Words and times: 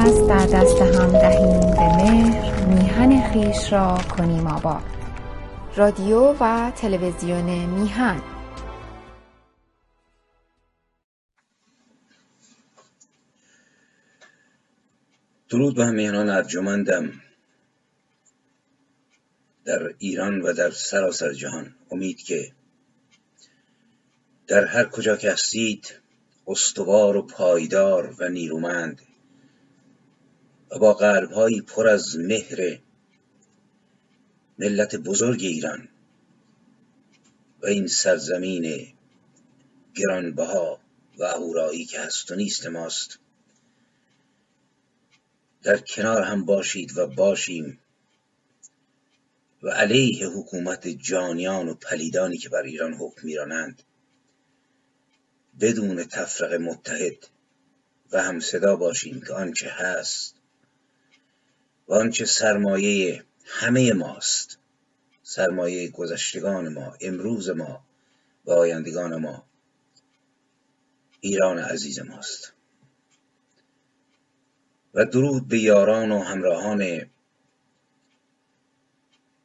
دست 0.00 0.28
در 0.28 0.46
دست 0.46 0.82
هم 0.82 1.12
دهیم 1.12 1.60
به 1.60 1.96
مهر 1.96 2.64
میهن 2.64 3.32
خویش 3.32 3.72
را 3.72 3.98
کنیم 4.16 4.46
آباد. 4.46 4.82
رادیو 5.76 6.36
و 6.40 6.72
تلویزیون 6.76 7.66
میهن. 7.66 8.22
درود 15.48 15.76
به 15.76 15.84
همیهنان 15.84 16.28
ارجمندم 16.28 17.12
در 19.64 19.94
ایران 19.98 20.40
و 20.40 20.52
در 20.52 20.70
سراسر 20.70 21.32
جهان. 21.32 21.74
امید 21.90 22.22
که 22.22 22.52
در 24.46 24.64
هر 24.64 24.84
کجا 24.84 25.16
که 25.16 25.32
هستید 25.32 25.94
استوار 26.46 27.16
و 27.16 27.22
پایدار 27.22 28.16
و 28.18 28.28
نیرومند 28.28 29.00
و 30.70 30.78
با 30.78 30.94
قلبهایی 30.94 31.60
پر 31.60 31.88
از 31.88 32.16
مهر 32.16 32.78
ملت 34.58 34.96
بزرگ 34.96 35.44
ایران 35.44 35.88
و 37.62 37.66
این 37.66 37.86
سرزمین 37.86 38.86
گرانبها 39.94 40.80
و 41.18 41.24
اهورایی 41.24 41.84
که 41.84 42.00
هست 42.00 42.30
و 42.30 42.34
نیست 42.34 42.66
ماست 42.66 43.18
در 45.62 45.78
کنار 45.78 46.22
هم 46.22 46.44
باشید 46.44 46.98
و 46.98 47.06
باشیم 47.06 47.78
و 49.62 49.68
علیه 49.68 50.26
حکومت 50.28 50.88
جانیان 50.88 51.68
و 51.68 51.74
پلیدانی 51.74 52.38
که 52.38 52.48
بر 52.48 52.62
ایران 52.62 52.94
حکم 52.94 53.26
میرانند 53.26 53.82
بدون 55.60 56.04
تفرقه 56.04 56.58
متحد 56.58 57.26
و 58.12 58.22
هم 58.22 58.40
صدا 58.40 58.76
باشیم 58.76 59.20
که 59.20 59.32
آنچه 59.32 59.70
هست 59.70 60.39
و 61.90 61.94
آنچه 61.94 62.24
سرمایه 62.24 63.24
همه 63.44 63.92
ماست. 63.92 64.58
سرمایه 65.22 65.88
گذشتگان 65.88 66.68
ما 66.68 66.96
امروز 67.00 67.50
ما 67.50 67.84
و 68.44 68.50
آیندگان 68.50 69.16
ما. 69.16 69.44
ایران 71.20 71.58
عزیز 71.58 71.98
ماست. 71.98 72.52
و 74.94 75.04
درود 75.04 75.48
به 75.48 75.58
یاران 75.58 76.12
و 76.12 76.22
همراهان 76.22 77.10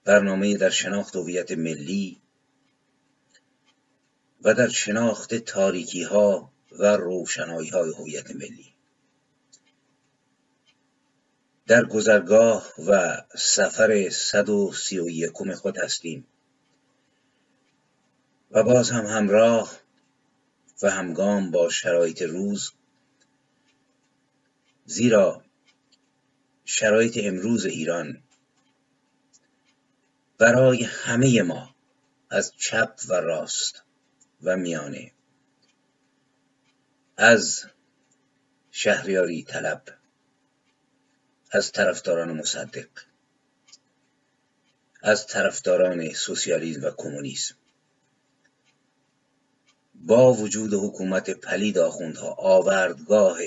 برنامه 0.04 0.58
در 0.58 0.70
شناخت 0.70 1.16
هویت 1.16 1.52
ملی 1.52 2.22
و 4.42 4.54
در 4.54 4.68
شناخت 4.68 5.36
تاریکی 5.36 6.04
ها 6.04 6.52
و 6.72 6.86
روشنایی 6.86 7.70
های 7.70 7.94
هویت 7.94 8.36
ملی. 8.36 8.75
در 11.68 11.86
گذرگاه 11.86 12.74
و 12.88 13.22
سفر 13.38 14.10
صد 14.10 14.50
و 14.50 14.72
سی 14.74 15.00
و 15.00 15.10
یکم 15.10 15.54
خود 15.54 15.78
هستیم. 15.78 16.28
و 18.52 18.64
باز 18.64 18.92
هم 18.92 19.06
همراه 19.06 19.80
و 20.82 20.90
همگام 20.90 21.52
با 21.52 21.70
شرایط 21.70 22.22
روز 22.22 22.72
زیرا 24.86 25.44
شرایط 26.66 27.20
امروز 27.22 27.66
ایران 27.66 28.24
برای 30.38 30.84
همه 30.84 31.42
ما 31.42 31.76
از 32.30 32.54
چپ 32.58 33.00
و 33.08 33.14
راست 33.14 33.84
و 34.44 34.58
میانه 34.58 35.12
از 37.18 37.66
شهریاری 38.72 39.44
طلب. 39.44 39.84
از 41.56 41.72
طرفداران 41.72 42.32
مصدق 42.32 42.88
از 45.02 45.28
طرفداران 45.28 46.14
سوسیالیسم 46.14 46.84
و 46.84 46.92
کمونیسم. 46.98 47.56
با 49.96 50.34
وجود 50.34 50.74
حکومت 50.74 51.30
پلید 51.30 51.78
آخوندها 51.78 52.36
آوردگاه 52.40 53.38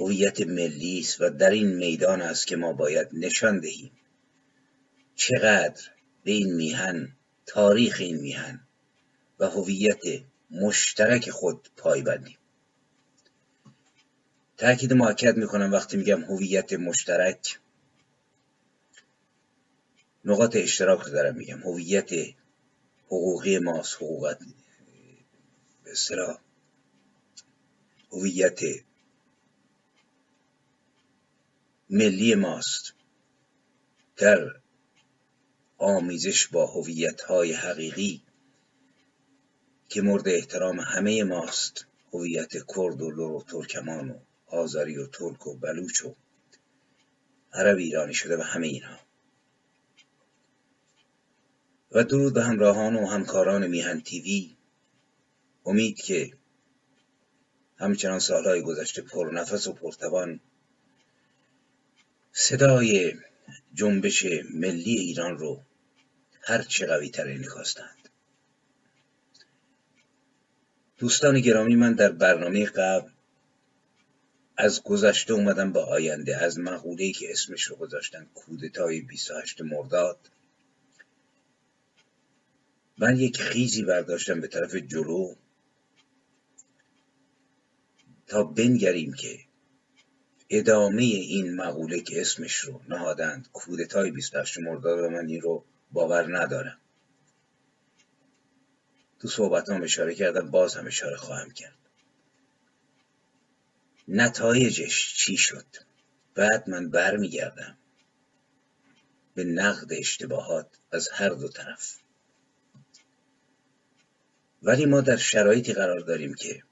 هویت 0.00 0.40
ملی 0.40 1.00
است 1.00 1.20
و 1.20 1.30
در 1.30 1.50
این 1.50 1.74
میدان 1.76 2.22
است 2.22 2.46
که 2.46 2.56
ما 2.56 2.72
باید 2.72 3.08
نشان 3.12 3.60
دهیم 3.60 3.92
چقدر 5.14 5.90
به 6.24 6.30
این 6.30 6.54
میهن 6.54 7.16
تاریخ 7.46 7.96
این 8.00 8.16
میهن 8.16 8.60
و 9.38 9.48
هویت 9.48 10.02
مشترک 10.50 11.30
خود 11.30 11.68
پایبندیم. 11.76 12.38
تاکید 14.56 14.92
معکد 14.92 15.36
می‌کنم 15.36 15.72
وقتی 15.72 15.96
میگم 15.96 16.24
هویت 16.24 16.72
مشترک. 16.72 17.58
نقاط 20.24 20.56
اشتراک 20.56 21.00
رو 21.00 21.12
دارم 21.12 21.34
میگم. 21.34 21.58
هویت 21.58 22.10
حقوقی 23.06 23.58
ماست 23.58 23.96
حقوقت 23.96 24.38
به 25.84 25.94
هویت 28.12 28.60
ملی 31.90 32.34
ماست. 32.34 32.92
در 34.16 34.60
آمیزش 35.78 36.48
با 36.48 36.66
هویت 36.66 37.20
های 37.20 37.52
حقیقی 37.52 38.22
که 39.88 40.02
مورد 40.02 40.28
احترام 40.28 40.80
همه 40.80 41.24
ماست 41.24 41.86
هویت 42.12 42.52
کرد 42.52 43.02
و 43.02 43.10
لور 43.10 43.32
و 43.32 43.42
ترکمان 43.42 44.10
و 44.10 44.25
آذری 44.46 44.98
و 44.98 45.06
ترک 45.06 45.46
و 45.46 45.56
بلوچ 45.56 46.04
و 46.04 46.14
عرب 47.52 47.76
ایرانی 47.76 48.14
شده 48.14 48.36
و 48.36 48.42
همه 48.42 48.66
اینها. 48.66 48.98
و 51.92 52.04
درود 52.04 52.34
به 52.34 52.44
همراهان 52.44 52.96
و 52.96 53.06
همکاران 53.06 53.66
میهن 53.66 54.00
تیوی. 54.00 54.56
امید 55.64 55.96
که 55.96 56.32
همچنان 57.78 58.18
سالهای 58.18 58.62
گذشته 58.62 59.02
پرنفس 59.02 59.66
و 59.66 59.72
پرتوان 59.72 60.40
صدای 62.32 63.14
جنبش 63.74 64.26
ملی 64.54 64.94
ایران 64.94 65.38
رو 65.38 65.62
هر 66.42 66.62
چه 66.62 66.86
قوی 66.86 67.10
تر 67.10 67.28
انکاستند 67.28 68.08
دوستان 70.98 71.40
گرامی 71.40 71.76
من 71.76 71.92
در 71.92 72.12
برنامه 72.12 72.64
قبل 72.64 73.10
از 74.56 74.82
گذشته 74.82 75.32
اومدم 75.32 75.72
به 75.72 75.80
آینده 75.80 76.36
از 76.36 76.58
مقوله‌ای 76.58 77.12
که 77.12 77.32
اسمش 77.32 77.62
رو 77.62 77.76
گذاشتن 77.76 78.26
کودتای 78.34 79.00
28 79.00 79.60
مرداد. 79.60 80.30
من 82.98 83.16
یک 83.16 83.40
خیزی 83.40 83.82
برداشتم 83.82 84.40
به 84.40 84.48
طرف 84.48 84.74
جلو 84.74 85.34
تا 88.26 88.44
بنگریم 88.44 89.12
که 89.12 89.38
ادامه 90.50 91.02
این 91.02 91.54
مقوله 91.54 92.00
که 92.00 92.20
اسمش 92.20 92.56
رو 92.56 92.80
نهادند 92.88 93.48
کودتای 93.52 94.10
28 94.10 94.58
مرداد 94.58 94.98
و 94.98 95.10
من 95.10 95.26
این 95.26 95.40
رو 95.40 95.64
باور 95.92 96.38
ندارم. 96.38 96.78
تو 99.20 99.28
صحبت 99.28 99.68
هم 99.68 99.82
اشاره 99.82 100.14
کردم 100.14 100.50
باز 100.50 100.76
هم 100.76 100.86
اشاره 100.86 101.16
خواهم 101.16 101.50
کرد. 101.50 101.85
نتایجش 104.08 105.14
چی 105.14 105.36
شد؟ 105.36 105.66
بعد 106.34 106.68
من 106.68 106.90
برمیگردم 106.90 107.78
به 109.34 109.44
نقد 109.44 109.92
اشتباهات 109.92 110.78
از 110.92 111.08
هر 111.08 111.28
دو 111.28 111.48
طرف. 111.48 111.98
ولی 114.62 114.86
ما 114.86 115.00
در 115.00 115.16
شرایطی 115.16 115.72
قرار 115.72 116.00
داریم 116.00 116.34
که 116.34 116.62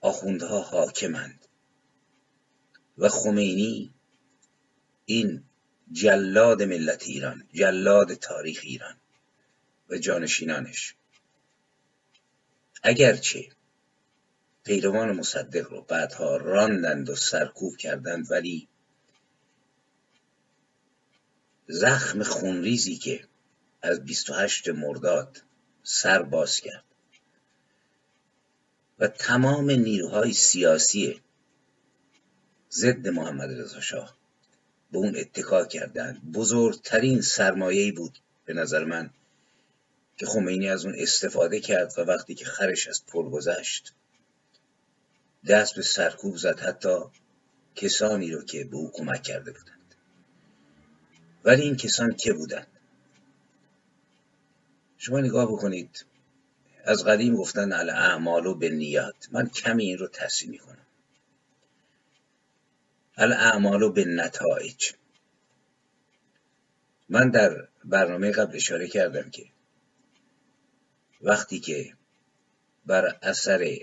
آخوندها 0.00 0.60
حاکمند 0.60 1.46
و 2.98 3.08
خمینی 3.08 3.94
این 5.04 5.44
جلاد 5.92 6.62
ملت 6.62 7.02
ایران 7.02 7.48
جلاد 7.52 8.14
تاریخ 8.14 8.60
ایران 8.62 9.00
و 9.88 9.98
جانشینانش. 9.98 10.94
اگرچه 12.82 13.48
پیروان 14.64 15.12
مصدق 15.12 15.70
رو 15.70 15.82
بعدها 15.82 16.36
راندند 16.36 17.10
و 17.10 17.14
سرکوب 17.14 17.76
کردند 17.76 18.30
ولی 18.30 18.68
زخم 21.68 22.22
خونریزی 22.22 22.96
که 22.96 23.24
از 23.82 24.04
28 24.04 24.68
مرداد 24.68 25.42
سر 25.82 26.22
باز 26.22 26.60
کرد 26.60 26.84
و 28.98 29.08
تمام 29.08 29.70
نیروهای 29.70 30.32
سیاسی 30.32 31.20
ضد 32.70 33.08
محمد 33.08 33.50
رضا 33.60 33.80
شاه 33.80 34.16
به 34.92 34.98
اون 34.98 35.16
اتکا 35.16 35.64
کردند. 35.64 36.32
بزرگترین 36.32 37.20
سرمایه‌ای 37.20 37.92
بود 37.92 38.18
به 38.44 38.54
نظر 38.54 38.84
من 38.84 39.10
که 40.16 40.26
خمینی 40.26 40.68
از 40.68 40.84
اون 40.84 40.94
استفاده 40.98 41.60
کرد 41.60 41.92
و 41.98 42.00
وقتی 42.00 42.34
که 42.34 42.44
خرش 42.44 42.88
از 42.88 43.06
پل 43.06 43.22
گذشت 43.22 43.94
دست 45.46 45.76
به 45.76 45.82
سرکوب 45.82 46.36
زد 46.36 46.60
حتی 46.60 46.98
کسانی 47.74 48.30
رو 48.30 48.44
که 48.44 48.64
به 48.64 48.76
او 48.76 48.90
کمک 48.94 49.22
کرده 49.22 49.52
بودند. 49.52 49.94
ولی 51.44 51.62
این 51.62 51.76
کسان 51.76 52.14
که 52.16 52.32
بودند؟ 52.32 52.66
شما 54.98 55.20
نگاه 55.20 55.52
بکنید 55.52 56.04
از 56.84 57.04
قدیم 57.04 57.36
گفتن 57.36 57.72
الاعمال 57.72 58.46
و 58.46 58.54
به 58.54 58.70
نیات 58.70 59.28
من 59.32 59.48
کمی 59.48 59.84
این 59.84 59.98
رو 59.98 60.08
تصحیح 60.08 60.50
می‌کنم. 60.50 60.86
الاعمال 63.16 63.82
و 63.82 63.92
به 63.92 64.04
نتایج 64.04 64.92
من 67.08 67.30
در 67.30 67.68
برنامه 67.84 68.30
قبل 68.30 68.56
اشاره 68.56 68.88
کردم 68.88 69.30
که 69.30 69.46
وقتی 71.20 71.60
که 71.60 71.94
بر 72.86 73.18
اثر 73.22 73.76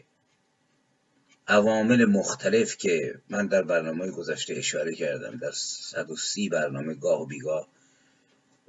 عوامل 1.49 2.05
مختلف 2.05 2.77
که 2.77 3.21
من 3.29 3.47
در 3.47 3.61
برنامه 3.61 4.11
گذشته 4.11 4.53
اشاره 4.53 4.95
کردم 4.95 5.37
در 5.37 5.51
130 5.51 6.49
برنامه 6.49 6.93
گاه 6.93 7.21
و 7.21 7.25
بیگاه 7.25 7.67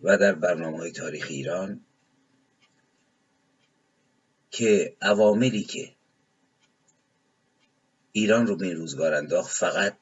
و 0.02 0.18
در 0.18 0.34
برنامه 0.34 0.78
های 0.78 0.92
تاریخ 0.92 1.26
ایران 1.30 1.80
که 4.50 4.96
عواملی 5.02 5.62
که 5.62 5.92
ایران 8.12 8.46
رو 8.46 8.56
به 8.56 8.66
این 8.66 8.76
روزگار 8.76 9.14
انداخت 9.14 9.56
فقط 9.56 9.96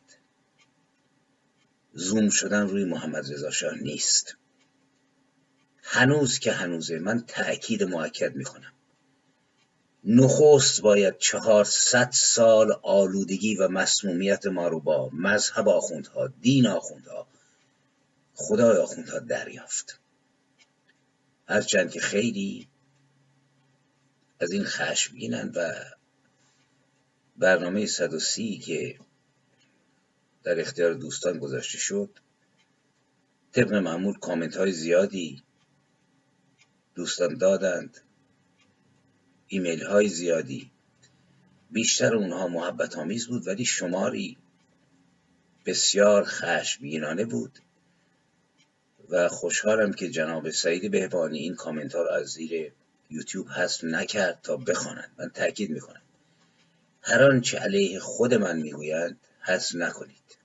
زوم 1.93 2.29
شدن 2.29 2.69
روی 2.69 2.85
محمد 2.85 3.33
رضا 3.33 3.51
شاه 3.51 3.75
نیست. 3.75 4.37
هنوز 5.83 6.39
که 6.39 6.53
هنوزه 6.53 6.99
من 6.99 7.25
تأکید 7.27 7.83
معکد 7.83 8.37
می‌کنم. 8.37 8.73
نخست 10.11 10.81
باید 10.81 11.19
چهارصد 11.19 12.11
سال 12.13 12.73
آلودگی 12.83 13.55
و 13.55 13.69
مسمومیت 13.69 14.47
ما 14.47 14.69
رو 14.69 14.81
با 14.81 15.11
مذهب 15.13 15.69
آخوندها 15.69 16.27
دین 16.27 16.67
آخوندها 16.67 17.27
خدای 18.35 18.77
آخوندها 18.77 19.19
دریافت. 19.19 20.01
هرچند 21.49 21.91
که 21.91 22.01
خیلی 22.01 22.69
از 24.41 24.53
این 24.53 24.65
خشمگینن 24.65 25.53
و 25.55 25.73
برنامه 27.37 27.87
130 27.87 28.59
که 28.59 28.99
در 30.45 30.61
اختیار 30.61 30.95
دوستان 30.95 31.39
گذاشته 31.39 31.79
شد 31.79 32.11
طبق 33.53 33.75
معمول 33.75 34.19
کامنت 34.19 34.57
های 34.57 34.73
زیادی 34.73 35.43
دوستان 36.95 37.39
دادند. 37.39 38.08
ایمیل 39.49 39.85
های 39.85 40.09
زیادی. 40.09 40.71
بیشتر 41.71 42.15
اونها 42.15 42.49
محبت 42.49 42.97
آمیز 42.97 43.27
بود 43.27 43.47
ولی 43.47 43.65
شماری 43.65 44.37
بسیار 45.67 46.25
خشمگینانه 46.25 47.25
بود. 47.25 47.59
و 49.09 49.29
خوشحالم 49.29 49.93
که 49.93 50.11
جناب 50.11 50.51
سعید 50.51 50.91
بهبانی 50.91 51.39
این 51.39 51.55
کامنت 51.55 51.95
ها 51.95 52.03
رو 52.03 52.11
از 52.11 52.27
زیر 52.27 52.73
یوتیوب 53.11 53.49
حذف 53.49 53.85
نکرد 53.85 54.41
تا 54.43 54.57
بخوانند. 54.57 55.11
من 55.19 55.29
تاکید 55.29 55.71
می‌کنم. 55.71 56.03
هر 57.03 57.23
آنچه 57.23 57.59
علیه 57.59 57.99
خود 57.99 58.35
من 58.35 58.57
می‌گویند 58.57 59.21
حذف 59.41 59.75
نکنید. 59.75 60.39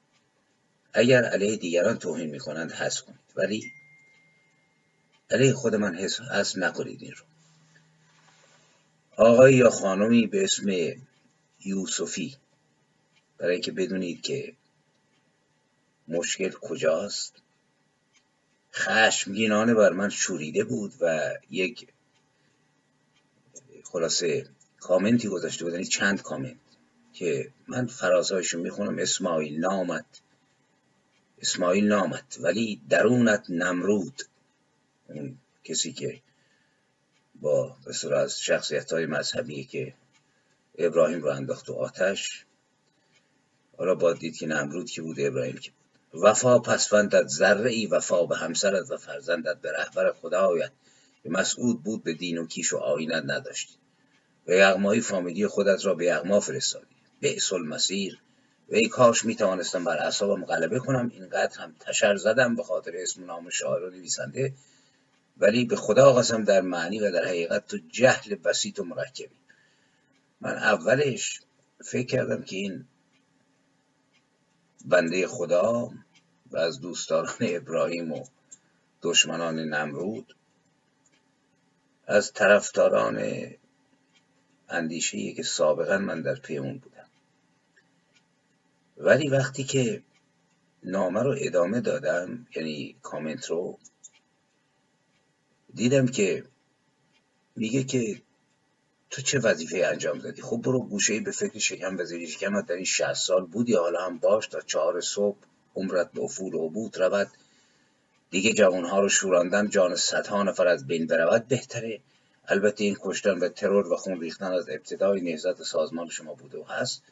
اگر 0.93 1.23
علیه 1.23 1.55
دیگران 1.57 1.97
توهین 1.97 2.29
می‌کنند 2.29 2.71
حذف 2.71 3.01
کنید. 3.01 3.19
ولی 3.35 3.63
علیه 5.31 5.53
خود 5.53 5.75
من 5.75 5.95
حذف 6.31 6.57
نکنید 6.57 7.01
این 7.01 7.11
رو. 7.11 7.25
آقای 9.15 9.55
یا 9.55 9.69
خانمی 9.69 10.27
به 10.27 10.43
اسم 10.43 10.69
یوسفی. 11.65 12.35
برای 13.37 13.59
که 13.59 13.71
بدونید 13.71 14.21
که 14.21 14.53
مشکل 16.07 16.49
کجاست. 16.49 17.35
خشمگینانه 18.73 19.73
بر 19.73 19.91
من 19.91 20.09
شوریده 20.09 20.63
بود 20.63 20.93
و 21.01 21.33
یک 21.49 21.87
خلاصه 23.83 24.47
کامنتی 24.79 25.27
گذاشته 25.27 25.63
بود 25.63 25.73
یعنی 25.73 25.85
چند 25.85 26.21
کامنت 26.21 26.55
که 27.13 27.51
من 27.67 27.85
فرازهایشون 27.85 28.61
می‌خونم. 28.61 28.99
اسماعیل 28.99 29.59
نامت. 29.59 30.05
اسماعیل 31.41 31.87
نامت. 31.87 32.37
ولی 32.41 32.81
درونت 32.89 33.49
نمرود. 33.49 34.21
اون 35.07 35.37
کسی 35.63 35.93
که 35.93 36.21
با 37.43 37.75
بسیار 37.87 38.13
از 38.13 38.41
شخصیت 38.41 38.93
های 38.93 39.05
مذهبی 39.05 39.63
که 39.63 39.93
ابراهیم 40.77 41.21
رو 41.21 41.29
انداخت 41.29 41.69
و 41.69 41.73
آتش. 41.73 42.45
حالا 43.77 43.95
با 43.95 44.13
دید 44.13 44.37
که 44.37 44.47
نمرود 44.47 44.89
که 44.89 45.01
بود 45.01 45.19
ابراهیم 45.19 45.57
که 45.57 45.71
بود. 45.71 46.23
وفا 46.23 46.59
پسفندت 46.59 47.27
ذره 47.27 47.71
ای 47.71 47.85
وفا 47.85 48.25
به 48.25 48.37
همسرت 48.37 48.91
و 48.91 48.97
فرزندت 48.97 49.57
به 49.61 49.71
رهبر 49.71 50.11
خدایت. 50.11 50.71
که 51.23 51.29
مسعود 51.29 51.83
بود 51.83 52.03
به 52.03 52.13
دین 52.13 52.37
و 52.37 52.47
کیش 52.47 52.73
و 52.73 52.77
آینت 52.77 53.23
نداشتی 53.27 53.75
و 54.47 54.51
یغمایی 54.51 55.01
فامیلی 55.01 55.47
خودت 55.47 55.85
را 55.85 55.95
به 55.95 56.05
یغما 56.05 56.39
فرستادی. 56.39 56.95
بعث 57.21 57.53
المسیر 57.53 58.19
و 58.69 58.75
ای 58.75 58.87
کاش 58.87 59.25
می 59.25 59.35
توانستم 59.35 59.83
بر 59.83 59.97
اعصابم 59.97 60.45
غلبه 60.45 60.79
کنم. 60.79 61.11
اینقدر 61.13 61.59
هم 61.59 61.75
تشر 61.79 62.15
زدم 62.15 62.55
به 62.55 62.63
خاطر 62.63 62.91
اسم 62.95 63.25
نام 63.25 63.49
شاعر 63.49 63.83
و 63.83 63.89
نویسنده. 63.89 64.53
ولی 65.37 65.65
به 65.65 65.75
خدا 65.75 66.13
قسم 66.13 66.43
در 66.43 66.61
معنی 66.61 66.99
و 66.99 67.11
در 67.11 67.25
حقیقت 67.25 67.67
تو 67.67 67.77
جهل 67.77 68.35
بسیط 68.35 68.79
و 68.79 68.83
مرکبی. 68.83 69.35
من 70.41 70.55
اولش 70.55 71.41
فکر 71.81 72.07
کردم 72.07 72.43
که 72.43 72.55
این 72.55 72.85
بنده 74.85 75.27
خدا 75.27 75.91
و 76.51 76.57
از 76.57 76.79
دوستداران 76.79 77.37
ابراهیم 77.41 78.11
و 78.11 78.25
دشمنان 79.01 79.59
نمرود 79.59 80.35
از 82.07 82.33
طرفداران 82.33 83.47
اندیشه 84.69 85.33
که 85.33 85.43
سابقا 85.43 85.97
من 85.97 86.21
در 86.21 86.35
پی 86.35 86.57
اون 86.57 86.77
بودم. 86.77 87.07
ولی 88.97 89.27
وقتی 89.27 89.63
که 89.63 90.03
نامه 90.83 91.23
رو 91.23 91.35
ادامه 91.39 91.81
دادم 91.81 92.47
یعنی 92.55 92.95
کامنت 93.01 93.45
رو 93.45 93.79
دیدم 95.73 96.05
که 96.05 96.43
میگه 97.55 97.83
که 97.83 98.21
تو 99.09 99.21
چه 99.21 99.39
وظیفه 99.39 99.85
انجام 99.85 100.19
دادی؟ 100.19 100.41
خب 100.41 100.57
برو 100.57 100.79
گوشه 100.79 101.19
به 101.19 101.31
فکر 101.31 101.59
شکم 101.59 101.97
وزیری 101.99 102.27
شکم 102.27 102.61
در 102.61 102.75
این 102.75 102.85
60 102.85 103.13
سال 103.13 103.45
بودی 103.45 103.75
حالا 103.75 104.05
هم 104.05 104.17
باش 104.17 104.47
تا 104.47 104.61
چهار 104.61 105.01
صبح 105.01 105.37
عمرت 105.75 106.11
به 106.11 106.21
افول 106.21 106.53
و 106.53 106.67
عبود 106.67 106.97
رود. 106.97 107.27
دیگه 108.29 108.53
جوانها 108.53 108.99
رو 108.99 109.09
شوراندن 109.09 109.69
جان 109.69 109.95
صدها 109.95 110.43
نفر 110.43 110.67
از 110.67 110.87
بین 110.87 111.07
برود. 111.07 111.47
بهتره. 111.47 111.99
البته 112.47 112.83
این 112.83 112.97
کشتن 113.01 113.39
و 113.39 113.49
ترور 113.49 113.93
و 113.93 113.95
خون 113.95 114.21
ریختن 114.21 114.51
از 114.51 114.69
ابتدای 114.69 115.21
نهزت 115.21 115.63
سازمان 115.63 116.09
شما 116.09 116.33
بوده 116.33 116.57
و 116.57 116.63
هست. 116.63 117.03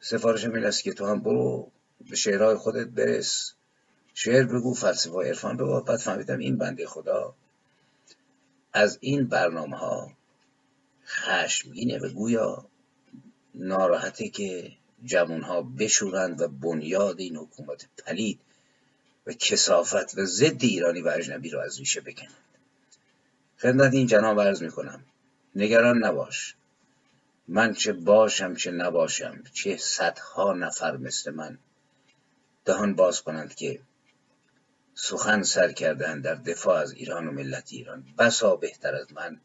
سفارشم 0.00 0.52
این 0.54 0.64
است 0.64 0.82
که 0.82 0.92
تو 0.92 1.06
هم 1.06 1.20
برو 1.20 1.70
به 2.10 2.16
شعرهای 2.16 2.56
خودت 2.56 2.86
برس. 2.86 3.52
شعر 4.14 4.44
بگو 4.44 4.74
فلسفه 4.74 5.10
و 5.10 5.20
عرفان 5.20 5.56
بگو. 5.56 5.80
بعد 5.80 5.98
فهمیدم 5.98 6.38
این 6.38 6.58
بنده 6.58 6.86
خدا 6.86 7.34
از 8.76 8.98
این 9.00 9.26
برنامه 9.26 9.76
ها 9.76 10.12
خشمگینه 11.06 11.98
و 11.98 12.08
گویا. 12.08 12.66
ناراحته 13.54 14.28
که 14.28 14.72
جوان 15.04 15.42
ها 15.42 15.62
بشورند 15.62 16.40
و 16.40 16.48
بنیاد 16.48 17.20
این 17.20 17.36
حکومت 17.36 17.88
پلید 18.06 18.40
و 19.26 19.32
کسافت 19.32 20.18
و 20.18 20.24
ضد 20.24 20.64
ایرانی 20.64 21.00
و 21.00 21.08
اجنبی 21.08 21.50
رو 21.50 21.60
از 21.60 21.78
ریشه 21.78 22.00
بکنند. 22.00 22.44
خدمت 23.58 23.94
این 23.94 24.06
جناب 24.06 24.40
عرض 24.40 24.62
می‌کنم 24.62 25.04
نگران 25.54 26.04
نباش. 26.04 26.54
من 27.48 27.72
چه 27.72 27.92
باشم 27.92 28.54
چه 28.54 28.70
نباشم 28.70 29.44
چه 29.52 29.76
صدها 29.76 30.52
نفر 30.52 30.96
مثل 30.96 31.30
من 31.30 31.58
دهان 32.64 32.94
باز 32.94 33.22
کنند 33.22 33.54
که 33.54 33.80
سخن 34.98 35.42
سر 35.42 35.72
کردن 35.72 36.20
در 36.20 36.34
دفاع 36.34 36.76
از 36.80 36.92
ایران 36.92 37.28
و 37.28 37.32
ملت 37.32 37.68
ایران. 37.72 38.04
بسا 38.18 38.56
بهتر 38.56 38.94
از 38.94 39.12
من. 39.12 39.40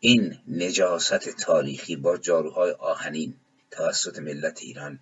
این 0.00 0.38
نجاست 0.48 1.30
تاریخی 1.30 1.96
با 1.96 2.16
جاروهای 2.16 2.70
آهنین 2.70 3.34
توسط 3.70 4.18
ملت 4.18 4.62
ایران 4.62 4.98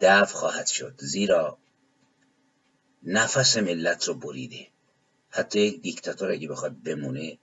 دفع 0.00 0.34
خواهد 0.34 0.66
شد. 0.66 0.94
زیرا 0.98 1.58
نفس 3.02 3.56
ملت 3.56 4.04
رو 4.04 4.14
بریده. 4.14 4.66
حتی 5.30 5.60
یک 5.60 5.82
دیکتاتور 5.82 6.30
اگه 6.30 6.48
بخواد 6.48 6.82
بمونه 6.82 7.38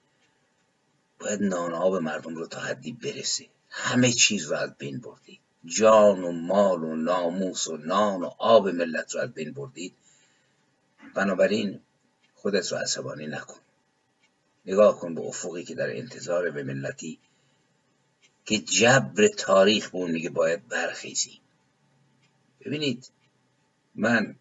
باید 1.19 1.41
نان 1.41 1.73
آب 1.73 1.95
مردم 1.95 2.35
رو 2.35 2.47
تا 2.47 2.59
حدی 2.59 2.91
برسه. 2.91 3.45
همه 3.69 4.11
چیز 4.11 4.45
رو 4.45 4.57
از 4.57 4.77
بین 4.77 4.99
بردید. 4.99 5.39
جان 5.65 6.23
و 6.23 6.31
مال 6.31 6.83
و 6.83 6.95
ناموس 6.95 7.67
و 7.67 7.77
نان 7.77 8.21
و 8.23 8.29
آب 8.37 8.67
ملت 8.67 9.15
رو 9.15 9.21
از 9.21 9.33
بین 9.33 9.53
بردید. 9.53 9.95
بنابراین 11.13 11.79
خودت 12.35 12.71
رو 12.71 12.77
عصبانی 12.77 13.27
نکن. 13.27 13.59
نگاه 14.65 14.99
کن 14.99 15.15
به 15.15 15.21
افقی 15.21 15.63
که 15.63 15.75
در 15.75 15.97
انتظار 15.97 16.51
به 16.51 16.63
ملتی 16.63 17.19
که 18.45 18.57
جبر 18.57 19.27
تاریخ 19.27 19.89
به 19.89 19.97
اون 19.97 20.11
میگه 20.11 20.29
باید 20.29 20.67
برخیزی. 20.67 21.39
ببینید 22.65 23.11
من 23.95 24.35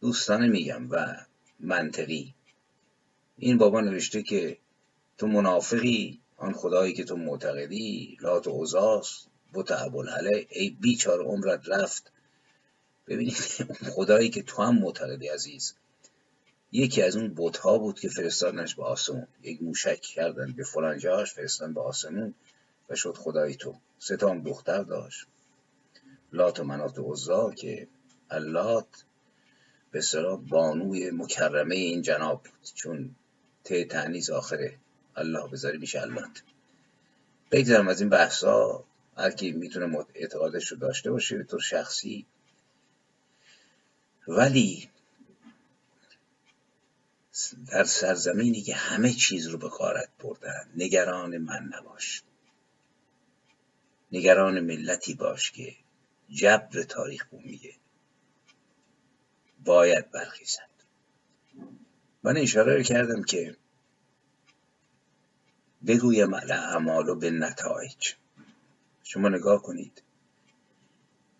دوستانه 0.00 0.46
میگم 0.46 0.90
و 0.90 1.16
منطقی. 1.60 2.34
این 3.38 3.58
بابا 3.58 3.80
نوشته 3.80 4.22
که 4.22 4.58
تو 5.18 5.26
منافقی 5.26 6.20
آن 6.36 6.52
خدایی 6.52 6.94
که 6.94 7.04
تو 7.04 7.16
معتقدی 7.16 8.18
لات 8.20 8.46
و 8.46 8.50
اوزاست 8.50 9.28
بت 9.54 9.70
ای 10.50 10.70
بیچار 10.70 11.20
عمرت 11.20 11.68
رفت 11.68 12.12
ببینید 13.06 13.36
خدایی 13.94 14.30
که 14.30 14.42
تو 14.42 14.62
هم 14.62 14.78
معتقدی 14.78 15.28
عزیز. 15.28 15.74
یکی 16.72 17.02
از 17.02 17.16
اون 17.16 17.34
بتها 17.36 17.78
بود 17.78 18.00
که 18.00 18.08
فرستادنش 18.08 18.74
به 18.74 18.84
آسمون. 18.84 19.26
یک 19.42 19.62
موشک 19.62 20.00
کردن 20.00 20.52
به 20.52 20.64
فلان 20.64 20.98
جاش 20.98 21.32
فرستادن 21.32 21.74
به 21.74 21.80
آسمون 21.80 22.34
و 22.90 22.94
شد 22.94 23.16
خدای 23.16 23.54
تو. 23.54 23.74
سه 23.98 24.16
تا 24.16 24.34
دختر 24.34 24.82
داشت. 24.82 25.26
لات 26.32 26.60
و 26.60 26.64
منات 26.64 26.98
و 26.98 27.12
عزا 27.12 27.52
که 27.52 27.88
اللات 28.30 29.04
به 29.90 30.00
صلاح 30.00 30.40
بانوی 30.40 31.10
مکرمه 31.10 31.74
این 31.74 32.02
جناب 32.02 32.42
بود. 32.42 32.68
چون 32.74 33.14
ته 33.64 33.84
تعنیز 33.84 34.30
آخره. 34.30 34.78
الله 35.16 35.48
بذاری 35.50 35.78
میشه 35.78 36.00
اللات. 36.00 36.42
بگذارم 37.50 37.88
از 37.88 38.00
این 38.00 38.10
بحثا 38.10 38.84
هر 39.16 39.30
کی 39.30 39.52
می‌تونه 39.52 40.06
اعتقادش 40.14 40.72
رو 40.72 40.76
داشته 40.78 41.10
باشه 41.10 41.38
به 41.38 41.44
طور 41.44 41.60
شخصی 41.60 42.26
ولی 44.28 44.90
در 47.66 47.84
سرزمینی 47.84 48.62
که 48.62 48.74
همه 48.74 49.12
چیز 49.12 49.46
رو 49.46 49.58
به 49.58 49.68
قارت 49.68 50.08
بردن 50.18 50.70
نگران 50.76 51.38
من 51.38 51.70
نباش. 51.74 52.22
نگران 54.12 54.60
ملتی 54.60 55.14
باش 55.14 55.50
که 55.50 55.76
جبر 56.28 56.82
تاریخ 56.82 57.26
بو 57.26 57.40
میگه. 57.40 57.74
باید 59.64 60.10
برخیزد. 60.10 60.70
من 62.22 62.36
اشاره 62.36 62.84
کردم 62.84 63.22
که 63.22 63.56
بگویم 65.86 66.34
اعمال 66.34 67.08
و 67.08 67.14
به 67.14 67.30
نتایج. 67.30 68.14
شما 69.02 69.28
نگاه 69.28 69.62
کنید. 69.62 70.02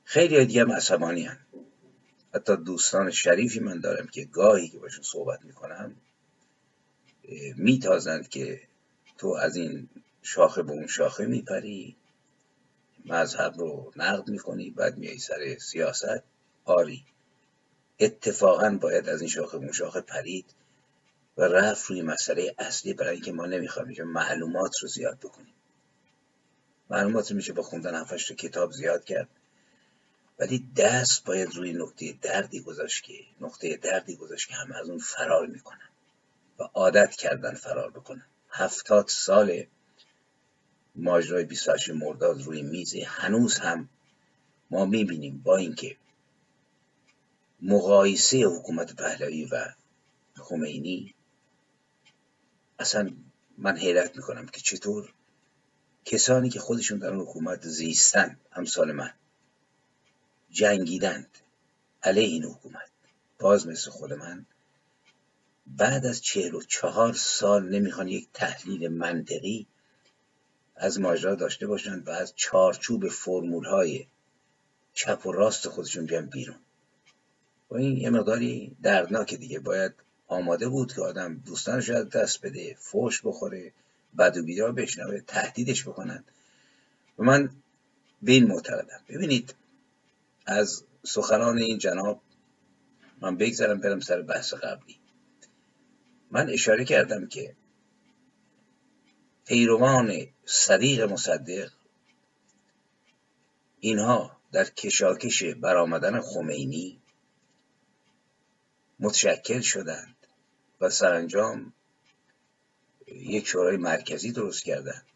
خیلی 0.05 0.47
دیگه 0.47 0.65
هم. 0.65 1.46
حتی 2.37 2.57
دوستان 2.57 3.11
شریفی 3.11 3.61
من 3.61 3.81
دارم 3.81 4.07
که 4.07 4.25
گاهی 4.25 4.69
که 4.69 4.79
باشون 4.79 5.03
صحبت 5.03 5.45
می‌کنم 5.45 5.97
میتازند 7.57 8.29
که 8.29 8.61
تو 9.19 9.29
از 9.29 9.57
این 9.57 9.89
شاخه 10.23 10.63
به 10.63 10.73
اون 10.73 10.87
شاخه 10.87 11.27
میپری 11.27 11.97
مذهب 13.05 13.59
رو 13.59 13.93
نقد 13.97 14.29
می‌کنی 14.29 14.71
بعد 14.71 14.99
میای 14.99 15.19
سر 15.19 15.57
سیاست. 15.59 16.23
آری 16.65 17.05
اتفاقا 18.01 18.79
باید 18.81 19.09
از 19.09 19.21
این 19.21 19.31
شاخه 19.31 19.59
به 19.59 19.65
اون 19.65 19.73
شاخه 19.73 20.01
پرید 20.01 20.47
و 21.37 21.43
رفت 21.43 21.91
روی 21.91 22.03
مسئله 22.03 22.55
اصلی 22.59 22.95
برای 22.95 23.15
اینکه 23.15 23.33
ما 23.33 23.47
نمی‌خوایم 23.47 23.89
اینجا 23.89 24.05
معلومات 24.05 24.79
رو 24.83 24.89
زیاد 24.89 25.19
بکنیم. 25.19 25.55
معلومات 26.91 27.33
میشه 27.33 27.53
با 27.53 27.63
خوندن 27.63 27.95
هفتش 27.95 28.33
کتاب 28.33 28.73
زیاد 28.73 29.05
کرد. 29.05 29.29
ولی 30.39 30.59
دست 30.77 31.25
باید 31.25 31.55
روی 31.55 31.73
نقطه 31.73 32.13
دردی 32.13 32.61
گذاشت 32.61 33.05
که 33.05 33.15
نقطه 33.41 33.77
دردی 33.77 34.17
گذاشت 34.17 34.49
که 34.49 34.55
همه 34.55 34.77
از 34.77 34.89
اون 34.89 34.99
فرار 34.99 35.47
می‌کنن 35.47 35.89
و 36.59 36.63
عادت 36.63 37.17
کردن 37.17 37.55
فرار 37.55 37.91
بکنن. 37.91 38.27
هفتاد 38.51 39.09
سال 39.09 39.65
ماجرای 40.95 41.45
28 41.45 41.91
مرداد 41.91 42.43
روی 42.43 42.63
میزه 42.63 43.05
هنوز 43.07 43.59
هم 43.59 43.89
ما 44.71 44.85
می‌بینیم 44.85 45.43
با 45.45 45.57
اینکه 45.57 45.97
مقایسه 47.63 48.37
حکومت 48.39 48.97
پهلوی 48.97 49.45
و 49.45 49.65
خمینی 50.35 51.15
اصلا 52.79 53.11
من 53.59 53.77
حیرت 53.77 54.17
می‌کنم 54.17 54.47
که 54.47 54.61
چطور 54.61 55.13
کسانی 56.05 56.49
که 56.49 56.61
خودشون 56.61 56.99
در 56.99 57.15
حکومت 57.15 57.69
زیستن 57.69 58.39
امثال 58.53 58.93
من 58.93 59.13
جنگیدند. 60.57 61.39
علیه 62.03 62.25
این 62.25 62.45
حکومت. 62.45 62.91
باز 63.39 63.67
مثل 63.67 63.91
خود 63.91 64.13
من 64.13 64.47
بعد 65.67 66.07
از 66.07 66.21
چهل 66.21 66.55
و 66.55 66.63
چهار 66.63 67.13
سال 67.13 67.69
نمی‌خوان 67.69 68.09
یک 68.09 68.29
تحلیل 68.35 68.89
منطقی 68.89 69.67
از 70.77 71.01
ماجرا 71.01 71.35
داشته 71.35 71.67
باشند 71.67 72.09
و 72.09 72.11
از 72.11 72.33
چارچوب 72.37 73.09
فرمول 73.09 73.65
های 73.65 74.07
چپ 74.95 75.27
و 75.27 75.33
راست 75.33 75.69
خودشون 75.69 76.07
بیان 76.07 76.27
بیرون. 76.27 76.59
و 77.71 77.77
این 77.77 77.97
یه 77.97 78.11
مقداری 78.11 78.77
دردناک 78.83 79.35
دیگه. 79.35 79.59
باید 79.59 79.93
آماده 80.29 80.69
بود 80.69 80.93
که 80.93 81.01
آدم 81.01 81.35
دوستانش 81.35 81.91
از 81.91 82.09
دست 82.11 82.47
بده 82.47 82.77
فوش 82.79 83.23
بخوره 83.25 83.73
بد 84.19 84.37
و 84.37 84.43
بیدار 84.43 84.73
بشنوه 84.73 85.21
تهدیدش 85.21 85.89
بکنن. 85.89 86.25
و 87.19 87.25
من 87.25 87.51
به 88.23 88.33
این 88.33 88.47
معتقدم. 88.47 89.01
ببینید 89.09 89.55
از 90.47 90.85
سخنان 91.05 91.59
این 91.59 91.79
جناب 91.79 92.23
من 93.21 93.37
بگذارم 93.37 93.81
برم 93.81 94.01
سر 94.01 94.23
بحث 94.23 94.55
قبلی. 94.55 95.01
من 96.31 96.51
اشاره 96.51 96.85
کردم 96.85 97.27
که 97.27 97.57
پیروان 99.47 100.27
صدیق 100.45 101.03
مصدق 101.13 101.71
اینها 103.81 104.41
در 104.53 104.65
کشاکش 104.65 105.45
برآمدن 105.45 106.21
خمینی 106.21 107.03
متشکل 109.01 109.61
شدند 109.61 110.17
و 110.81 110.91
سرانجام 110.91 111.73
یک 113.07 113.47
شورای 113.47 113.77
مرکزی 113.77 114.33
درست 114.33 114.65
کردند. 114.65 115.07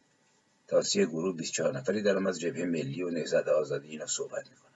تا 0.68 0.82
سی 0.82 1.06
گروه 1.06 1.36
24 1.36 1.78
نفری 1.78 2.02
در 2.02 2.28
از 2.28 2.40
جبهه 2.40 2.64
ملی 2.64 3.02
و 3.02 3.10
نهضت 3.10 3.48
آزادی 3.48 3.88
اینا 3.88 4.06
صحبت 4.06 4.50
می‌کنن 4.50 4.69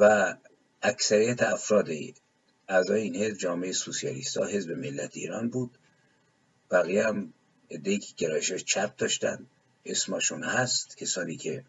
و 0.00 0.34
اکثریت 0.82 1.42
افراد 1.42 1.88
اعضای 2.68 3.02
این 3.02 3.16
حزب 3.16 3.38
جامعه 3.38 3.72
سوسیالیست 3.72 4.36
ها 4.36 4.46
حزب 4.46 4.70
ملت 4.70 5.16
ایران 5.16 5.50
بود. 5.50 5.78
بقیه 6.70 7.06
هم 7.06 7.32
ادهی 7.70 7.98
که 7.98 8.14
گرایش 8.16 8.52
چپ 8.52 8.96
داشتن 8.96 9.46
اسمشون 9.84 10.42
هست. 10.42 10.96
کسانی 10.96 11.36
که 11.36 11.64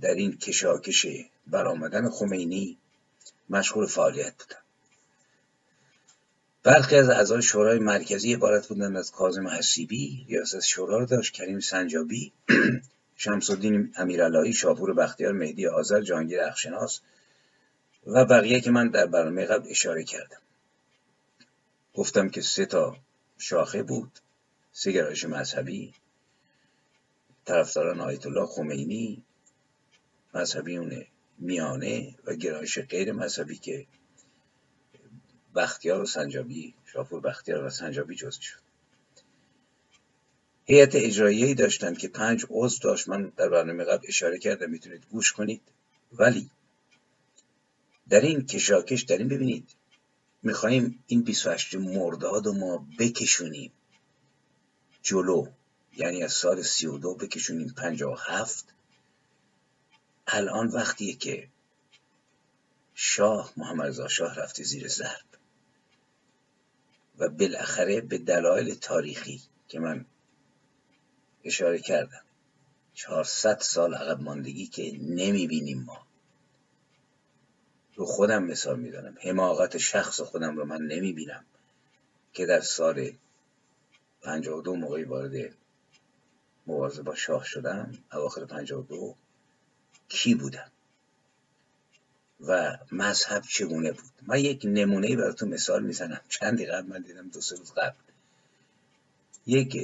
در 0.00 0.14
این 0.14 0.36
کشاکش 0.36 1.06
برآمدن 1.46 2.10
خمینی 2.10 2.78
مشغول 3.50 3.86
فعالیت 3.86 4.34
بودن. 4.38 4.60
برخی 6.62 6.96
از 6.96 7.08
اعضای 7.08 7.42
شورای 7.42 7.78
مرکزی 7.78 8.34
عبارت 8.34 8.68
بودند 8.68 8.96
از 8.96 9.10
کاظم 9.10 9.48
حسیبی 9.48 10.26
ریاست 10.28 10.60
شورا 10.60 10.98
رو 10.98 11.06
داشت 11.06 11.34
کریم 11.34 11.60
سنجابی. 11.60 12.32
شمس 13.24 13.50
الدین 13.50 13.92
امیراللهی 13.96 14.52
شاپور 14.52 14.94
بختیار 14.94 15.32
مهدی 15.32 15.66
آذر 15.66 16.00
جهانگیر 16.00 16.40
اخشناس 16.40 17.00
و 18.06 18.24
بقیه 18.24 18.60
که 18.60 18.70
من 18.70 18.88
در 18.88 19.06
برنامه 19.06 19.44
قبل 19.46 19.70
اشاره 19.70 20.04
کردم. 20.04 20.40
گفتم 21.94 22.28
که 22.28 22.40
سه 22.40 22.66
تا 22.66 22.96
شاخه 23.38 23.82
بود. 23.82 24.18
سه 24.72 24.92
گرایش 24.92 25.24
مذهبی. 25.24 25.94
طرفداران 27.44 28.00
آیت 28.00 28.26
الله 28.26 28.46
خمینی 28.46 29.24
مذهبیون 30.34 31.06
میانه 31.38 32.14
و 32.24 32.34
گرایش 32.34 32.78
غیر 32.78 33.12
مذهبی 33.12 33.56
که 33.56 33.86
بختیار 35.54 36.00
و 36.00 36.06
سنجابی 36.06 36.74
شاپور 36.84 37.20
بختیار 37.20 37.64
و 37.64 37.70
سنجابی 37.70 38.14
جزء 38.14 38.40
شد. 38.40 38.71
هیئت 40.72 40.94
اجرایی 40.94 41.54
داشتن 41.54 41.94
که 41.94 42.08
پنج 42.08 42.46
عضو 42.50 42.78
داشت 42.82 43.08
من 43.08 43.32
در 43.36 43.48
برنامه 43.48 43.84
قبل 43.84 44.06
اشاره 44.08 44.38
کردم 44.38 44.70
می‌تونید 44.70 45.06
گوش 45.10 45.32
کنید. 45.32 45.62
ولی 46.12 46.50
در 48.08 48.20
این 48.20 48.46
کشاکش 48.46 49.02
در 49.02 49.18
این 49.18 49.28
ببینید 49.28 49.68
میخواییم 50.42 51.04
این 51.06 51.22
28 51.22 51.74
مرداد 51.74 52.48
ما 52.48 52.86
بکشونیم 52.98 53.72
جلو. 55.02 55.46
یعنی 55.96 56.22
از 56.22 56.32
سال 56.32 56.62
32 56.62 57.14
بکشونیم 57.14 57.68
57 57.68 58.64
الان 60.26 60.68
وقتیه 60.68 61.14
که 61.14 61.48
شاه 62.94 63.52
محمد 63.56 63.86
رضا 63.86 64.08
شاه 64.08 64.34
رفته 64.34 64.64
زیر 64.64 64.88
ضرب. 64.88 65.24
و 67.18 67.28
بالاخره 67.28 68.00
به 68.00 68.18
دلایل 68.18 68.74
تاریخی 68.74 69.42
که 69.68 69.80
من 69.80 70.06
اشاره 71.44 71.78
کردم. 71.78 72.22
400 72.94 73.58
سال 73.60 73.94
عقب 73.94 74.20
ماندگی 74.20 74.66
که 74.66 74.98
نمی‌بینیم 75.00 75.82
ما. 75.82 76.06
رو 77.94 78.06
خودم 78.06 78.42
مثال 78.44 78.80
می‌دانم 78.80 79.16
حماقت 79.20 79.78
شخص 79.78 80.20
خودم 80.20 80.56
رو 80.56 80.64
من 80.64 80.82
نمی‌بینم 80.82 81.44
که 82.32 82.46
در 82.46 82.60
سال 82.60 83.12
52 84.22 84.74
موقعی 84.74 85.04
وارد 85.04 85.54
مبارزه 86.66 87.02
با 87.02 87.14
شاه 87.14 87.44
شدم 87.44 87.98
اواخر 88.12 88.44
52 88.44 89.16
کی 90.08 90.34
بودم؟ 90.34 90.70
و 92.40 92.78
مذهب 92.92 93.42
چگونه 93.42 93.92
بود؟ 93.92 94.10
من 94.26 94.38
یک 94.38 94.62
نمونه 94.64 95.16
براتون 95.16 95.48
مثال 95.48 95.82
می‌زنم. 95.82 96.20
چندی 96.28 96.66
قبل 96.66 96.88
من 96.88 97.02
دیدم؟ 97.02 97.28
دو 97.28 97.40
سه 97.40 97.56
روز 97.56 97.72
قبل. 97.72 97.96
یک 99.46 99.76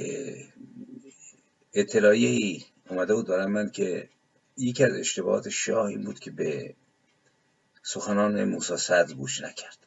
اطلاعیه 1.73 2.29
ای 2.29 2.63
اومده 2.89 3.15
بود 3.15 3.27
برای 3.27 3.45
من 3.45 3.69
که 3.69 4.09
یکی 4.57 4.83
از 4.83 4.93
اشتباهات 4.93 5.49
شاه 5.49 5.85
این 5.85 6.03
بود 6.03 6.19
که 6.19 6.31
به 6.31 6.75
سخنان 7.83 8.43
موسی 8.43 8.77
صدر 8.77 9.13
گوش 9.13 9.41
نکرد. 9.41 9.77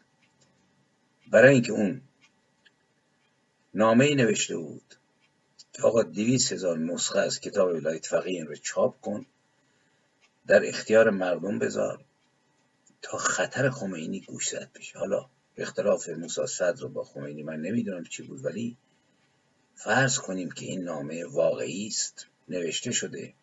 برای 1.30 1.54
اینکه 1.54 1.72
اون 1.72 2.02
نامه 3.74 4.04
ای 4.04 4.14
نوشته 4.14 4.56
بود 4.56 4.94
که 5.72 5.82
آقا 5.82 6.02
دویست 6.02 6.52
هزار 6.52 6.78
نسخه 6.78 7.18
از 7.18 7.40
کتاب 7.40 7.68
ولایت 7.68 8.06
فقیه 8.06 8.44
رو 8.44 8.56
چاپ 8.56 9.00
کن 9.00 9.26
در 10.46 10.68
اختیار 10.68 11.10
مردم 11.10 11.58
بذار 11.58 12.04
تا 13.02 13.18
خطر 13.18 13.70
خمینی 13.70 14.20
گوش 14.20 14.48
زد 14.48 14.70
بشه. 14.74 14.98
حالا 14.98 15.30
اختلاف 15.56 16.08
موسی 16.08 16.46
صدر 16.46 16.80
رو 16.80 16.88
با 16.88 17.04
خمینی 17.04 17.42
من 17.42 17.60
نمی‌دونم 17.60 18.04
چی 18.04 18.22
بود 18.22 18.44
ولی 18.44 18.76
فرض 19.84 20.18
کنیم 20.18 20.50
که 20.50 20.66
این 20.66 20.82
نامه 20.82 21.24
واقعی 21.24 21.86
است 21.86 22.26
نوشته 22.48 22.92
شده 22.92 23.34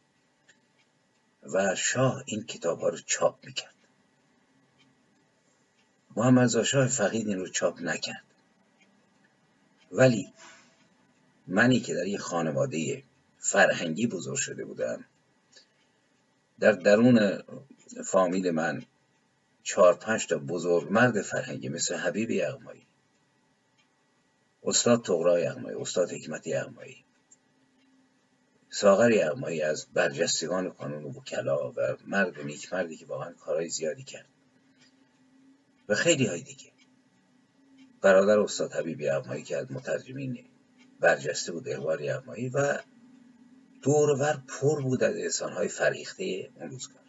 و 1.43 1.75
شاه 1.75 2.24
این 2.25 2.43
کتاب 2.43 2.79
ها 2.79 2.89
رو 2.89 2.98
چاپ 3.05 3.46
می‌کرد. 3.46 3.74
محمد 6.15 6.63
شاه 6.63 6.88
فقید 6.88 7.27
این 7.27 7.39
رو 7.39 7.48
چاپ 7.48 7.81
نکرد. 7.81 8.24
ولی 9.91 10.34
منی 11.48 11.79
که 11.79 11.93
در 11.93 12.08
یه 12.08 12.17
خانواده 12.17 13.03
فرهنگی 13.39 14.08
بزرگ 14.08 14.38
شده 14.38 14.65
بودم 14.65 15.05
در 16.60 16.72
درون 16.72 17.43
فامیل 18.05 18.51
من 18.51 18.84
چهار 19.63 19.93
پنج 19.93 20.27
تا 20.27 20.38
بزرگ 20.38 20.91
مرد 20.91 21.22
فرهنگی 21.22 21.69
مثل 21.69 21.96
حبیب 21.96 22.31
یغمایی 22.31 22.88
استاد 24.63 25.05
تغرا 25.05 25.39
یغمایی 25.39 25.77
استاد 25.77 26.11
حکمت 26.11 26.47
یغمایی 26.47 27.05
ساغر 28.69 29.11
یغمایی 29.11 29.61
از 29.61 29.87
برجستگان 29.93 30.69
قانون 30.69 31.03
و 31.03 31.09
وکلا 31.09 31.71
و 31.71 31.97
مرد 32.07 32.39
نیک 32.41 32.73
مردی 32.73 32.97
که 32.97 33.05
واقعا 33.05 33.33
کارهای 33.33 33.69
زیادی 33.69 34.03
کرد. 34.03 34.29
و 35.89 35.95
خیلی 35.95 36.25
های 36.25 36.41
دیگه. 36.41 36.71
برادر 38.01 38.39
استاد 38.39 38.73
حبیب 38.73 39.01
یغمایی 39.01 39.43
که 39.43 39.57
از 39.57 39.71
مترجمین 39.71 40.45
برجسته 40.99 41.51
بود 41.51 41.69
اقبال 41.69 42.01
یغمایی 42.01 42.49
و 42.49 42.79
دورور 43.81 44.43
پر 44.47 44.81
بود 44.81 45.03
از 45.03 45.15
انسانهای 45.15 45.67
فریخته 45.67 46.51
اون 46.55 46.69
روزگار. 46.69 47.03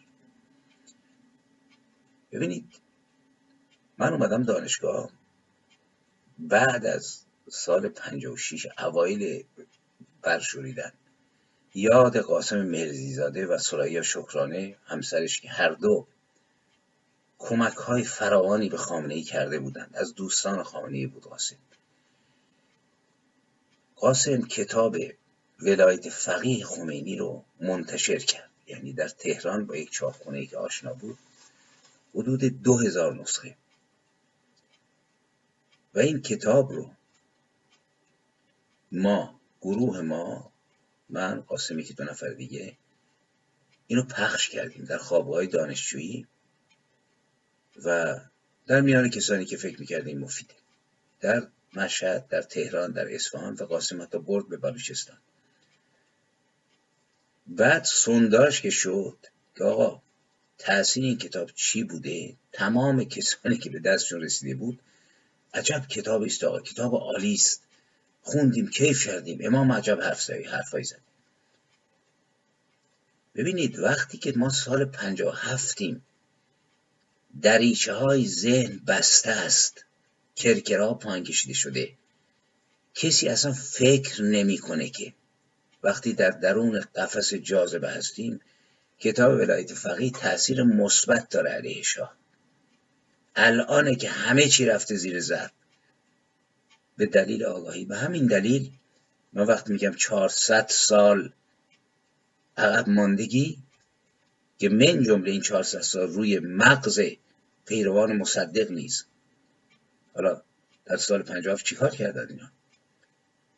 ببینید 2.31 2.81
من 3.97 4.13
اومدم 4.13 4.43
دانشگاه 4.43 5.11
بعد 6.39 6.85
از 6.85 7.25
سال 7.51 7.89
56 7.89 8.67
اوایل 8.77 9.43
برشوریدن. 10.21 10.91
یاد 11.75 12.17
قاسم 12.17 12.61
مرزیزاده 12.61 13.47
و 13.47 13.57
سریا 13.57 14.01
شکرانه 14.01 14.75
همسرش 14.85 15.41
که 15.41 15.49
هر 15.49 15.69
دو 15.69 16.07
کمک 17.39 17.73
های 17.73 18.03
فراوانی 18.03 18.69
به 18.69 18.77
خامنه 18.77 19.13
ای 19.13 19.23
کرده 19.23 19.59
بودند. 19.59 19.91
از 19.93 20.15
دوستان 20.15 20.63
خامنه 20.63 20.97
ای 20.97 21.07
بود 21.07 21.23
قاسم. 21.23 21.55
قاسم 23.95 24.41
کتاب 24.41 24.97
ولایت 25.59 26.09
فقیه 26.09 26.65
خمینی 26.65 27.17
رو 27.17 27.43
منتشر 27.59 28.19
کرد. 28.19 28.49
یعنی 28.67 28.93
در 28.93 29.07
تهران 29.07 29.65
با 29.65 29.75
یک 29.75 29.91
چاپخونه 29.91 30.45
که 30.45 30.57
آشنا 30.57 30.93
بود 30.93 31.17
حدود 32.15 32.43
دو 32.43 32.77
هزار 32.77 33.15
نسخه. 33.15 33.55
و 35.93 35.99
این 35.99 36.21
کتاب 36.21 36.71
رو 36.71 36.91
ما 38.91 39.39
گروه 39.61 40.01
ما 40.01 40.51
من 41.09 41.41
قاسمی 41.41 41.83
که 41.83 41.93
دو 41.93 42.03
نفر 42.03 42.29
دیگه 42.29 42.77
اینو 43.87 44.03
پخش 44.03 44.49
کردیم 44.49 44.85
در 44.85 44.97
خوابه 44.97 45.31
های 45.31 45.47
دانشجویی 45.47 46.27
و 47.85 48.19
در 48.67 48.81
میان 48.81 49.09
کسانی 49.09 49.45
که 49.45 49.57
فکر 49.57 49.79
می‌کردیم 49.79 50.19
مفیده. 50.19 50.53
در 51.21 51.47
مشهد 51.73 52.27
در 52.27 52.41
تهران 52.41 52.91
در 52.91 53.15
اصفهان 53.15 53.53
و 53.53 53.63
قاسم 53.63 54.01
حتی 54.01 54.19
برد 54.19 54.49
به 54.49 54.57
بلوچستان. 54.57 55.17
بعد 57.47 57.83
سنداش 57.83 58.61
که 58.61 58.69
شد 58.69 59.17
که 59.55 59.63
آقا 59.63 60.01
تأثیر 60.57 61.03
این 61.03 61.17
کتاب 61.17 61.51
چی 61.55 61.83
بوده؟ 61.83 62.35
تمام 62.51 63.03
کسانی 63.03 63.57
که 63.57 63.69
به 63.69 63.79
دستشون 63.79 64.21
رسیده 64.21 64.55
بود 64.55 64.79
عجب 65.53 65.85
کتاب 65.89 66.21
است 66.21 66.43
آقا. 66.43 66.59
کتاب 66.59 66.95
عالی 66.95 67.33
است. 67.33 67.63
خوندیم 68.21 68.67
کیف 68.67 69.05
کردیم. 69.05 69.39
امام 69.41 69.71
عجب 69.71 70.01
حرف 70.01 70.21
زدی 70.21 70.43
حرفایی 70.43 70.83
زد. 70.83 71.01
ببینید 73.35 73.79
وقتی 73.79 74.17
که 74.17 74.33
ما 74.35 74.49
سال 74.49 74.85
پنجاه 74.85 75.51
هفتیم 75.51 76.01
دریچه 77.41 77.93
های 77.93 78.27
ذهن 78.27 78.79
بسته 78.87 79.31
است 79.31 79.85
کرکرها 80.35 80.93
پایین 80.93 81.23
کشیده 81.23 81.53
شده. 81.53 81.93
کسی 82.95 83.29
اصلا 83.29 83.53
فکر 83.53 84.23
نمی‌کنه 84.23 84.89
که 84.89 85.13
وقتی 85.83 86.13
در 86.13 86.29
درون 86.29 86.79
قفس 86.95 87.33
جاذبه 87.33 87.89
هستیم 87.89 88.41
کتاب 88.99 89.33
ولایت 89.33 89.73
فقیه 89.73 90.11
تاثیر 90.11 90.63
مثبت 90.63 91.29
داره 91.29 91.49
علیه 91.49 91.83
شاه. 91.83 92.15
الانه 93.35 93.95
که 93.95 94.09
همه 94.09 94.47
چی 94.47 94.65
رفته 94.65 94.95
زیر 94.95 95.19
ضرب 95.19 95.51
به 97.01 97.07
دلیل 97.07 97.43
آگاهی. 97.43 97.85
به 97.85 97.97
همین 97.97 98.27
دلیل 98.27 98.71
من 99.33 99.43
وقتی 99.43 99.73
میگم 99.73 99.93
400 99.93 100.67
سال 100.69 101.33
عقب 102.57 102.89
ماندگی 102.89 103.57
که 104.57 104.69
من 104.69 105.03
جمله 105.03 105.31
این 105.31 105.41
400 105.41 105.81
سال 105.81 106.07
روی 106.07 106.39
مغز 106.39 107.01
پیروان 107.65 108.17
مصدق 108.17 108.71
نیست. 108.71 109.05
حالا 110.13 110.41
در 110.85 110.97
سال 110.97 111.23
57 111.23 111.65
چیکار 111.65 111.89
کردن 111.89 112.27
اینا؟ 112.29 112.51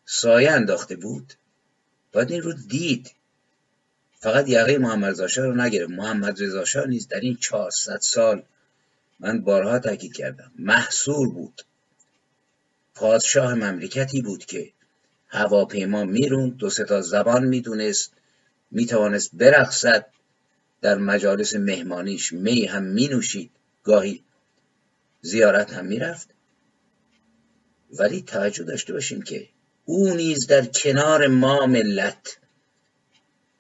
سایه 0.05 0.51
انداخته 0.51 0.95
بود. 0.95 1.33
باید 2.11 2.31
این 2.31 2.41
رو 2.41 2.53
دید. 2.53 3.11
فقط 4.19 4.49
یقه 4.49 4.77
محمد 4.77 5.21
رضا 5.21 5.43
رو 5.43 5.61
نگرفت. 5.61 5.91
محمد 5.91 6.43
رضا 6.43 6.83
نیز 6.83 7.07
در 7.07 7.19
این 7.19 7.35
400 7.35 7.99
سال 8.01 8.43
من 9.19 9.41
بارها 9.41 9.79
تاکید 9.79 10.13
کردم. 10.13 10.51
محصور 10.59 11.29
بود. 11.29 11.61
پادشاه 12.95 13.53
مملکتی 13.53 14.21
بود 14.21 14.45
که 14.45 14.71
هواپیما 15.27 16.03
میرون 16.03 16.49
دو 16.49 16.69
تا 16.69 17.01
زبان 17.01 17.45
می‌دونست 17.45 18.13
می‌توانست 18.71 19.29
برقصد 19.33 20.05
در 20.81 20.97
مجالس 20.97 21.55
مهمانیش 21.55 22.33
می 22.33 22.65
هم 22.65 22.83
مینوشید. 22.83 23.51
گاهی 23.83 24.23
زیارت 25.21 25.73
هم 25.73 25.85
می‌رفت. 25.85 26.29
ولی 27.99 28.21
توجه 28.21 28.63
داشته 28.63 28.93
باشیم 28.93 29.21
که 29.21 29.49
او 29.85 30.13
نیز 30.13 30.47
در 30.47 30.65
کنار 30.65 31.27
ما 31.27 31.65
ملت. 31.65 32.37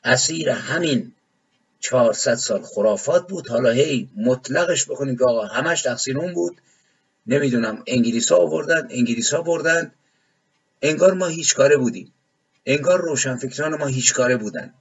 اسیر 0.03 0.49
همین 0.49 1.11
400 1.79 2.35
سال 2.35 2.61
خرافات 2.61 3.27
بود. 3.27 3.47
حالا 3.47 3.69
هی 3.69 4.09
مطلقش 4.17 4.89
بکنیم 4.89 5.17
که 5.17 5.23
آقا 5.23 5.45
همش 5.45 5.81
تقصیر 5.81 6.17
اون 6.17 6.33
بود. 6.33 6.61
نمی‌دونم 7.27 7.83
انگلیس 7.87 8.31
ها 8.31 8.37
آوردن 8.37 8.87
انگلیس 8.89 9.33
ها 9.33 9.41
بردن. 9.41 9.93
انگار 10.81 11.13
ما 11.13 11.27
هیچ 11.27 11.55
کاره 11.55 11.77
بودیم. 11.77 12.13
انگار 12.65 13.01
روشنفکران 13.01 13.75
ما 13.75 13.87
هیچ 13.87 14.13
کاره 14.13 14.37
بودن. 14.37 14.73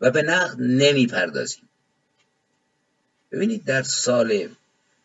و 0.00 0.10
به 0.10 0.22
نقد 0.22 0.60
نمی 0.60 1.06
پردازیم 1.06 1.68
ببینید 3.30 3.64
در 3.64 3.82
سال 3.82 4.48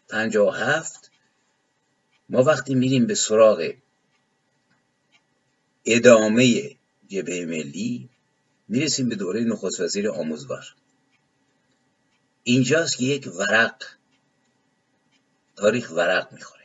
57 0.10 1.12
ما 2.30 2.43
وقتی 2.43 2.76
میریم 2.76 3.08
به 3.08 3.15
سراغ 3.15 3.74
ادامه 5.86 6.76
جبهه 7.08 7.46
ملی 7.46 8.10
می‌رسیم 8.67 9.10
به 9.10 9.15
دوره 9.15 9.43
نخست 9.43 9.80
وزیر 9.80 10.10
آموزگار. 10.10 10.65
اینجاست 12.43 12.98
که 12.98 13.06
یک 13.06 13.28
ورق 13.28 13.84
تاریخ 15.56 15.92
ورق 15.92 16.34
می‌خوره. 16.34 16.63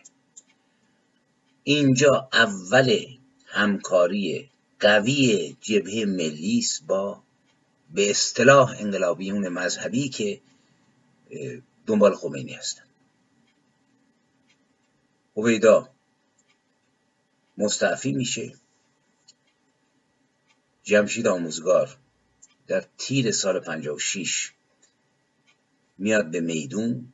اینجا 1.65 2.29
اول 2.33 3.19
همکاری 3.47 4.51
قوی 4.81 5.57
جبهه 5.61 6.05
ملی 6.05 6.59
است 6.59 6.87
با 6.87 7.23
به 7.95 8.11
اصطلاح 8.11 8.75
انقلابیون 8.79 9.49
مذهبی 9.49 10.09
که 10.09 10.41
دنبال 11.87 12.15
خمینی 12.15 12.53
هستن 12.53 12.85
هویدا 15.37 15.89
مستعفی 17.59 18.13
میشه. 18.13 18.55
جمشید 20.83 21.27
آموزگار 21.27 21.99
در 22.67 22.85
تیر 22.99 23.31
سال 23.31 23.61
56 23.61 24.53
میاد 25.99 26.31
به 26.31 26.41
میدون. 26.41 27.13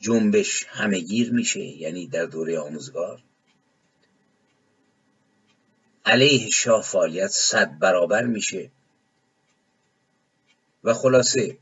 جنبش 0.00 0.66
همهگیر 0.68 1.32
میشه 1.32 1.60
یعنی 1.60 2.06
در 2.06 2.24
دوره 2.24 2.58
آموزگار. 2.58 3.22
علیه 6.04 6.50
شاه 6.50 6.82
فعالیت 6.82 7.30
صد 7.30 7.78
برابر 7.78 8.24
میشه. 8.24 8.70
و 10.84 10.94
خلاصه 10.94 11.58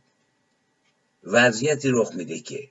وضعیتی 1.24 1.88
رخ 1.90 2.12
میده 2.14 2.40
که 2.40 2.70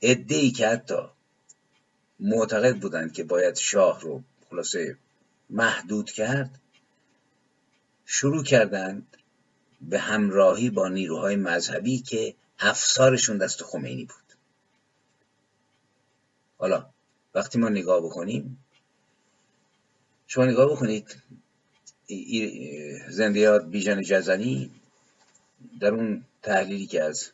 ای 0.00 0.50
که 0.50 0.68
حتی 0.68 0.98
معتقد 2.20 2.76
بودند 2.76 3.12
که 3.12 3.24
باید 3.24 3.56
شاه 3.56 4.00
رو 4.00 4.22
خلاصه 4.50 4.96
محدود 5.50 6.10
کرد 6.10 6.60
شروع 8.06 8.44
کردند 8.44 9.16
به 9.80 9.98
همراهی 9.98 10.70
با 10.70 10.88
نیروهای 10.88 11.36
مذهبی 11.36 11.98
که 11.98 12.34
افسارشون 12.58 13.38
دست 13.38 13.62
خمینی 13.62 14.04
بود. 14.04 14.36
حالا 16.58 16.90
وقتی 17.34 17.58
ما 17.58 17.68
نگاه 17.68 18.00
بکنیم 18.00 18.64
شما 20.26 20.44
نگاه 20.44 20.72
بکنید 20.72 21.16
زنده 23.08 23.40
یاد 23.40 23.70
بیژن 23.70 24.02
جزنی 24.02 24.70
در 25.80 25.88
اون 25.88 26.24
تحلیلی 26.42 26.86
که 26.86 27.02
از 27.02 27.30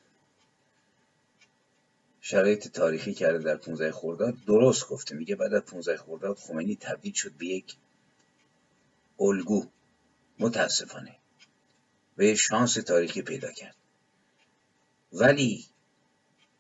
شرایط 2.21 2.69
تاریخی 2.69 3.15
کرده 3.15 3.39
در 3.39 3.57
15 3.57 3.93
خرداد 3.93 4.35
درست 4.47 4.89
گفته. 4.89 5.15
میگه 5.15 5.37
بعد 5.37 5.55
از 5.55 5.63
15 5.63 5.97
خرداد 5.97 6.37
خمینی 6.37 6.77
تبدیل 6.77 7.13
شد 7.13 7.33
به 7.33 7.47
یک 7.47 7.77
الگو. 9.21 9.67
متاسفانه. 10.39 11.17
و 12.19 12.35
شانس 12.35 12.75
تاریخی 12.75 13.23
پیدا 13.23 13.53
کرد. 13.53 13.75
ولی 15.13 15.67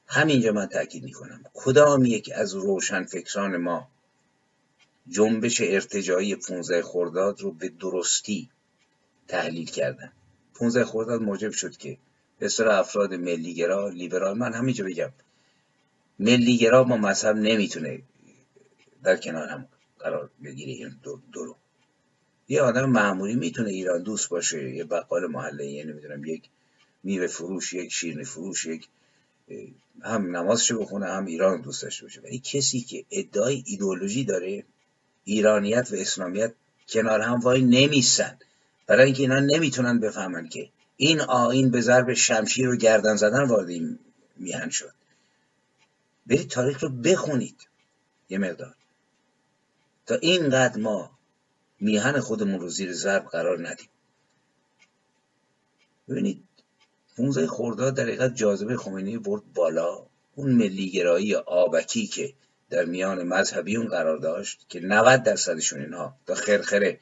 همینجا 0.06 0.52
من 0.52 0.66
تاکید 0.66 1.04
می‌کنم. 1.04 1.42
کدام 1.54 2.04
یک 2.04 2.30
از 2.34 2.54
روشن 2.54 3.04
فکران 3.04 3.56
ما 3.56 3.88
جنبش 5.08 5.60
ارتجایی 5.60 6.36
15 6.36 6.82
خرداد 6.82 7.40
رو 7.40 7.52
به 7.52 7.68
درستی 7.68 8.50
تحلیل 9.28 9.66
کردن؟ 9.66 10.12
15 10.54 10.84
خرداد 10.84 11.22
موجب 11.22 11.50
شد 11.50 11.76
که 11.76 11.98
به 12.38 12.48
افراد 12.60 13.14
ملیگرا 13.14 13.88
لیبرال 13.88 14.38
من 14.38 14.52
همینجا 14.52 14.84
بگم. 14.84 15.12
ملیگرا 16.18 16.84
با 16.84 16.96
مذهب 16.96 17.36
نمی‌تونه 17.36 18.02
در 19.02 19.16
کنار 19.16 19.48
هم 19.48 19.68
قرار 19.98 20.30
بگیره 20.44 20.72
این 20.72 20.96
دو, 21.32 21.56
یه 22.48 22.62
آدم 22.62 22.90
معمولی 22.90 23.34
می‌تونه 23.34 23.70
ایران 23.70 24.02
دوست 24.02 24.28
باشه 24.28 24.70
یه 24.74 24.84
بقال 24.84 25.26
محله 25.26 25.66
یه 25.66 25.84
نمی‌دونم 25.84 26.24
یک 26.24 26.42
میوه 27.02 27.26
فروش 27.26 27.72
یک 27.72 27.92
شیرنی 27.92 28.24
فروش 28.24 28.66
یک 28.66 28.88
هم 30.02 30.36
نمازشو 30.36 30.80
بخونه 30.80 31.06
هم 31.06 31.26
ایران 31.26 31.60
دوست 31.60 31.82
داشته 31.82 32.02
باشه. 32.04 32.20
ولی 32.20 32.38
کسی 32.38 32.80
که 32.80 33.04
ادعای 33.10 33.62
ایدئولوژی 33.66 34.24
داره 34.24 34.64
ایرانیت 35.24 35.92
و 35.92 35.94
اسلامیت 35.94 36.54
کنار 36.88 37.20
هم 37.20 37.40
وای 37.40 37.62
نمیستن 37.62 38.38
برای 38.86 39.04
اینکه 39.04 39.22
اینا 39.22 39.40
نمی‌تونن 39.40 40.00
بفهمن 40.00 40.48
که 40.48 40.70
این 40.96 41.20
آین 41.20 41.70
به 41.70 41.80
ضرب 41.80 42.14
شمشیر 42.14 42.68
و 42.68 42.76
گردن 42.76 43.16
زدن 43.16 43.44
وارد 43.44 43.68
این 43.68 43.98
میهن 44.36 44.68
شد. 44.68 44.94
برید 46.26 46.48
تاریخ 46.48 46.82
رو 46.82 46.88
بخونید 46.88 47.68
یه 48.28 48.38
مقدار. 48.38 48.74
تا 50.06 50.14
اینقدر 50.14 50.80
ما 50.80 51.18
میهن 51.80 52.20
خودمون 52.20 52.60
رو 52.60 52.68
زیر 52.68 52.92
ضرب 52.92 53.24
قرار 53.24 53.68
ندیم. 53.68 53.88
ببینید 56.08 56.44
15 57.20 57.46
خرداد 57.46 57.94
در 57.94 58.02
حقیقت 58.02 58.34
جاذبه 58.34 58.76
خمینی 58.76 59.18
برد 59.18 59.52
بالا. 59.54 60.06
اون 60.34 60.52
ملیگرایی 60.52 61.34
آبکی 61.34 62.06
که 62.06 62.34
در 62.70 62.84
میان 62.84 63.22
مذهبیون 63.22 63.88
قرار 63.88 64.18
داشت 64.18 64.66
که 64.68 64.80
90 64.80 65.22
درصدشون 65.22 65.80
اینها 65.80 66.16
تا 66.26 66.34
خرخره 66.34 67.00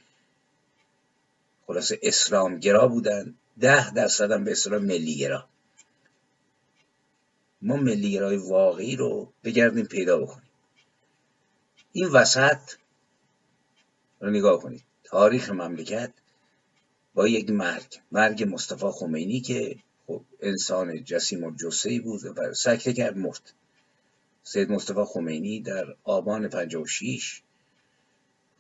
خلاصه 1.67 1.99
اسلامگرا 2.03 2.89
بودن 2.89 3.35
ده 3.61 3.95
درصد 3.95 4.33
هم 4.33 4.45
به 4.45 4.53
اصطلاح 4.53 4.81
ملیگرا. 4.81 5.49
ما 7.63 7.77
ملیگرای 7.77 8.37
واقعی 8.37 8.97
رو 8.97 9.33
بگردیم 9.45 9.85
پیدا 9.85 10.19
بکنیم. 10.19 10.51
این 11.93 12.09
وسط 12.09 12.61
رو 14.21 14.31
نگاه 14.31 14.61
کنید. 14.61 14.83
تاریخ 15.05 15.51
مملکت 15.51 16.13
با 17.15 17.29
یک 17.29 17.51
مرگ 17.51 18.01
مرگ 18.13 18.49
مصطفی 18.49 18.87
خمینی 18.93 19.41
که 19.41 19.77
خب 20.09 20.25
انسان 20.41 21.05
جسیم 21.05 21.45
و 21.45 21.57
جسهی 21.57 22.01
بود 22.01 22.25
و 22.25 22.55
سکته 22.55 22.93
کرد 22.93 23.17
مرد. 23.17 23.53
سید 24.43 24.71
مصطفی 24.71 25.05
خمینی 25.07 25.61
در 25.61 25.95
آبان 26.05 26.49
56 26.49 27.43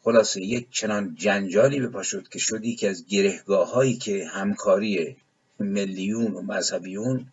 خلاصه 0.02 0.40
یک 0.40 0.70
چنان 0.70 1.14
جنجالی 1.14 1.80
به 1.80 1.88
پا 1.88 2.02
شد 2.02 2.28
که 2.28 2.38
شد 2.38 2.64
یکی 2.64 2.86
از 2.86 3.06
گرهگاه 3.06 3.72
هایی 3.72 3.96
که 3.96 4.26
همکاری 4.26 5.16
ملیون 5.60 6.34
و 6.34 6.42
مذهبیون 6.42 7.32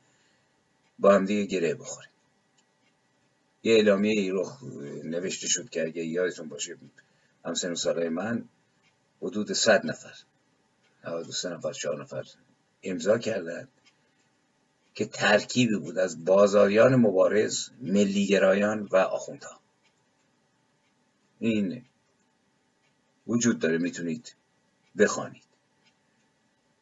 با 1.00 1.14
هم 1.14 1.26
دیگه 1.26 1.46
گره 1.46 1.74
بخوره. 1.74 2.08
یه 3.64 3.74
اعلامیه 3.74 4.22
ای 4.22 4.30
رو 4.30 4.52
نوشته 5.04 5.48
شد 5.48 5.70
که 5.70 5.84
اگه 5.84 6.06
یادتون 6.06 6.50
باشه 6.50 6.78
همسن 7.46 7.74
سالهای 7.74 8.10
من 8.10 8.44
حدود 9.22 9.52
صد 9.54 9.86
نفر 9.86 10.14
93 11.04 11.50
نفر 11.50 11.72
چهار 11.72 12.02
نفر 12.02 12.24
امضا 12.84 13.18
کردند 13.18 13.68
که 14.96 15.06
ترکیبی 15.06 15.76
بود 15.76 15.98
از 15.98 16.26
بازاریان 16.26 16.96
مبارز 16.96 17.70
ملیگرایان 17.82 18.88
و 18.92 18.96
آخوندها. 18.96 19.60
این 21.40 21.86
وجود 23.28 23.60
داره 23.60 23.78
می‌تونید 23.78 24.36
بخوانید. 24.98 25.44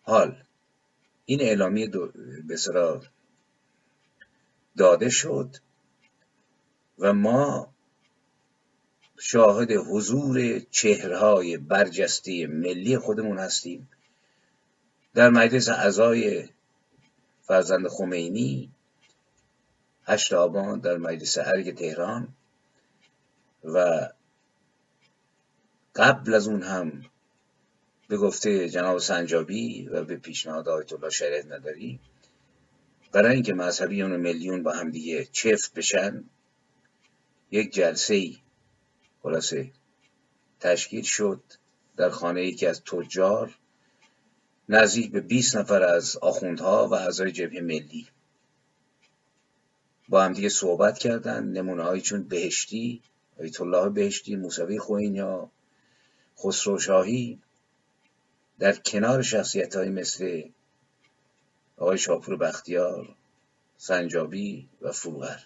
حال 0.04 0.44
این 1.26 1.42
اعلامیه 1.42 1.88
به 2.48 2.58
داده 4.78 5.10
شد 5.10 5.56
و 7.00 7.14
ما 7.14 7.74
شاهد 9.20 9.72
حضور 9.72 10.60
چهرهای 10.60 11.58
برجسته 11.58 12.48
ملی 12.48 12.98
خودمون 12.98 13.40
هستیم. 13.40 13.90
در 15.14 15.30
مجلس 15.30 15.70
اعضای 15.70 16.50
فرزند 17.44 17.88
خمینی 17.88 18.72
هشت 20.04 20.34
آبان 20.34 20.80
در 20.80 20.98
مجلس 20.98 21.38
ارگ 21.38 21.76
تهران 21.76 22.36
و 23.64 24.10
قبل 25.96 26.34
از 26.34 26.48
اون 26.48 26.64
هم 26.64 27.06
به 28.08 28.18
گفته 28.18 28.70
جناب 28.70 28.98
سنجابی 28.98 29.88
و 29.88 30.04
به 30.04 30.16
پیشنهاد 30.16 30.70
آیت 30.70 30.94
الله 30.94 31.10
شریعت 31.10 31.46
نداری. 31.46 32.00
برای 33.12 33.34
اینکه 33.34 33.54
مذهبیون 33.54 34.12
و 34.12 34.18
میلیون 34.18 34.64
با 34.64 34.72
هم 34.72 34.92
دیگه 34.92 35.26
چفت 35.26 35.74
بشن 35.74 36.24
یک 37.52 37.74
جلسه 37.74 38.14
ای 38.14 38.38
خلاصه 39.24 39.72
تشکیل 40.60 41.04
شد 41.04 41.44
در 41.98 42.10
خانه 42.10 42.46
یکی 42.46 42.68
از 42.68 42.84
تجار 42.84 43.58
نزدیک 44.70 45.12
به 45.12 45.22
20 45.22 45.58
نفر 45.58 45.84
از 45.84 46.18
آخوندها 46.18 46.88
و 46.88 46.94
اعضای 46.94 47.32
جبهه 47.32 47.62
ملی 47.62 48.08
با 50.10 50.24
هم 50.24 50.34
دیگه 50.34 50.50
صحبت 50.50 50.98
کردن. 50.98 51.44
نمونه 51.44 51.84
های 51.84 52.02
چون 52.02 52.24
بهشتی 52.24 53.02
آیت 53.40 53.62
الله 53.62 53.90
بهشتی 53.90 54.36
موسوی 54.36 54.80
خوینیا 54.80 55.50
خسرو 56.40 56.80
شاهی 56.80 57.40
در 58.60 58.74
کنار 58.74 59.22
شخصیت 59.22 59.76
های 59.76 59.90
مثل 59.90 60.44
آقای 61.78 61.98
شاپور 61.98 62.38
بختیار 62.38 63.16
سنجابی 63.78 64.70
و 64.82 64.92
فروغر. 64.92 65.40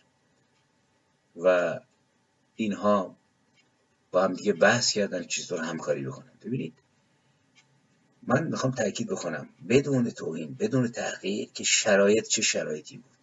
و 1.35 1.79
اینها 2.55 3.15
با 4.11 4.23
هم 4.23 4.33
دیگه 4.33 4.53
بحث 4.53 4.91
کردن 4.91 5.23
چطور 5.23 5.59
همکاری 5.59 6.05
بکنن. 6.05 6.31
ببینید 6.41 6.73
من 8.27 8.47
می‌خوام 8.47 8.71
تاکید 8.73 9.07
بکنم 9.07 9.49
بدون 9.69 10.09
توهین 10.11 10.53
بدون 10.53 10.87
تحقیق 10.87 11.51
که 11.53 11.63
شرایط 11.63 12.27
چه 12.27 12.41
شرایطی 12.41 12.97
بود. 12.97 13.17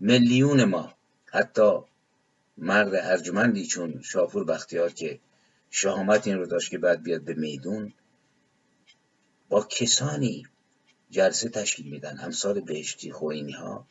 میلیون 0.00 0.64
ما 0.64 0.94
حتی 1.26 1.72
مرد 2.58 2.94
ارجمندی 2.94 3.66
چون 3.66 4.02
شاپور 4.02 4.44
بختیار 4.44 4.92
که 4.92 5.20
شهامت 5.70 6.26
این 6.26 6.38
رو 6.38 6.46
داشت 6.46 6.70
که 6.70 6.78
بعد 6.78 7.02
بیاد 7.02 7.22
به 7.22 7.34
میدون 7.34 7.92
با 9.48 9.64
کسانی 9.64 10.46
جلسه 11.10 11.48
تشکیل 11.48 11.90
میدن 11.90 12.18
امثال 12.20 12.60
بهشتی 12.60 13.12
خوینی 13.12 13.52
ها 13.52 13.86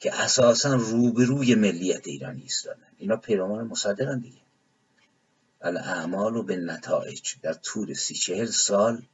که 0.00 0.14
اساسا 0.14 0.74
روبروی 0.74 1.54
ملیت 1.54 2.06
ایرانی 2.06 2.42
ایستادن. 2.42 2.86
اینا 2.98 3.16
پیروان 3.16 3.66
مصدقن 3.66 4.18
دیگه. 4.18 4.41
الاعمال 5.62 6.42
به 6.42 6.56
نتایج 6.56 7.34
در 7.42 7.52
طول 7.52 7.94
سی 7.94 8.14
چهل 8.14 8.46
سال 8.46 9.06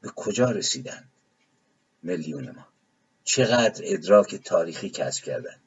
به 0.00 0.08
کجا 0.16 0.50
رسیدن 0.50 1.08
میلیون 2.02 2.50
ما؟ 2.50 2.66
چقدر 3.24 3.82
ادراک 3.84 4.34
تاریخی 4.34 4.90
کسب 4.90 5.24
کردند 5.24 5.60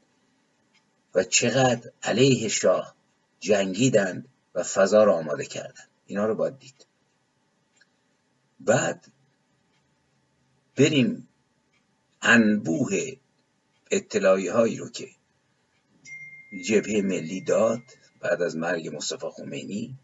و 1.15 1.23
چقدر 1.23 1.91
علیه 2.03 2.47
شاه 2.47 2.95
جنگیدند 3.39 4.27
و 4.55 4.63
فضا 4.63 5.03
را 5.03 5.15
آماده 5.15 5.45
کردند؟ 5.45 5.89
اینا 6.05 6.25
رو 6.25 6.35
باید 6.35 6.59
دید. 6.59 6.85
بعد 8.59 9.07
بریم 10.75 11.27
انبوه 12.21 13.11
اطلاعی 13.91 14.47
هایی 14.47 14.77
رو 14.77 14.89
که 14.89 15.09
جبهه 16.67 17.01
ملی 17.01 17.41
داد 17.41 17.81
بعد 18.25 18.41
از 18.41 18.57
مرگ 18.57 18.95
مصطفی 18.95 19.27
خمینی 19.37 19.95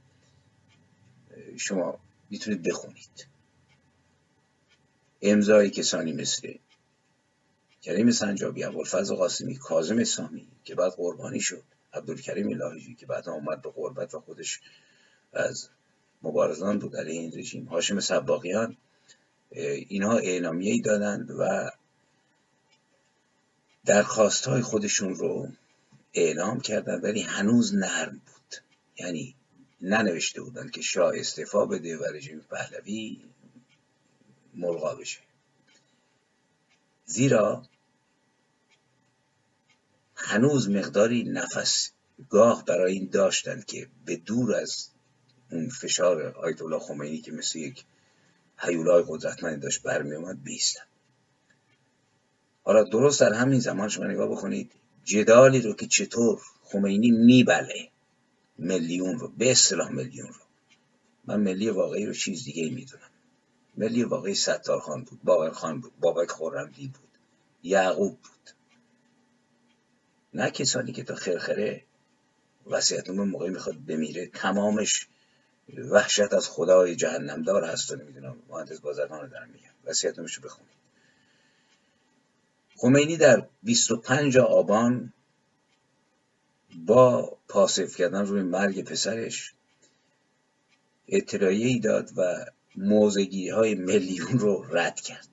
شما 1.58 2.00
می‌تونید 2.30 2.64
بخونید. 2.64 3.28
امضای 5.22 5.70
کسانی 5.70 6.14
مثل 6.14 6.54
کریم 7.82 8.12
سنجابی 8.12 8.64
ابوالفضل 8.64 9.16
قاسمی 9.16 9.56
کاظم 9.56 10.00
اسلامی 10.00 10.48
که 10.64 10.76
بعد 10.76 10.92
قربانی 10.92 11.40
شد 11.40 11.64
عبدالکریم 11.94 12.58
لاهیجی 12.58 12.96
که 12.96 13.06
بعد 13.06 13.30
آمد 13.30 13.62
به 13.62 13.70
قربت 13.70 14.14
و 14.14 14.20
خودش 14.20 14.62
از 15.34 15.70
مبارزان 16.22 16.80
بود 16.80 16.96
علیه 16.96 17.20
این 17.20 17.32
رژیم. 17.36 17.66
هاشم 17.66 18.00
سباقیان 18.00 18.78
اینها 19.52 20.18
اعلامیه 20.18 20.82
دادند 20.82 21.32
و 21.40 21.72
درخواست 23.86 24.48
های 24.48 24.62
خودشون 24.62 25.16
رو 25.16 25.48
اعلام 26.14 26.60
کردند 26.60 27.04
ولی 27.04 27.22
هنوز 27.22 27.76
نرم 27.76 28.12
بود. 28.12 28.56
یعنی 28.98 29.36
ننوشته 29.82 30.42
بودند 30.42 30.72
که 30.72 30.82
شاه 30.82 31.14
استعفا 31.16 31.66
بده 31.66 31.98
و 31.98 32.04
رژیم 32.04 32.40
پهلوی 32.40 33.22
ملغا 34.54 34.96
بشه. 34.96 35.20
زیرا 37.06 37.64
هنوز 40.16 40.70
مقداری 40.70 41.24
نفس 41.24 41.92
گاه 42.30 42.66
برای 42.66 42.94
این 42.94 43.10
داشتند 43.12 43.66
که 43.66 43.88
به 44.06 44.16
دور 44.16 44.56
از 44.56 44.88
اون 45.52 45.70
فشار 45.70 46.28
آیت 46.28 46.62
الله 46.62 46.80
خمینی 46.80 47.18
که 47.18 47.32
مثل 47.32 47.60
یک 47.60 47.84
هیولای 48.58 49.04
قدرتمند 49.08 49.62
داشت 49.62 49.84
برمی 49.84 50.16
اومد 50.16 50.44
بیستن. 50.44 50.84
حالا 52.64 52.84
درست 52.84 53.20
در 53.20 53.34
همین 53.34 53.60
زمان 53.60 53.90
شما 53.90 54.06
نگاه 54.06 54.32
بکنید 54.32 54.72
جدالی 55.04 55.62
رو 55.62 55.74
که 55.74 55.88
چطور 55.88 56.42
خمینی 56.64 57.12
میبله 57.12 57.90
میلیون 58.58 59.20
رو 59.20 59.28
به 59.28 59.52
اصطلاح 59.52 59.92
میلیون 59.92 60.28
رو. 60.28 60.42
من 61.26 61.40
ملی 61.40 61.70
واقعی 61.70 62.06
رو 62.06 62.14
چیز 62.14 62.44
دیگه 62.44 62.70
می‌دونم. 62.70 63.10
ملی 63.78 64.04
واقعی 64.04 64.36
ستارخان 64.36 65.04
بود 65.04 65.24
باورخان 65.24 65.82
بود 65.82 66.00
بابک 66.00 66.32
خورمدی 66.32 66.88
بود 66.88 67.10
یعقوب 67.64 68.12
بود. 68.12 68.50
نه 70.34 70.52
کسانی 70.52 70.92
که 70.92 71.04
تا 71.04 71.16
خرخره 71.16 71.84
وسیعتنامه 72.68 73.24
موقعی 73.24 73.50
می‌خواد 73.50 73.86
بمیره 73.86 74.28
تمامش 74.28 75.08
وحشت 75.78 76.34
از 76.34 76.50
خدای 76.50 76.96
جهنمدار 76.96 77.64
هست 77.64 77.92
و 77.92 77.96
نمی‌دونم 77.96 78.36
مهندس 78.50 78.80
بازرگان 78.80 79.22
رو 79.22 79.28
دارم 79.28 79.50
میگم. 79.50 79.72
وسیعتنامش 79.84 80.34
رو 80.34 80.44
بخونید. 80.44 80.81
خمینی 82.82 83.18
در 83.18 83.48
25 83.64 84.38
آبان 84.38 85.14
با 86.86 87.38
پاسف 87.48 87.96
کردن 87.96 88.26
روی 88.26 88.42
مرگ 88.42 88.84
پسرش 88.84 89.54
اطلاعیه 91.08 91.80
داد 91.80 92.10
و 92.18 92.46
موزگی 92.76 93.50
های 93.50 93.76
میلیون 93.76 94.40
رو 94.40 94.66
رد 94.70 95.00
کرد. 95.00 95.28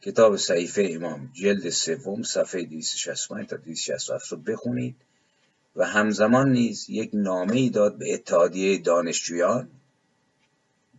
کتاب 0.00 0.36
صحیفه 0.36 0.88
امام 0.90 1.30
جلد 1.32 1.70
سوم 1.70 2.22
صفحه 2.22 2.62
265 2.62 3.48
تا 3.48 3.56
267 3.56 4.32
رو 4.32 4.38
بخونید 4.38 4.96
و 5.76 5.86
همزمان 5.86 6.52
نیز 6.52 6.86
یک 6.90 7.10
نامه 7.14 7.56
ای 7.56 7.70
داد 7.70 7.98
به 7.98 8.14
اتحادیه 8.14 8.78
دانشجویان. 8.78 9.70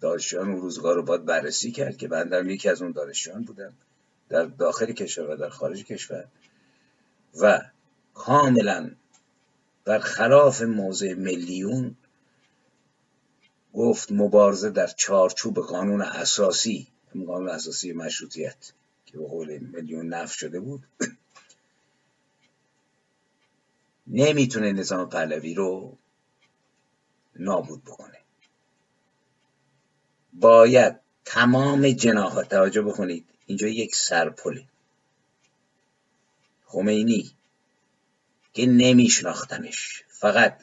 دانشجویان 0.01 0.49
اون 0.49 0.61
روزگار 0.61 0.95
رو 0.95 1.03
باید 1.03 1.25
بررسی 1.25 1.71
کرد 1.71 1.97
که 1.97 2.07
بندم 2.07 2.49
یکی 2.49 2.69
از 2.69 2.81
اون 2.81 2.91
دانشجویان 2.91 3.43
بودم 3.43 3.73
در 4.29 4.45
داخل 4.45 4.91
کشور 4.91 5.29
و 5.29 5.35
در 5.35 5.49
خارج 5.49 5.83
کشور 5.83 6.27
و 7.41 7.61
کاملا 8.13 8.91
در 9.85 9.99
خلاف 9.99 10.61
موضع 10.61 11.13
میلیون 11.13 11.95
گفت 13.73 14.11
مبارزه 14.11 14.69
در 14.69 14.87
چارچوب 14.87 15.59
قانون 15.59 16.01
اساسی 16.01 16.87
قانون 17.27 17.49
اساسی 17.49 17.93
مشروطیت 17.93 18.73
که 19.05 19.17
به 19.17 19.27
قول 19.27 19.57
میلیون 19.57 20.07
نفت 20.07 20.37
شده 20.37 20.59
بود 20.59 20.83
نمی‌تونه 24.07 24.71
نظام 24.71 25.09
پهلوی 25.09 25.53
رو 25.53 25.97
نابود 27.35 27.83
بکنه. 27.83 28.17
باید 30.33 30.99
تمام 31.25 31.89
جناحات 31.89 32.49
توجه 32.49 32.81
بکنید 32.81 33.32
اینجا 33.45 33.67
یک 33.67 33.95
سرپله 33.95 34.63
خمینی. 36.65 37.31
که 38.53 38.65
نمیشناختنش 38.65 40.03
فقط 40.07 40.59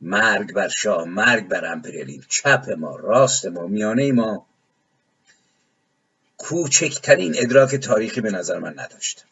مرگ 0.00 0.52
بر 0.52 0.68
شاه 0.68 1.04
مرگ 1.04 1.48
بر 1.48 1.72
امپریالیسم 1.72 2.26
چپ 2.28 2.70
ما 2.78 2.96
راست 2.96 3.46
ما 3.46 3.66
میانه 3.66 4.12
ما. 4.12 4.46
کوچکترین 6.36 7.34
ادراک 7.38 7.74
تاریخی 7.74 8.20
به 8.20 8.30
نظر 8.30 8.58
من 8.58 8.78
نداشت. 8.78 9.24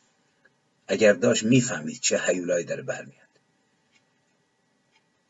اگر 0.88 1.12
داشت 1.12 1.42
می‌فهمید 1.42 2.00
چه 2.00 2.18
حیولایی 2.18 2.64
داره 2.64 2.82
برمیاد. 2.82 3.28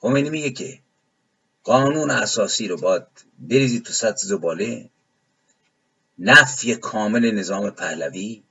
خمینی 0.01 0.31
میگه 0.31 0.51
که 0.51 0.81
قانون 1.65 2.11
اساسی 2.11 2.69
رو 2.69 2.77
باید 2.77 3.07
بریزید 3.39 3.85
تو 3.85 3.93
سطح 3.93 4.27
زباله. 4.27 4.91
نفی 6.19 6.75
کامل 6.75 7.31
نظام 7.31 7.71
پهلوی 7.71 8.43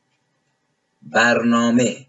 برنامه 1.02 2.06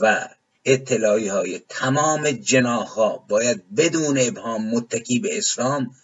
و 0.00 0.28
اطلاعی 0.64 1.28
های 1.28 1.60
تمام 1.68 2.30
جناح 2.30 2.86
ها 2.86 3.24
باید 3.28 3.74
بدون 3.74 4.18
ابهام 4.20 4.70
متکی 4.70 5.18
به 5.18 5.38
اسلام 5.38 5.94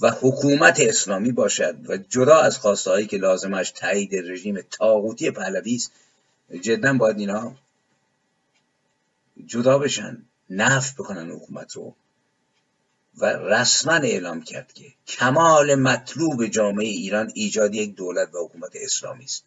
و 0.00 0.10
حکومت 0.10 0.80
اسلامی 0.80 1.32
باشد 1.32 1.90
و 1.90 1.96
جدا 1.96 2.40
از 2.40 2.58
خواسته 2.58 2.90
هایی 2.90 3.06
که 3.06 3.16
لازمش 3.16 3.70
تایید 3.70 4.14
رژیم 4.14 4.60
تاغوتی 4.70 5.30
پهلوی 5.30 5.74
است 5.74 5.92
جدا 6.60 6.92
باید 6.92 7.18
اینا 7.18 7.56
جدا 9.46 9.78
بشن 9.78 10.22
نف 10.50 10.94
بکنن 10.94 11.30
حکومت 11.30 11.72
رو. 11.72 11.94
و 13.18 13.26
رسما 13.26 13.92
اعلام 13.92 14.42
کرد 14.42 14.72
که 14.72 14.84
کمال 15.06 15.74
مطلوب 15.74 16.46
جامعه 16.46 16.86
ایران 16.86 17.32
ایجاد 17.34 17.74
یک 17.74 17.94
دولت 17.94 18.34
و 18.34 18.44
حکومت 18.44 18.70
اسلامی 18.74 19.24
است. 19.24 19.44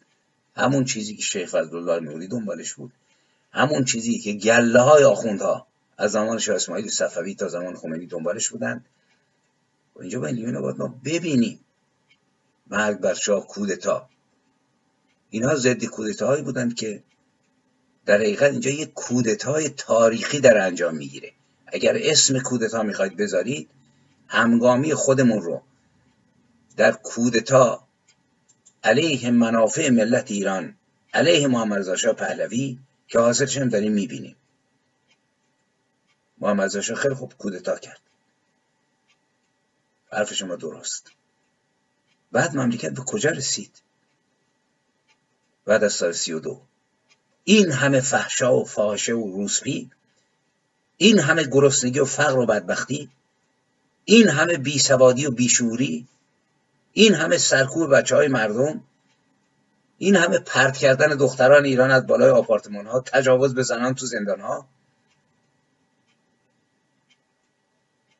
همون 0.56 0.84
چیزی 0.84 1.16
که 1.16 1.22
شیخ 1.22 1.50
فضلالله 1.50 2.00
نوری 2.00 2.28
دنبالش 2.28 2.74
بود. 2.74 2.92
همون 3.52 3.84
چیزی 3.84 4.18
که 4.18 4.32
گله 4.32 4.80
های 4.80 5.04
آخوندها 5.04 5.66
از 5.98 6.12
زمان 6.12 6.38
شاه 6.38 6.56
اسماعیل 6.56 6.88
صفوی 6.88 7.34
تا 7.34 7.48
زمان 7.48 7.76
خمینی 7.76 8.06
دنبالش 8.06 8.48
بودند. 8.48 8.84
و 9.96 10.00
اینجا 10.00 10.20
باید 10.20 10.36
اینو 10.36 10.62
باید 10.62 10.78
ما 10.78 11.00
ببینیم. 11.04 11.60
مرگ 12.66 12.98
بر 12.98 13.14
شاه 13.14 13.46
کودتا. 13.46 14.08
اینها 15.30 15.56
ضد 15.56 15.84
کودتاهایی 15.84 16.42
بودند 16.42 16.74
که 16.74 17.02
در 18.06 18.16
حقیقت 18.16 18.50
اینجا 18.50 18.70
یک 18.70 18.92
کودتای 18.94 19.68
تاریخی 19.68 20.40
در 20.40 20.66
انجام 20.66 20.94
می‌گیره. 20.96 21.32
اگر 21.72 21.96
اسم 22.00 22.38
کودتا 22.38 22.82
می‌خواید 22.82 23.16
بذارید 23.16 23.70
همگامی 24.28 24.94
خودمون 24.94 25.42
رو 25.42 25.62
در 26.76 26.92
کودتا 26.92 27.86
علیه 28.84 29.30
منافع 29.30 29.90
ملت 29.90 30.30
ایران 30.30 30.74
علیه 31.14 31.48
محمد 31.48 31.90
رضا 31.90 32.12
پهلوی 32.12 32.78
که 33.08 33.18
حاصلش 33.18 33.58
هم 33.58 33.68
داریم 33.68 33.92
می‌بینیم. 33.92 34.36
محمد 36.38 36.76
رضا 36.76 36.94
خیلی 36.94 37.14
خوب 37.14 37.34
کودتا 37.38 37.78
کرد. 37.78 38.00
حرف 40.12 40.34
شما 40.34 40.56
درست. 40.56 41.10
بعد 42.32 42.56
مملکت 42.56 42.90
به 42.90 43.02
کجا 43.02 43.30
رسید؟ 43.30 43.82
بعد 45.64 45.84
از 45.84 45.92
سال 45.92 46.12
سی 46.12 46.32
و 46.32 46.40
دو. 46.40 46.60
این 47.44 47.72
همه 47.72 48.00
فحشا 48.00 48.56
و 48.56 48.64
فاحشه 48.64 49.14
و 49.14 49.32
روسپی 49.36 49.90
این 51.02 51.18
همه 51.18 51.44
گرسنگی 51.44 51.98
و 51.98 52.04
فقر 52.04 52.38
و 52.38 52.46
بدبختی 52.46 53.10
این 54.04 54.28
همه 54.28 54.56
بیسوادی 54.56 55.26
و 55.26 55.30
بیشوری 55.30 56.06
این 56.92 57.14
همه 57.14 57.38
سرکوب 57.38 57.94
بچه 57.94 58.16
های 58.16 58.28
مردم 58.28 58.84
این 59.98 60.16
همه 60.16 60.38
پرت 60.38 60.76
کردن 60.76 61.16
دختران 61.16 61.64
ایران 61.64 61.90
از 61.90 62.06
بالای 62.06 62.30
آپارتمان 62.30 62.86
ها 62.86 63.00
تجاوز 63.00 63.54
به 63.54 63.62
زنان 63.62 63.94
تو 63.94 64.06
زندان 64.06 64.40
ها 64.40 64.68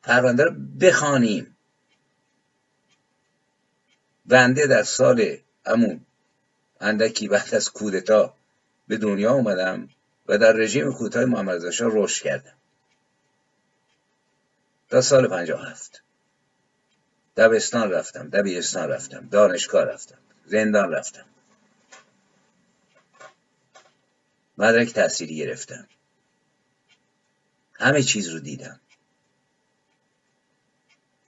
پرونده 0.03 0.43
رو 0.43 0.51
بخوانیم. 0.81 1.57
بنده 4.25 4.67
در 4.67 4.83
سال 4.83 5.37
همون 5.65 6.05
اندکی 6.79 7.27
بعد 7.27 7.55
از 7.55 7.69
کودتا 7.69 8.33
به 8.87 8.97
دنیا 8.97 9.33
اومدم 9.33 9.89
و 10.27 10.37
در 10.37 10.51
رژیم 10.51 10.93
کوتاه 10.93 11.25
محمد 11.25 11.65
رضا 11.65 11.89
رشد 11.91 12.23
کردم. 12.23 12.60
تا 14.91 15.01
سال 15.01 15.27
57 15.27 16.03
دبستان 17.37 17.91
رفتم 17.91 18.29
دبیرستان 18.29 18.89
رفتم 18.89 19.27
دانشگاه 19.31 19.83
رفتم 19.83 20.17
زندان 20.45 20.91
رفتم. 20.91 21.25
مدرک 24.57 24.93
تحصیلی 24.93 25.35
گرفتم. 25.35 25.87
همه 27.73 28.03
چیز 28.03 28.27
رو 28.29 28.39
دیدم. 28.39 28.79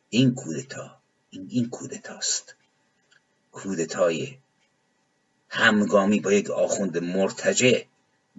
این 0.10 0.36
کودتا 0.36 0.98
این, 1.30 1.48
این 1.50 1.70
کودتاست. 1.70 2.56
کودتای 3.52 4.38
همگامی 5.50 6.20
با 6.20 6.34
یک 6.34 6.50
آخوند 6.50 6.98
مرتجع 6.98 7.84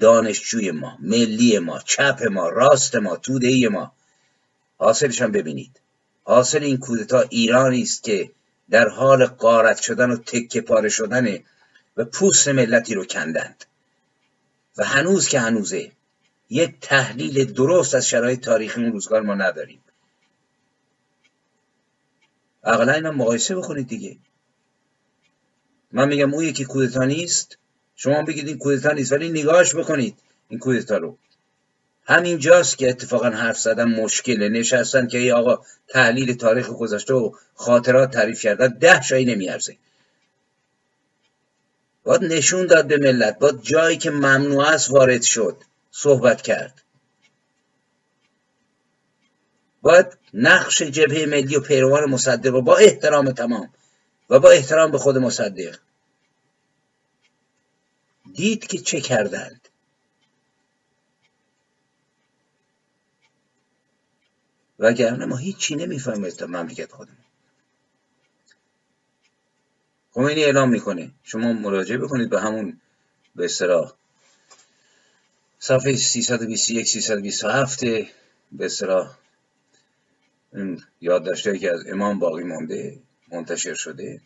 دانشجوی 0.01 0.71
ما 0.71 0.99
ملی 1.01 1.59
ما 1.59 1.79
چپ 1.79 2.23
ما 2.23 2.49
راست 2.49 2.97
ما 2.97 3.17
توده 3.17 3.69
ما. 3.69 3.93
حاصلش 4.79 5.23
هم 5.23 5.33
ببینید. 5.33 5.81
حاصل 6.25 6.63
این 6.63 6.79
کودتا 6.79 7.21
ایرانی 7.21 7.83
است 7.83 8.03
که 8.03 8.31
در 8.71 8.89
حال 8.89 9.27
قارت 9.27 9.81
شدن 9.81 10.11
و 10.11 10.17
تکه 10.17 10.61
پاره 10.61 10.89
شدن 10.89 11.39
و 11.97 12.05
پوست 12.05 12.49
ملتی 12.49 12.95
رو 12.95 13.05
کندند. 13.05 13.65
و 14.77 14.85
هنوز 14.85 15.29
که 15.29 15.41
هنوزه 15.41 15.93
یک 16.51 16.75
تحلیل 16.81 17.53
درست 17.53 17.95
از 17.95 18.09
شرایط 18.09 18.41
تاریخی 18.41 18.81
اون 18.81 18.93
روزگار 18.93 19.23
ما 19.23 19.35
نداریم. 19.35 19.81
اقلا 22.65 22.93
اینا 22.93 23.11
مقایسه 23.11 23.57
بکنید 23.57 23.89
دیگه. 23.89 24.17
من 25.93 26.09
میگم 26.09 26.35
اون 26.35 26.45
یکی 26.45 26.65
کودتا 26.65 27.05
نیست. 27.05 27.59
شما 27.97 28.23
بگید 28.23 28.49
این 28.49 28.59
کودتا 28.59 28.93
نیست 28.93 29.13
ولی 29.13 29.31
نگاهش 29.31 29.75
بکنید 29.75 30.17
این 30.49 30.59
کودتا 30.59 30.97
رو. 30.97 31.19
همین 32.07 32.39
جاست 32.39 32.79
که 32.79 32.91
اتفاقا 32.91 33.31
حرف 33.31 33.59
زدن 33.59 33.85
مشکله. 33.85 34.49
نشستن 34.49 35.07
که 35.07 35.19
ای 35.19 35.33
آقا 35.33 35.65
تحلیل 35.89 36.35
تاریخ 36.35 36.71
گذشته 36.71 37.15
و 37.15 37.33
خاطرات 37.55 38.11
تعریف 38.11 38.43
کردن 38.43 38.69
ده 38.69 39.03
شایی 39.03 39.25
نمیارزه. 39.25 39.77
باید 42.05 42.25
نشون 42.25 42.67
داد 42.67 42.87
به 42.87 42.97
ملت 42.97 43.39
باید 43.39 43.63
جایی 43.63 43.97
که 43.97 44.11
ممنوع 44.11 44.69
است 44.69 44.91
وارد 44.91 45.23
شد 45.23 45.57
صحبت 45.91 46.43
کرد. 46.43 46.83
باید 49.83 50.07
نقش 50.35 50.83
جبهه 50.83 51.27
ملی 51.27 51.57
و 51.57 51.61
پیروان 51.61 52.11
مصدق 52.11 52.55
و 52.55 52.63
با 52.63 52.77
احترام 52.77 53.33
تمام 53.33 53.73
و 54.31 54.39
با 54.39 54.51
احترام 54.51 54.91
به 54.91 54.99
خود 54.99 55.19
مصدق 55.19 55.79
دید 58.35 58.67
که 58.67 58.79
چه 58.79 59.01
کردند 59.01 59.64
وگرنه 64.79 65.25
ما 65.27 65.37
هیچی 65.37 65.77
نمی‌فهمیم 65.77 66.31
تا 66.31 66.47
مملکت 66.47 66.93
خودمون. 66.93 67.17
خمینی 70.11 70.45
اعلام 70.45 70.71
می‌کنه. 70.71 71.11
شما 71.23 71.53
مراجعه 71.53 71.99
بکنید 71.99 72.31
به 72.31 72.41
همون 72.41 72.81
به 73.37 73.45
اصطلاح 73.45 73.93
صفحه 75.59 75.97
321 75.97 76.89
327 76.89 77.85
به 77.85 78.11
اصطلاح 78.61 79.17
یادداشته 81.01 81.59
که 81.59 81.73
از 81.73 81.87
امام 81.87 82.19
باقی 82.19 82.45
مانده 82.45 83.03
منتشر 83.29 83.75
شده 83.75 84.21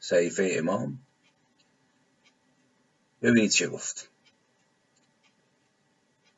صحیفه 0.00 0.50
امام. 0.52 0.98
ببینید 3.22 3.50
چه 3.50 3.66
گفت. 3.68 4.08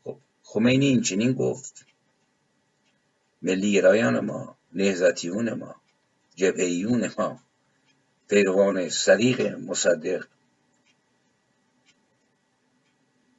خب 0.05 0.19
خمینی 0.43 0.87
این 0.87 1.03
چنین 1.03 1.33
گفت. 1.33 1.88
ملی 3.43 3.73
گرایان 3.73 4.21
ما 4.21 4.59
نهزتیون 4.73 5.53
ما 5.53 5.75
جبهیون 6.35 7.11
ما 7.19 7.41
پیروان 8.29 8.89
صدیق 8.89 9.41
مصدق 9.41 10.27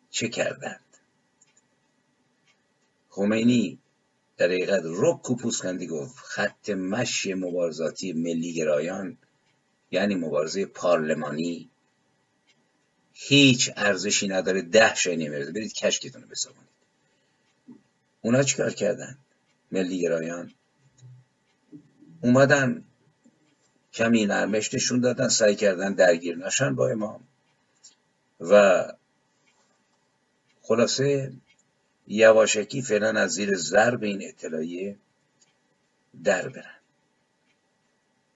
چه 0.09 0.27
کردند؟ 0.27 0.79
خمینی 3.09 3.79
در 4.37 4.45
حقیقت 4.45 4.81
رک 4.85 5.29
و 5.29 5.35
پوسکندی 5.35 5.87
گفت 5.87 6.17
خط 6.17 6.69
مشی 6.69 7.33
مبارزاتی 7.33 8.13
ملی 8.13 8.53
گرایان 8.53 9.17
یعنی 9.91 10.15
مبارزه 10.15 10.65
پارلمانی. 10.65 11.69
هیچ 13.13 13.71
ارزشی 13.75 14.27
نداره 14.27 14.61
ده 14.61 14.95
شای 14.95 15.15
نمیرده 15.17 15.51
برید 15.51 15.73
کشکتون 15.73 16.21
رو 16.21 16.27
بسابونید 16.27 16.69
اونا 18.21 18.43
چیکار 18.43 18.73
کردن؟ 18.73 19.17
ملی 19.71 20.01
گرایان. 20.01 20.51
اومدن 22.23 22.83
کمی 23.93 24.25
نرمش 24.25 24.73
نشون 24.73 24.99
دادن 24.99 25.27
سعی 25.27 25.55
کردن 25.55 25.93
درگیر 25.93 26.37
نشن 26.37 26.75
با 26.75 26.89
امام. 26.89 27.27
و 28.39 28.83
خلاصه 30.61 31.33
یواشکی 32.07 32.81
فعلا 32.81 33.19
از 33.19 33.31
زیر 33.31 33.55
ضرب 33.55 34.03
این 34.03 34.23
اطلاعیه 34.23 34.97
در 36.23 36.49
برن. 36.49 36.79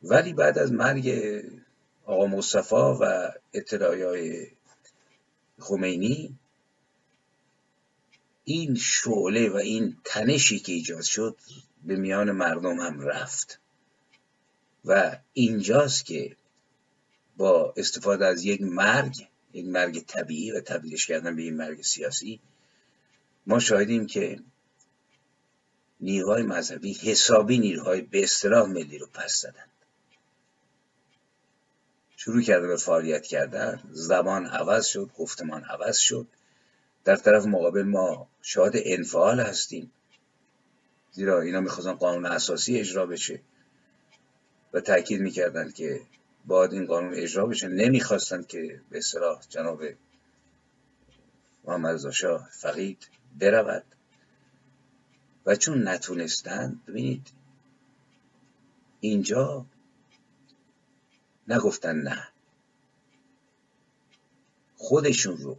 ولی 0.04 0.34
بعد 0.34 0.58
از 0.58 0.72
مرگ 0.72 1.12
آقا 2.06 2.26
مصطفی 2.26 2.76
و 2.76 3.32
اطلاعی 3.54 4.48
خمینی 5.60 6.39
این 8.44 8.76
شعله 8.76 9.50
و 9.50 9.56
این 9.56 9.98
تنشی 10.04 10.60
که 10.60 10.72
ایجاد 10.72 11.02
شد 11.02 11.38
به 11.84 11.96
میان 11.96 12.32
مردم 12.32 12.80
هم 12.80 13.00
رفت. 13.02 13.60
و 14.86 15.18
اینجاست 15.34 16.06
که 16.06 16.36
با 17.38 17.74
استفاده 17.78 18.26
از 18.26 18.46
یک 18.46 18.62
مرگ 18.62 19.28
یک 19.54 19.66
مرگ 19.66 20.06
طبیعی 20.08 20.52
و 20.52 20.62
تبدیلش 20.62 21.08
کردن 21.08 21.36
به 21.36 21.44
یک 21.44 21.54
مرگ 21.54 21.82
سیاسی 21.82 22.40
ما 23.48 23.60
شاهدیم 23.60 24.06
که 24.06 24.40
نیروهای 26.00 26.44
مذهبی 26.44 26.94
حسابی 26.94 27.60
نیروهای 27.60 28.02
به 28.02 28.24
اصطلاح 28.24 28.70
ملی 28.70 28.98
رو 28.98 29.08
پس 29.14 29.42
زدن. 29.42 29.66
شروع 32.18 32.42
کرده 32.42 32.68
به 32.68 32.78
فعالیت 32.78 33.26
کردن 33.26 33.84
زبان 33.92 34.46
عوض 34.46 34.86
شد 34.86 35.12
گفتمان 35.18 35.64
عوض 35.64 35.98
شد. 35.98 36.28
در 37.06 37.16
طرف 37.16 37.46
مقابل 37.46 37.84
ما 37.84 38.28
شاهد 38.42 38.74
انفعال 38.76 39.39
هستیم. 39.39 39.92
زیرا 41.12 41.42
اینا 41.42 41.60
می‌خواستن 41.62 41.94
قانون 41.94 42.26
اساسی 42.26 42.80
اجرا 42.80 43.06
بشه. 43.06 43.42
و 44.74 44.80
تاکید 44.80 45.22
می‌کردند 45.22 45.74
که 45.74 46.02
باید 46.46 46.74
این 46.74 46.86
قانون 46.86 47.13
اجرا 47.13 47.46
بشه. 47.46 47.68
نمی‌خواستند 47.68 48.48
که 48.48 48.82
به 48.89 48.98
اصطلاح 48.98 49.42
جناب 49.50 49.84
محمد 51.63 51.94
رضا 51.94 52.38
فقید 52.38 53.08
برود. 53.39 53.84
و 55.46 55.56
چون 55.56 55.88
نتونستند 55.88 56.86
ببینید 56.86 57.28
اینجا 59.00 59.66
نگفتن 61.48 61.96
نه. 61.96 62.28
خودشون 64.78 65.38
رو 65.38 65.58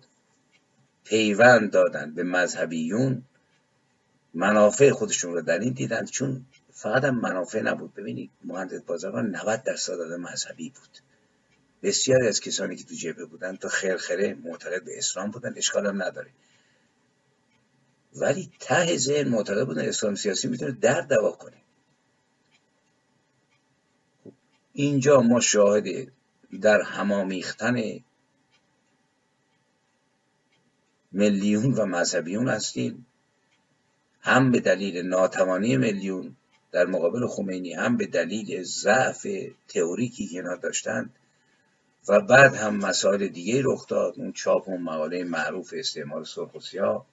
پیوند 1.05 1.70
دادن 1.70 2.14
به 2.14 2.22
مذهبیون 2.22 3.22
منافع 4.34 4.90
خودشون 4.90 5.32
رو 5.32 5.42
در 5.42 5.59
این 5.59 5.72
دیدن 5.72 6.05
چون 6.05 6.46
فقط 6.72 7.05
هم 7.05 7.20
منافع 7.20 7.61
نبود. 7.61 7.94
ببینید 7.94 8.30
مهندس 8.44 8.80
بازرگان 8.80 9.26
90 9.26 9.62
درصد 9.62 9.92
آدم 9.92 10.20
مذهبی 10.20 10.70
بود. 10.70 10.98
بسیاری 11.82 12.28
از 12.28 12.40
کسانی 12.40 12.76
که 12.76 12.84
تو 12.84 12.94
جبهه 12.94 13.24
بودن 13.24 13.57
تا 13.57 13.68
خرخره 13.68 14.34
معتقد 14.34 14.84
به 14.84 14.98
اسلام 14.98 15.30
بودن 15.30 15.55
اشکال 15.57 15.86
هم 15.86 16.02
نداره. 16.02 16.30
ولی 18.16 18.50
ته 18.61 18.96
ذهن 18.96 19.28
معتقد 19.28 19.66
بودن 19.66 19.88
اسلام 19.88 20.14
سیاسی 20.14 20.48
می‌تونه 20.48 20.72
درد 20.72 21.09
دوا 21.09 21.32
کنه. 21.32 21.57
اینجا 24.72 25.20
ما 25.20 25.40
شاهد 25.40 26.12
در 26.61 26.82
همامیختن 26.82 27.82
ملیون 31.14 31.74
و 31.74 31.86
مذهبیون 31.86 32.48
هستیم. 32.48 33.06
هم 34.20 34.50
به 34.50 34.60
دلیل 34.60 35.06
ناتوانی 35.06 35.76
ملیون 35.76 36.36
در 36.72 36.86
مقابل 36.86 37.26
خمینی 37.26 37.72
هم 37.72 37.96
به 37.96 38.06
دلیل 38.06 38.62
ضعف 38.62 39.26
تئوریکی 39.68 40.26
که 40.26 40.36
اینا 40.36 40.56
داشتند 40.56 41.14
و 42.08 42.20
بعد 42.20 42.54
هم 42.54 42.76
مسائل 42.76 43.28
دیگه 43.28 43.62
رخ 43.64 43.86
داد 43.86 44.14
اون 44.16 44.32
چاپ 44.32 44.68
اون 44.68 44.82
مقاله 44.82 45.24
معروف 45.24 45.74
استعمال 45.76 46.24
سرخ 46.24 46.54
و 46.54 46.60
سیاه 46.60 47.06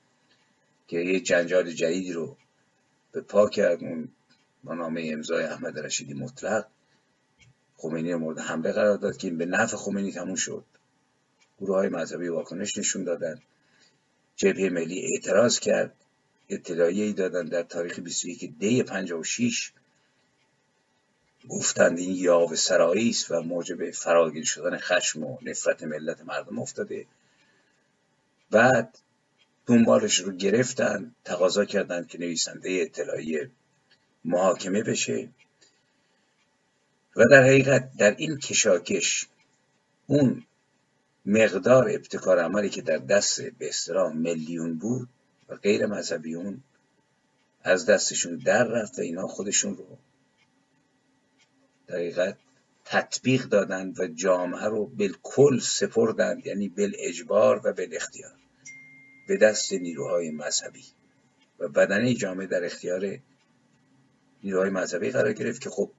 که 0.87 0.97
یه 0.97 1.19
جنجال 1.19 1.71
جدیدی 1.71 2.13
رو 2.13 2.37
به 3.11 3.21
پا 3.21 3.49
کرد 3.49 3.83
اون 3.83 4.09
با 4.63 4.73
نامه 4.73 5.09
امضای 5.13 5.43
احمد 5.43 5.79
رشیدی 5.79 6.13
مطلق. 6.13 6.67
خمینی 7.77 8.15
مورد 8.15 8.39
حمله 8.39 8.71
قرار 8.71 8.97
داد 8.97 9.17
که 9.17 9.27
این 9.27 9.37
به 9.37 9.45
نفع 9.45 9.77
خمینی 9.77 10.11
تموم 10.11 10.35
شد. 10.35 10.65
گروه 11.59 11.75
های 11.75 11.89
مذهبی 11.89 12.27
واکنش 12.27 12.77
نشون 12.77 13.03
دادن. 13.03 13.41
جبهه 14.35 14.69
ملی 14.69 15.13
اعتراض 15.13 15.59
کرد. 15.59 15.93
اطلاعیه 16.49 17.05
ای 17.05 17.13
دادن 17.13 17.45
در 17.45 17.63
تاریخ 17.63 17.99
21 17.99 18.57
دی 18.59 18.83
56 18.83 19.71
گفتند 21.49 21.99
این 21.99 22.15
یاوه 22.15 22.55
سرایی 22.55 23.09
است 23.09 23.31
و 23.31 23.41
موجب 23.41 23.91
فراگیر 23.91 24.45
شدن 24.45 24.77
خشم 24.77 25.23
و 25.23 25.37
نفرت 25.41 25.83
ملت 25.83 26.21
مردم 26.21 26.59
افتاده. 26.59 27.05
بعد 28.51 28.97
دنبالش 29.65 30.19
رو 30.19 30.31
گرفتن 30.31 31.15
تقاضا 31.25 31.65
کردند 31.65 32.07
که 32.07 32.17
نویسنده 32.17 32.69
اطلاعیه 32.81 33.49
محاکمه 34.25 34.83
بشه. 34.83 35.29
و 37.15 37.25
در 37.31 37.43
حقیقت 37.43 37.91
در 37.97 38.15
این 38.15 38.37
کشاکش 38.37 39.27
اون 40.07 40.43
مقدار 41.25 41.89
ابتکار 41.89 42.39
عملی 42.39 42.69
که 42.69 42.81
در 42.81 42.97
دست 42.97 43.41
به 43.41 43.69
اصطلاح 43.69 44.13
میلیون 44.13 44.77
بود 44.77 45.09
و 45.49 45.55
غیر 45.55 45.85
مذهبیون 45.85 46.63
از 47.63 47.85
دستشون 47.85 48.37
در 48.37 48.63
رفت 48.63 48.99
و 48.99 49.01
اینا 49.01 49.27
خودشون 49.27 49.77
رو 49.77 49.97
در 51.87 51.95
حقیقت 51.95 52.37
تطبیق 52.85 53.43
دادند 53.43 53.99
و 53.99 54.07
جامعه 54.07 54.65
رو 54.65 54.85
بالکل 54.85 55.59
سپردند 55.59 56.45
یعنی 56.45 56.69
بل 56.69 56.91
اجبار 56.99 57.61
و 57.63 57.73
بل 57.73 57.95
اختیار 57.95 58.33
به 59.27 59.37
دست 59.37 59.73
نیروهای 59.73 60.31
مذهبی. 60.31 60.83
و 61.59 61.67
بدنه 61.67 62.13
جامعه 62.13 62.47
در 62.47 62.65
اختیار 62.65 63.17
نیروهای 64.43 64.69
مذهبی 64.69 65.11
قرار 65.11 65.33
گرفت 65.33 65.61
که 65.61 65.69
خب 65.69 65.91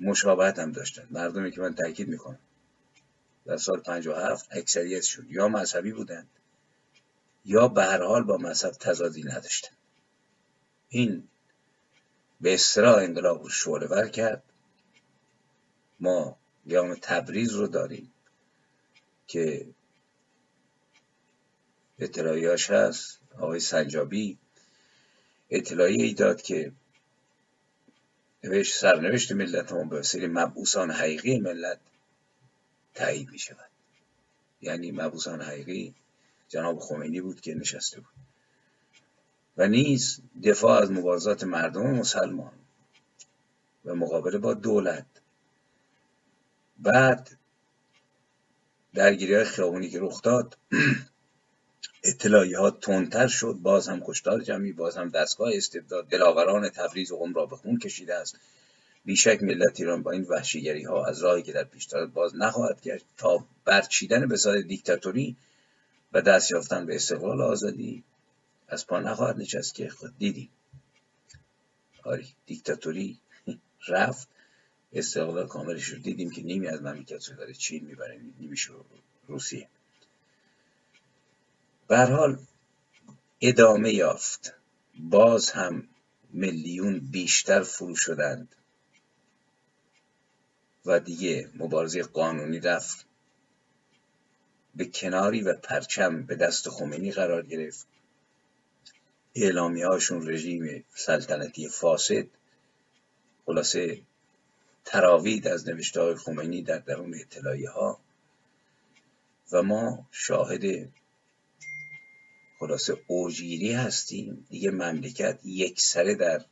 مشابهت 0.00 0.58
هم 0.58 0.72
داشتن. 0.72 1.08
مردمی 1.10 1.50
که 1.50 1.60
من 1.60 1.74
تاکید 1.74 2.08
می‌کنم. 2.08 2.38
در 3.46 3.56
سال 3.56 3.80
57 3.80 4.48
اکثریتشون 4.50 5.26
یا 5.30 5.48
مذهبی 5.48 5.92
بودند 5.92 6.28
یا 7.44 7.68
به 7.68 7.84
هر 7.84 8.02
حال 8.02 8.22
با 8.22 8.36
مذهب 8.36 8.72
تضادی 8.72 9.22
نداشتن 9.22 9.76
این 10.88 11.28
به 12.40 12.54
اصطلاح 12.54 12.96
انقلاب 12.96 13.42
رو 13.42 13.48
شعله 13.48 13.86
ور 13.86 14.08
کرد. 14.08 14.42
ما 16.00 16.36
قیام 16.68 16.94
تبریز 17.02 17.52
رو 17.52 17.66
داریم 17.66 18.12
که 19.26 19.66
اطلاعیاش 21.98 22.70
هست. 22.70 23.20
آقای 23.38 23.60
سنجابی 23.60 24.38
اطلاعی 25.50 26.02
ای 26.02 26.14
داد 26.14 26.42
که 26.42 26.72
نوشت 28.44 28.74
سرنوشت 28.74 29.32
ملت 29.32 29.72
ما 29.72 29.84
به 29.84 29.98
وسیله 29.98 30.26
مبعوثان 30.26 30.90
حقیقی 30.90 31.40
ملت 31.40 31.80
تایید 32.96 33.30
می 33.30 33.38
شود 33.38 33.70
یعنی 34.60 34.90
مبعوثان 34.92 35.42
حقیقی 35.42 35.94
جناب 36.48 36.78
خمینی 36.78 37.20
بود 37.20 37.40
که 37.40 37.54
نشسته 37.54 38.00
بود. 38.00 38.14
و 39.56 39.68
نیز 39.68 40.20
دفاع 40.44 40.82
از 40.82 40.90
مبارزات 40.90 41.44
مردم 41.44 41.90
مسلمان 41.90 42.52
و 43.84 43.94
مقابله 43.94 44.38
با 44.38 44.54
دولت. 44.54 45.06
بعد 46.78 47.38
درگیری 48.94 49.34
های 49.34 49.44
خیابونی 49.44 49.90
که 49.90 49.98
رخ 50.00 50.22
داد 50.22 50.58
اطلاعی 52.04 52.54
ها 52.54 52.70
تندتر 52.70 53.26
شد. 53.26 53.58
باز 53.62 53.88
هم 53.88 54.02
کشتار 54.06 54.40
جمعی 54.40 54.72
باز 54.72 54.96
هم 54.96 55.08
دستگاه 55.08 55.50
استبداد 55.54 56.08
دلاوران 56.08 56.68
تبریز 56.68 57.12
و 57.12 57.18
قم 57.18 57.34
را 57.34 57.46
به 57.46 57.56
خون 57.56 57.78
کشیده 57.78 58.14
است. 58.14 58.38
بیشک 59.06 59.42
ملت 59.42 59.80
ایران 59.80 60.02
با 60.02 60.10
این 60.10 60.22
وحشیگری 60.22 60.84
ها 60.84 61.06
از 61.06 61.22
راهی 61.22 61.42
که 61.42 61.52
در 61.52 61.64
پیش 61.64 61.84
دارد 61.84 62.12
باز 62.12 62.36
نخواهد 62.36 62.80
کرد 62.80 63.02
تا 63.16 63.46
برچیدن 63.64 64.28
به 64.28 64.36
ساده 64.36 64.62
دیکتاتوری 64.62 65.36
و 66.12 66.22
دست 66.22 66.50
یافتن 66.50 66.86
به 66.86 66.94
استقلال 66.96 67.42
آزادی 67.42 68.04
از 68.68 68.86
پا 68.86 69.00
نخواهد 69.00 69.38
نشست 69.38 69.74
که 69.74 69.88
خود 69.88 70.18
دیدیم 70.18 70.50
آری 72.04 72.26
دیکتاتوری 72.46 73.18
رفت 73.88 74.28
استقلال 74.92 75.46
کاملش 75.46 75.84
رو 75.84 75.98
دیدیم 75.98 76.30
که 76.30 76.42
نیمی 76.42 76.68
از 76.68 76.82
مملکت 76.82 77.28
رو 77.28 77.36
داره 77.36 77.54
چین 77.54 77.84
می‌بره 77.84 78.20
نیمیش 78.40 78.62
رو 78.62 78.84
روسیه. 79.26 79.68
به 81.88 81.98
حال 81.98 82.38
ادامه 83.40 83.94
یافت. 83.94 84.54
باز 84.98 85.50
هم 85.50 85.88
میلیون 86.30 86.98
بیشتر 86.98 87.62
فرو 87.62 87.96
شدند. 87.96 88.54
و 90.86 91.00
دیگه 91.00 91.50
مبارزه 91.54 92.02
قانونی 92.02 92.60
رفت. 92.60 93.06
به 94.74 94.84
کناری 94.84 95.42
و 95.42 95.54
پرچم 95.54 96.22
به 96.22 96.34
دست 96.34 96.68
خمینی 96.68 97.12
قرار 97.12 97.46
گرفت. 97.46 97.86
اعلامی 99.34 99.82
هاشون 99.82 100.28
رژیم 100.28 100.84
سلطنتی 100.94 101.68
فاسد. 101.68 102.26
خلاصه 103.46 104.02
تراوید 104.84 105.48
از 105.48 105.68
نوشته 105.68 106.00
های 106.00 106.14
خمینی 106.14 106.62
در 106.62 106.78
درون 106.78 107.14
اطلاعی 107.14 107.64
ها 107.64 108.00
و 109.52 109.62
ما 109.62 110.06
شاهد 110.10 110.92
خلاصه 112.58 112.96
اوجیری 113.06 113.72
هستیم. 113.72 114.46
دیگه 114.50 114.70
مملکت 114.70 115.40
یک 115.44 115.80
سره 115.80 116.14
در 116.14 116.44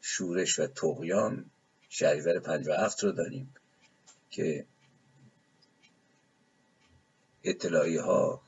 شورش 0.00 0.58
و 0.58 0.66
تقیان 0.66 1.50
شهریور 1.88 2.60
هفت 2.78 3.04
رو 3.04 3.12
داریم. 3.12 3.54
که 4.34 4.66
اطلاعی 7.44 7.96
ها 7.96 8.42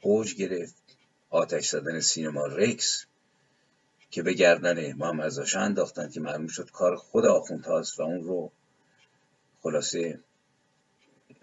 اوج 0.00 0.34
گرفت 0.34 0.82
آتش 1.30 1.68
زدن 1.68 2.00
سینما 2.00 2.46
رکس 2.46 3.06
که 4.10 4.22
به 4.22 4.32
گردن 4.32 4.92
محمد 4.92 5.26
رضا 5.26 5.60
انداختن 5.60 6.10
که 6.10 6.20
معلوم 6.20 6.46
شد 6.46 6.70
کار 6.70 6.96
خود 6.96 7.26
آخوندهاست 7.26 8.00
و 8.00 8.02
اون 8.02 8.24
رو 8.24 8.52
خلاصه 9.62 10.20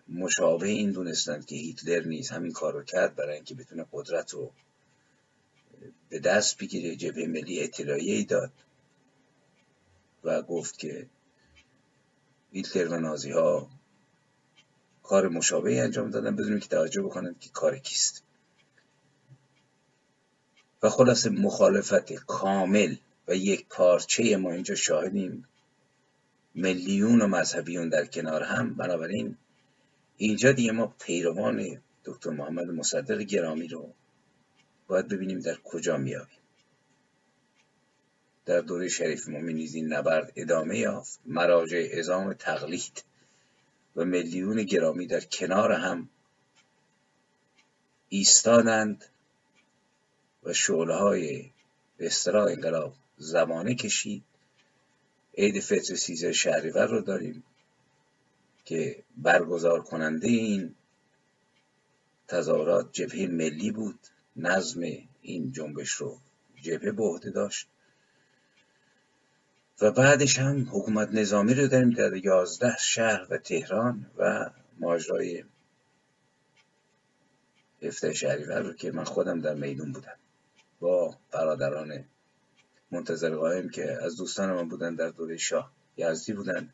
مشابه 0.09 0.67
این 0.67 0.91
دونستند 0.91 1.45
که 1.45 1.55
هیتلر 1.55 2.07
نیز 2.07 2.29
همین 2.29 2.51
کار 2.51 2.73
رو 2.73 2.83
کرد 2.83 3.15
برای 3.15 3.35
اینکه 3.35 3.55
بتونه 3.55 3.85
قدرت 3.91 4.33
رو 4.33 4.51
به 6.09 6.19
دست 6.19 6.57
بگیره 6.57 6.95
جبهه 6.95 7.27
ملی 7.27 7.63
اطلاعیه 7.63 8.23
داد 8.23 8.51
و 10.23 10.41
گفت 10.41 10.79
که 10.79 11.07
هیتلر 12.51 12.93
و 12.93 12.99
نازی 12.99 13.31
ها 13.31 13.69
کار 15.03 15.27
مشابهی 15.27 15.79
انجام 15.79 16.09
دادن 16.09 16.35
بدون 16.35 16.59
که 16.59 16.67
توجه 16.67 17.01
بکنند 17.01 17.39
که 17.39 17.49
کار 17.49 17.77
کیست. 17.77 18.23
و 20.83 20.89
خلاصه 20.89 21.29
مخالفت 21.29 22.13
کامل 22.13 22.95
و 23.27 23.35
یک 23.35 23.65
پارچه 23.69 24.37
ما 24.37 24.51
اینجا 24.51 24.75
شاهدیم. 24.75 25.47
میلیون 26.53 27.21
و 27.21 27.27
مذهبیون 27.27 27.89
در 27.89 28.05
کنار 28.05 28.43
هم. 28.43 28.73
بنابراین 28.75 29.37
اینجا 30.17 30.51
دیگه 30.51 30.71
ما 30.71 30.95
پیروان 30.99 31.81
دکتر 32.05 32.29
محمد 32.29 32.67
مصدق 32.67 33.17
گرامی 33.17 33.67
رو 33.67 33.93
باید 34.87 35.07
ببینیم 35.07 35.39
در 35.39 35.55
کجا 35.63 35.97
میابیم 35.97 36.38
در 38.49 38.61
دوره 38.61 38.89
شریف 38.89 39.27
مومنیز 39.27 39.75
این 39.75 39.93
نبرد 39.93 40.33
ادامه 40.35 40.77
یافت. 40.77 41.19
مراجع 41.25 41.89
ازام 41.97 42.33
تقلید 42.33 43.03
و 43.95 44.05
میلیون 44.05 44.63
گرامی 44.63 45.07
در 45.07 45.19
کنار 45.19 45.71
هم 45.71 46.09
ایستادند 48.09 49.05
و 50.43 50.53
شعله 50.53 50.95
های 50.95 51.51
به 51.97 52.05
اصطلاح 52.05 52.47
انقلاب 52.47 52.95
زمانه 53.17 53.75
کشید. 53.75 54.23
عید 55.37 55.59
فطر 55.59 55.95
سیزه 55.95 56.33
شهریور 56.33 56.87
رو 56.87 57.01
داریم 57.01 57.43
که 58.65 59.03
برگزار 59.17 59.81
کننده 59.81 60.27
این 60.27 60.75
تظاهرات 62.27 62.89
جبهه 62.93 63.27
ملی 63.27 63.71
بود. 63.71 63.99
نظم 64.35 64.81
این 65.21 65.51
جنبش 65.51 65.91
رو 65.91 66.19
جبهه 66.61 66.91
به 66.91 67.31
داشت. 67.33 67.67
و 69.81 69.91
بعدش 69.91 70.39
هم 70.39 70.67
حکومت 70.71 71.09
نظامی 71.11 71.53
رو 71.53 71.67
داریم 71.67 71.89
در 71.89 72.15
یازده 72.15 72.75
شهر 72.79 73.27
و 73.29 73.37
تهران 73.37 74.05
و 74.17 74.49
ماجرای 74.79 75.43
هفته 77.83 78.13
شهریور 78.13 78.59
رو 78.59 78.73
که 78.73 78.91
من 78.91 79.03
خودم 79.03 79.41
در 79.41 79.53
میدون 79.53 79.91
بودم. 79.91 80.17
با 80.79 81.15
برادران 81.31 82.05
منتظر 82.91 83.35
قایم 83.35 83.69
که 83.69 83.91
از 84.03 84.17
دوستان 84.17 84.53
من 84.53 84.69
بودن 84.69 84.95
در 84.95 85.09
دوره 85.09 85.37
شاه 85.37 85.71
یزدی 85.97 86.33
بودن. 86.33 86.73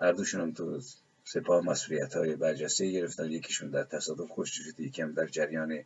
هر 0.00 0.12
دوشون 0.12 0.40
هم 0.40 0.52
تو 0.52 0.80
سپاه 1.24 1.64
مسئولیت 1.64 2.16
های 2.16 2.36
برجسته 2.36 2.90
گرفتن. 2.90 3.30
یکیشون 3.30 3.70
در 3.70 3.84
تصادف 3.84 4.30
کشته 4.30 4.62
شده 4.62 4.82
یکم 4.82 5.12
در 5.12 5.26
جریان 5.26 5.78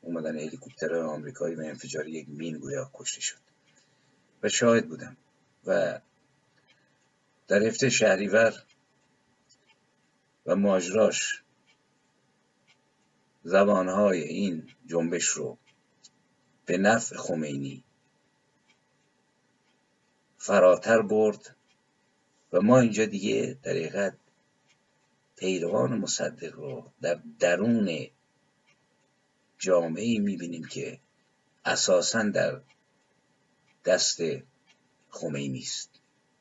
اومدن 0.00 0.36
هلیکوپتر 0.36 0.96
آمریکایی 0.96 1.54
و 1.54 1.60
انفجار 1.60 2.08
یک 2.08 2.28
مین 2.28 2.58
گویا 2.58 2.90
کشته 2.94 3.20
شد. 3.20 3.38
و 4.42 4.48
شاهد 4.48 4.88
بودم. 4.88 5.16
و 5.66 6.00
در 7.48 7.62
هفته 7.62 7.90
شهریور 7.90 8.62
و 10.46 10.56
ماجراش 10.56 11.42
زبانهای 13.42 14.22
این 14.22 14.70
جنبش 14.86 15.24
رو 15.24 15.58
به 16.66 16.78
نفع 16.78 17.16
خمینی 17.16 17.84
فراتر 20.38 21.02
برد 21.02 21.56
و 22.52 22.60
ما 22.60 22.78
اینجا 22.78 23.04
دیگه 23.04 23.58
در 23.62 24.12
پیروان 25.36 25.98
مصدق 25.98 26.54
رو 26.54 26.92
در 27.02 27.20
درون 27.38 28.06
جامعه 29.58 30.18
می‌بینیم 30.18 30.64
که 30.64 31.00
اساسا 31.64 32.22
در 32.22 32.60
دست 33.84 34.20
خمینی 35.10 35.58
است 35.58 35.90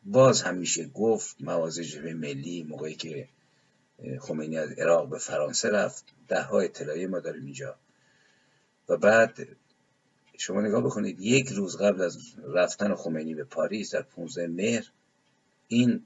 باز 0.05 0.41
هم 0.41 0.55
میشه 0.55 0.87
گفت 0.87 1.35
مواضع 1.39 1.83
جبهه 1.83 2.13
ملی 2.13 2.63
موقعی 2.63 2.95
که 2.95 3.27
خمینی 4.19 4.57
از 4.57 4.71
عراق 4.71 5.09
به 5.09 5.17
فرانسه 5.17 5.69
رفت 5.69 6.05
ده 6.27 6.41
ها 6.41 6.59
اطلاعی 6.59 7.05
ما 7.05 7.19
داریم 7.19 7.45
اینجا. 7.45 7.75
و 8.89 8.97
بعد 8.97 9.47
شما 10.37 10.61
نگاه 10.61 10.83
بکنید 10.83 11.21
یک 11.21 11.49
روز 11.49 11.77
قبل 11.77 12.01
از 12.01 12.17
رفتن 12.53 12.95
خمینی 12.95 13.35
به 13.35 13.43
پاریس 13.43 13.93
در 13.95 14.01
15 14.01 14.47
مهر 14.47 14.91
این 15.67 16.05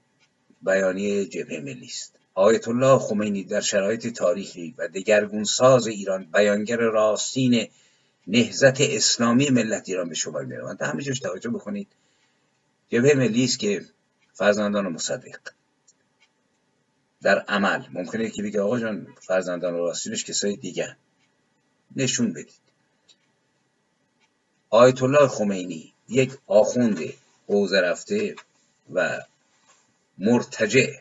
بیانیه 0.61 1.26
جبهه 1.26 1.59
ملی 1.59 1.86
است. 1.86 2.16
آیت 2.34 2.68
الله 2.68 2.99
خمینی 2.99 3.43
در 3.43 3.61
شرایط 3.61 4.07
تاریخی 4.07 4.76
و 4.78 4.88
دگرگونساز 4.88 5.88
ایران 5.88 6.28
بیانگر 6.34 6.78
راستین 6.78 7.68
نهزت 8.28 8.82
اسلامی 8.82 9.49
ملت 9.49 9.89
ایران 9.89 10.09
به 10.09 10.16
شما 10.16 10.39
می‌روند 10.39 10.82
همه 10.82 11.03
جاش 11.03 11.20
توجه 11.20 11.49
بکنید. 11.49 11.88
جبهه 12.94 13.14
ملی 13.14 13.44
است 13.44 13.60
که 13.60 13.86
فرزندان 14.34 14.88
مصدق. 14.88 15.39
در 17.22 17.39
عمل. 17.39 17.84
ممکنه 17.91 18.30
که 18.30 18.44
بگه 18.44 18.62
آقا 18.62 18.80
جان 18.80 19.08
فرزندان 19.22 19.74
راستینش 19.74 20.26
کسای 20.26 20.56
دیگه. 20.56 20.98
نشون 21.96 22.34
بدید. 22.34 22.64
آیت 24.70 25.04
الله 25.04 25.28
خمینی 25.28 25.94
یک 26.10 26.38
آخوند 26.48 27.00
حوزه 27.48 27.82
رفته 27.82 28.36
و 28.94 29.22
مرتجع. 30.18 30.94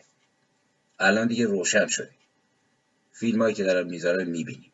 الان 0.99 1.27
دیگه 1.27 1.45
روشن 1.45 1.87
شده. 1.87 2.11
فیلم 3.11 3.41
هایی 3.41 3.55
که 3.55 3.63
دارم 3.63 3.87
می‌ذارم 3.87 4.27
می‌بینیم. 4.27 4.71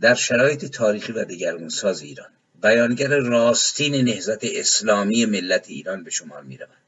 در 0.00 0.14
شرایط 0.14 0.64
تاریخی 0.64 1.12
و 1.12 1.24
دگرگونساز 1.24 2.02
ایران. 2.02 2.30
بیانگر 2.62 3.08
راستین 3.08 4.04
نهزت 4.04 4.44
اسلامی 4.44 5.26
ملت 5.26 5.68
ایران 5.68 6.04
به 6.04 6.10
شما 6.10 6.40
می‌روند. 6.40 6.78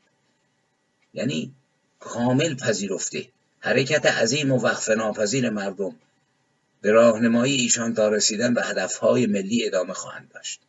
یعنی 1.14 1.54
کامل 2.00 2.54
پذیرفته 2.54 3.28
حرکت 3.60 4.06
عظیم 4.06 4.52
و 4.52 4.58
وقف 4.58 4.90
ناپذیر 4.90 5.50
مردم 5.50 5.96
به 6.80 6.90
راهنمایی 6.90 7.54
ایشان 7.54 7.94
تا 7.94 8.08
رسیدن 8.08 8.54
به 8.54 8.62
هدفهای 8.62 9.26
ملی 9.26 9.66
ادامه 9.66 9.92
خواهند 9.92 10.30
داشت. 10.34 10.60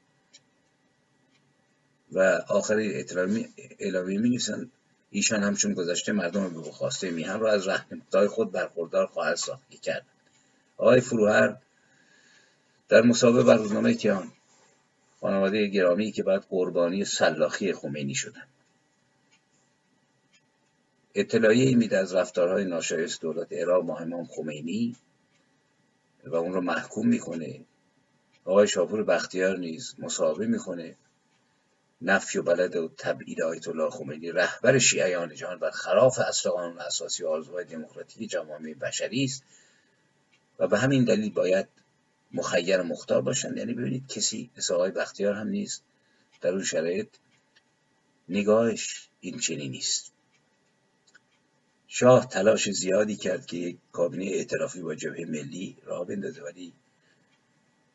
و 2.12 2.20
آخر 2.48 2.76
اعلامی 3.80 4.18
می 4.18 4.30
نویسند 4.30 4.72
ایشان 5.12 5.44
همچون 5.44 5.74
گذشته 5.74 6.12
مردم 6.12 6.50
به 6.50 6.72
خواسته 6.72 7.12
میهن 7.12 7.40
را 7.40 7.52
از 7.52 7.68
رهنمودهای 7.68 8.28
خود 8.28 8.52
برخوردار 8.52 9.08
خواهد 9.08 9.36
ساخت. 9.36 9.82
کرد 9.82 10.06
آقای 10.78 11.02
فروهر 11.02 11.58
در 12.90 13.02
مسابقه 13.02 13.44
بر 13.44 13.56
روزنامه 13.56 13.94
کیان 13.94 14.32
خانواده 15.20 15.68
گرامی 15.68 16.12
که 16.12 16.24
بعد 16.24 16.46
قربانی 16.50 17.06
سلاخی 17.06 17.74
خمینی 17.74 18.16
شدند 18.16 18.48
اطلاعیه 21.16 21.76
میده 21.76 21.98
از 21.98 22.16
رفتارهای 22.16 22.66
ناشایست 22.66 23.22
دولت 23.22 23.54
عراق 23.54 23.84
با 23.84 23.98
امام 23.98 24.26
خمینی 24.26 24.96
و 26.26 26.36
اون 26.36 26.54
رو 26.54 26.62
محکوم 26.62 27.08
می‌کنه. 27.08 27.60
آقای 28.46 28.68
شاپور 28.68 29.04
بختیار 29.04 29.58
نیز 29.58 29.96
مصاحبه 30.00 30.48
می‌کنه. 30.48 30.96
نفی 32.02 32.38
و 32.38 32.44
بلد 32.44 32.76
و 32.76 32.92
تبعید 32.98 33.42
آیت 33.42 33.68
الله 33.68 33.90
خمینی 33.90 34.32
رهبر 34.32 34.78
شیعیان 34.78 35.36
جهان 35.36 35.60
بر 35.60 35.72
خلاف 35.72 36.20
اصل 36.20 36.50
قانون 36.50 36.80
اساسی 36.80 37.24
و 37.24 37.28
آرزوهای 37.28 37.66
دموکراتیک 37.66 38.30
جوامع 38.30 38.74
بشری 38.74 39.24
است 39.24 39.44
و 40.60 40.68
به 40.68 40.78
همین 40.78 41.04
دلیل 41.04 41.34
باید 41.34 41.68
مخیر 42.36 42.82
مختار 42.82 43.22
باشند 43.22 43.58
یعنی 43.58 43.74
ببینید 43.74 44.08
کسی 44.08 44.52
مثل 44.58 44.74
آقای 44.74 44.92
بختیار 44.92 45.34
هم 45.34 45.48
نیست. 45.48 45.84
در 46.42 46.50
اون 46.50 46.64
شرایط 46.64 47.08
نگاهش 48.30 49.10
این 49.20 49.40
چنین 49.40 49.72
نیست. 49.72 50.12
شاه 51.88 52.30
تلاش 52.30 52.70
زیادی 52.70 53.16
کرد 53.16 53.46
که 53.46 53.58
یک 53.58 53.78
کابینه 53.92 54.26
اعترافی 54.26 54.82
با 54.82 54.96
جبهه 54.96 55.26
ملی 55.26 55.78
راه 55.84 56.08
بندازه 56.08 56.44
ولی 56.44 56.74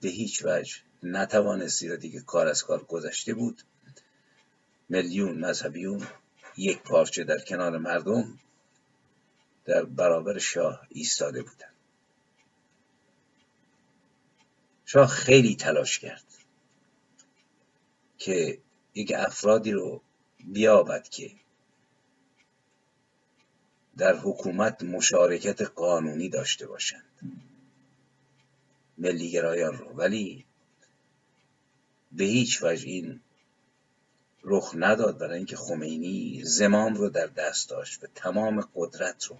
به 0.00 0.08
هیچ 0.08 0.44
وجه 0.44 0.74
نتوانست 1.02 1.78
زیرا 1.78 1.96
دیگه 1.96 2.20
کار 2.20 2.46
از 2.48 2.62
کار 2.62 2.84
گذشته 2.84 3.34
بود. 3.34 3.62
میلیون 4.88 5.38
مذهبیون 5.38 6.06
یک 6.56 6.82
پارچه 6.82 7.24
در 7.24 7.38
کنار 7.38 7.78
مردم 7.78 8.38
در 9.64 9.84
برابر 9.84 10.38
شاه 10.38 10.86
ایستاده 10.88 11.42
بودند. 11.42 11.69
شاه 14.92 15.06
خیلی 15.06 15.56
تلاش 15.56 15.98
کرد 15.98 16.24
که 18.18 18.58
یک 18.94 19.12
افرادی 19.16 19.72
رو 19.72 20.02
بیابد 20.38 21.08
که 21.08 21.30
در 23.96 24.16
حکومت 24.16 24.82
مشارکت 24.82 25.62
قانونی 25.62 26.28
داشته 26.28 26.66
باشند. 26.66 27.04
ملیگرایان 28.98 29.78
رو. 29.78 29.86
ولی 29.92 30.46
به 32.12 32.24
هیچ 32.24 32.62
وجه 32.62 32.88
این 32.88 33.20
رخ 34.44 34.72
نداد 34.74 35.18
برای 35.18 35.36
اینکه 35.36 35.56
خمینی 35.56 36.42
زمام 36.44 36.94
رو 36.94 37.08
در 37.08 37.26
دست 37.26 37.70
داشت 37.70 38.04
و 38.04 38.06
تمام 38.14 38.68
قدرت 38.74 39.24
رو 39.24 39.38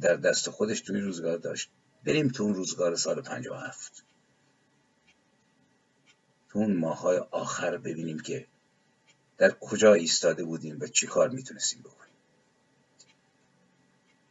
در 0.00 0.16
دست 0.16 0.50
خودش 0.50 0.80
توی 0.80 1.00
روزگار 1.00 1.38
داشت. 1.38 1.70
بریم 2.04 2.28
تو 2.28 2.42
اون 2.42 2.54
روزگار 2.54 2.96
سال 2.96 3.22
57 3.22 4.04
تو 6.48 6.58
اون 6.58 6.76
ماهای 6.76 7.18
آخر 7.18 7.76
ببینیم 7.76 8.20
که 8.20 8.46
در 9.38 9.50
کجا 9.50 9.94
ایستاده 9.94 10.44
بودیم 10.44 10.78
و 10.80 10.86
چی 10.86 11.06
کار 11.06 11.28
می‌تونستیم 11.28 11.82
بکنیم. 11.82 12.14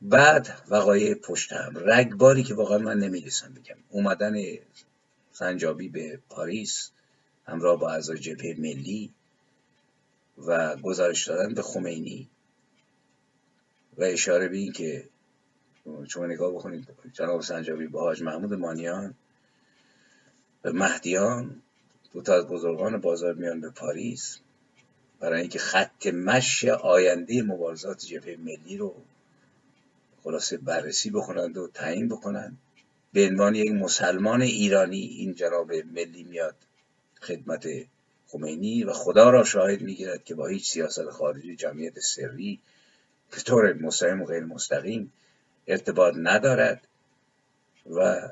بعد 0.01 0.61
وقایع 0.69 1.13
پشت 1.13 1.53
هم. 1.53 1.73
رگباری 1.77 2.43
که 2.43 2.53
واقعا 2.53 2.77
من 2.77 2.97
نمی‌رسم 2.97 3.53
بگم. 3.53 3.77
اومدن 3.89 4.33
سنجابی 5.31 5.89
به 5.89 6.19
پاریس 6.29 6.91
همراه 7.45 7.79
با 7.79 7.91
اعضای 7.91 8.19
جبهه 8.19 8.55
ملی 8.57 9.13
و 10.37 10.75
گزارش 10.75 11.27
دادن 11.27 11.53
به 11.53 11.61
خمینی 11.61 12.29
و 13.97 14.03
اشاره 14.03 14.47
به 14.47 14.57
این 14.57 14.71
که 14.71 15.08
شما 16.07 16.25
نگاه 16.25 16.51
بکنید. 16.51 16.87
جناب 17.13 17.41
سنجابی 17.41 17.87
با 17.87 18.01
حاج 18.01 18.23
محمود 18.23 18.53
مانیان 18.53 19.13
به 20.61 20.71
مهدیان 20.71 21.61
دو 22.13 22.21
تا 22.21 22.33
از 22.33 22.47
بزرگان 22.47 22.97
بازار 22.97 23.33
میان 23.33 23.61
به 23.61 23.69
پاریس 23.69 24.39
برای 25.19 25.41
اینکه 25.41 25.59
خط 25.59 26.07
مشی 26.07 26.69
آینده 26.69 27.41
مبارزات 27.41 28.05
جبهه 28.05 28.37
ملی 28.37 28.77
رو 28.77 28.95
خلاصه 30.23 30.57
بررسی 30.57 31.09
بکنند 31.09 31.57
و 31.57 31.67
تعیین 31.73 32.09
بکنند. 32.09 32.57
به 33.13 33.27
عنوان 33.27 33.55
یک 33.55 33.71
مسلمان 33.71 34.41
ایرانی 34.41 34.99
این 34.99 35.33
جناب 35.33 35.71
ملی 35.73 36.23
میاد 36.23 36.55
خدمت 37.21 37.67
خمینی 38.27 38.83
و 38.83 38.93
خدا 38.93 39.29
را 39.29 39.43
شاهد 39.43 39.81
می‌گیرد 39.81 40.23
که 40.23 40.35
با 40.35 40.47
هیچ 40.47 40.71
سیاست 40.71 41.09
خارجی 41.09 41.55
جمعیت 41.55 41.99
سری 41.99 42.59
به 43.31 43.37
طور 43.37 43.73
مستقیم 43.73 44.21
و 44.21 44.25
غیر 44.25 44.43
مستقیم 44.43 45.13
ارتباط 45.67 46.13
ندارد 46.17 46.87
و 47.89 48.29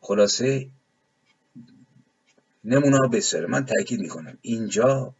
خلاصه 0.00 0.70
نمونه 2.64 3.08
بسیاره. 3.12 3.46
من 3.46 3.66
تاکید 3.66 4.00
می‌کنم. 4.00 4.38
اینجا 4.42 5.14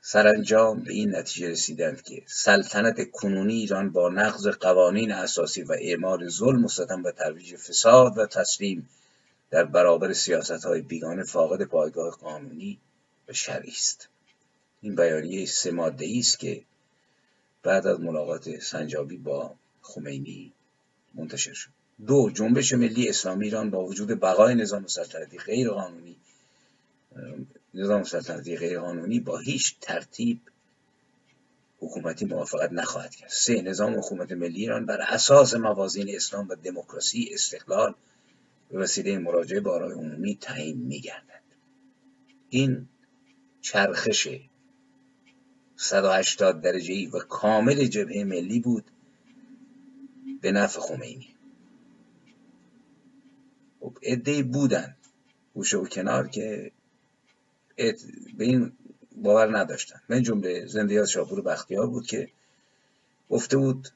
سرانجام 0.00 0.80
به 0.80 0.92
این 0.92 1.16
نتیجه 1.16 1.48
رسیدند 1.50 2.02
که 2.02 2.22
سلطنت 2.26 3.10
کنونی 3.10 3.54
ایران 3.54 3.90
با 3.90 4.08
نقض 4.08 4.48
قوانین 4.48 5.12
اساسی 5.12 5.62
و 5.62 5.72
اعمال 5.72 6.28
ظلم 6.28 6.60
مستدم 6.60 7.04
و 7.04 7.10
ترویج 7.10 7.56
فساد 7.56 8.18
و 8.18 8.26
تسلیم 8.26 8.88
در 9.50 9.64
برابر 9.64 10.12
سیاست 10.12 10.64
های 10.64 10.80
بیگانه 10.80 11.24
فاقد 11.24 11.62
پایگاه 11.62 12.10
قانونی 12.10 12.78
و 13.28 13.32
شرعی 13.32 13.70
است. 13.70 14.08
این 14.80 14.94
بیانیه 14.94 15.46
سه 15.46 15.70
ماده 15.70 16.06
است 16.18 16.38
که 16.38 16.64
بعد 17.62 17.86
از 17.86 18.00
ملاقات 18.00 18.58
سنجابی 18.60 19.16
با 19.16 19.54
خمینی 19.82 20.52
منتشر 21.14 21.52
شد. 21.52 21.70
دو 22.06 22.30
جنبش 22.34 22.72
ملی 22.72 23.08
اسلامی 23.08 23.44
ایران 23.44 23.70
با 23.70 23.84
وجود 23.84 24.08
بقای 24.08 24.54
نظام 24.54 24.86
سلطنتی 24.86 25.38
غیر 25.38 25.70
قانونی 25.70 26.16
نظام 27.74 28.04
سلطنتی 28.04 28.56
غیر 28.56 28.80
قانونی 28.80 29.20
با 29.20 29.38
هیچ 29.38 29.76
ترتیب 29.80 30.40
حکومتی 31.78 32.24
موافقت 32.24 32.72
نخواهد 32.72 33.14
کرد. 33.14 33.30
سه 33.30 33.62
نظام 33.62 33.98
حکومت 33.98 34.32
ملی 34.32 34.60
ایران 34.60 34.86
بر 34.86 35.00
اساس 35.00 35.54
موازین 35.54 36.16
اسلام 36.16 36.48
و 36.48 36.54
دموکراسی 36.54 37.30
استقلال 37.32 37.94
به 38.70 38.78
وسیله 38.78 39.18
مراجعه 39.18 39.60
به 39.60 39.70
آرای 39.70 39.92
عمومی 39.92 40.38
تعیین 40.40 40.78
میگردد. 40.78 41.42
این 42.48 42.88
چرخش 43.60 44.28
180 45.82 46.60
درجه 46.60 46.94
ای 46.94 47.06
و 47.06 47.18
کامل 47.18 47.84
جبهه 47.84 48.24
ملی 48.24 48.60
بود 48.60 48.84
به 50.40 50.52
نفع 50.52 50.80
خمینی. 50.80 51.34
خب 53.80 53.98
عده 54.02 54.42
بودن 54.42 54.96
گوشه 55.54 55.78
و 55.78 55.86
کنار 55.86 56.28
که 56.28 56.72
به 58.38 58.44
این 58.44 58.72
باور 59.16 59.58
نداشتن. 59.58 60.00
من 60.08 60.22
جمله 60.22 60.66
زندیات 60.66 61.08
شاپور 61.08 61.42
بختیار 61.42 61.86
بود 61.86 62.06
که 62.06 62.28
گفته 63.30 63.56
بود 63.56 63.88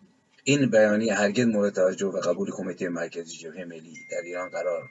این 0.44 0.66
بیانیه 0.70 1.14
هرگز 1.14 1.46
مورد 1.46 1.74
توجه 1.74 2.06
و 2.06 2.20
قبول 2.20 2.50
کمیته 2.50 2.88
مرکزی 2.88 3.36
جبهه 3.36 3.64
ملی 3.64 3.94
در 4.10 4.22
ایران 4.24 4.48
قرار 4.48 4.90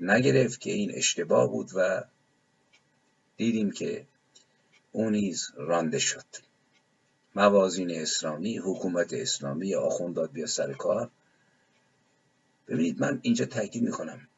نگرفت 0.00 0.60
که 0.60 0.72
این 0.72 0.92
اشتباه 0.94 1.50
بود 1.50 1.70
و 1.74 2.04
دیدیم 3.36 3.70
که 3.70 4.06
او 4.96 5.10
نیز 5.10 5.52
رانده 5.56 5.98
شد. 5.98 6.24
موازین 7.34 7.90
اسلامی 7.90 8.58
حکومت 8.58 9.12
اسلامی 9.12 9.74
آخونداد 9.74 10.32
بیا 10.32 10.46
سر 10.46 10.72
کار. 10.72 11.10
ببینید 12.68 13.00
من 13.00 13.18
اینجا 13.22 13.44
تاکید 13.44 13.82
می‌کنم. 13.82 14.28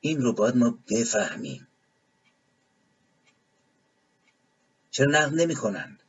این 0.00 0.20
رو 0.20 0.32
باید 0.32 0.56
ما 0.56 0.78
بفهمیم. 0.90 1.68
چرا 4.90 5.10
نقد 5.10 5.34
نمی 5.34 5.54
کنند 5.54 6.02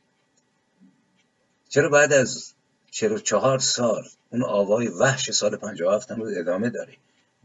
چرا 1.68 1.88
بعد 1.88 2.12
از 2.12 2.52
چرا 2.90 3.18
چهار 3.18 3.58
سال 3.58 4.08
اون 4.30 4.44
آوای 4.44 4.88
وحش 4.88 5.30
سال 5.30 5.56
57 5.56 6.10
هم 6.10 6.22
رو 6.22 6.30
ادامه 6.36 6.70
داره؟ 6.70 6.96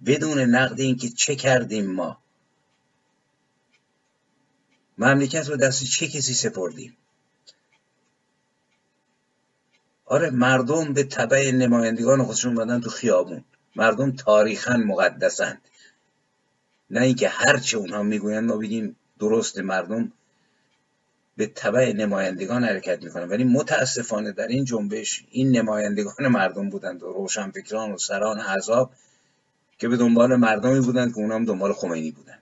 بدون 0.06 0.39
نقد 0.39 0.80
اینکه 0.80 1.10
چه 1.10 1.36
کردیم 1.36 1.91
ما؟ 1.91 2.24
مملکت 4.98 5.50
رو 5.50 5.58
دست 5.58 5.84
چه 5.84 6.08
کسی 6.08 6.34
سپردیم؟ 6.34 6.98
آره 10.06 10.30
مردم 10.30 10.93
به 10.93 11.04
طبع 11.04 11.52
نمایندگان 11.52 12.24
خودشون 12.24 12.56
بدن 12.56 12.82
تو 12.82 12.89
خیابون. 12.89 13.43
مردم 13.76 14.12
تاریخا 14.12 14.78
مقدسند. 14.78 15.62
نه 16.89 17.02
اینکه 17.02 17.30
هرچه 17.30 17.78
اونها 17.78 18.04
می‌گویند 18.04 18.50
ما 18.50 18.58
بگیم 18.58 18.96
درست 19.20 19.60
مردم 19.60 20.12
به 21.38 21.48
طبع 21.48 21.93
نمایندگان 21.93 22.64
حرکت 22.64 23.04
می‌کنن. 23.04 23.30
ولی 23.30 23.43
متاسفانه 23.43 24.32
در 24.32 24.48
این 24.48 24.66
جنبش 24.66 25.26
این 25.32 25.52
نمایندگان 25.52 26.28
مردم 26.28 26.70
بودند 26.70 27.04
و 27.04 27.14
روشنفکران 27.14 27.91
و 27.91 27.98
سران 27.98 28.39
احزاب 28.39 28.93
که 29.78 29.88
به 29.88 29.98
دنبال 29.98 30.36
مردمی 30.36 30.80
بودند 30.80 31.14
که 31.14 31.18
اونها 31.18 31.36
هم 31.36 31.46
دنبال 31.46 31.74
خمینی 31.74 32.12
بودند. 32.12 32.41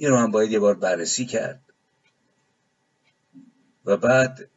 این 0.00 0.10
رو 0.10 0.16
هم 0.16 0.30
باید 0.30 0.50
یه 0.50 0.58
بار 0.58 0.74
بررسی 0.74 1.26
کرد. 1.26 1.60
و 3.84 3.96
بعد 3.96 4.48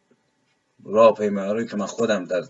راهپیمایی 0.83 1.67
که 1.67 1.77
من 1.77 1.85
خودم 1.85 2.25
در 2.25 2.43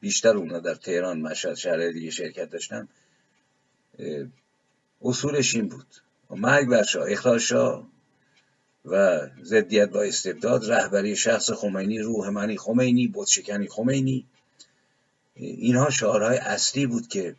بیشتر 0.00 0.36
اونا 0.36 0.58
در 0.58 0.74
تهران 0.74 1.20
مشهد 1.20 1.54
شهر 1.54 1.88
دیگه 1.90 2.10
شرکت 2.10 2.50
داشتم 2.50 2.88
اصولش 5.02 5.54
این 5.54 5.68
بود. 5.68 5.86
مرگ 6.30 6.68
بر 6.68 6.82
شاه 6.82 7.10
اخراج 7.10 7.52
و 8.84 9.26
ضدیت 9.42 9.88
با 9.88 10.02
استبداد 10.02 10.72
رهبری 10.72 11.16
شخص 11.16 11.50
خمینی 11.50 11.98
روح 11.98 12.28
منی 12.28 12.56
خمینی 12.56 13.06
بودشکنی 13.06 13.68
خمینی. 13.68 14.26
اینها 15.34 15.90
شعارهای 15.90 16.38
اصلی 16.38 16.86
بود 16.86 17.08
که 17.08 17.36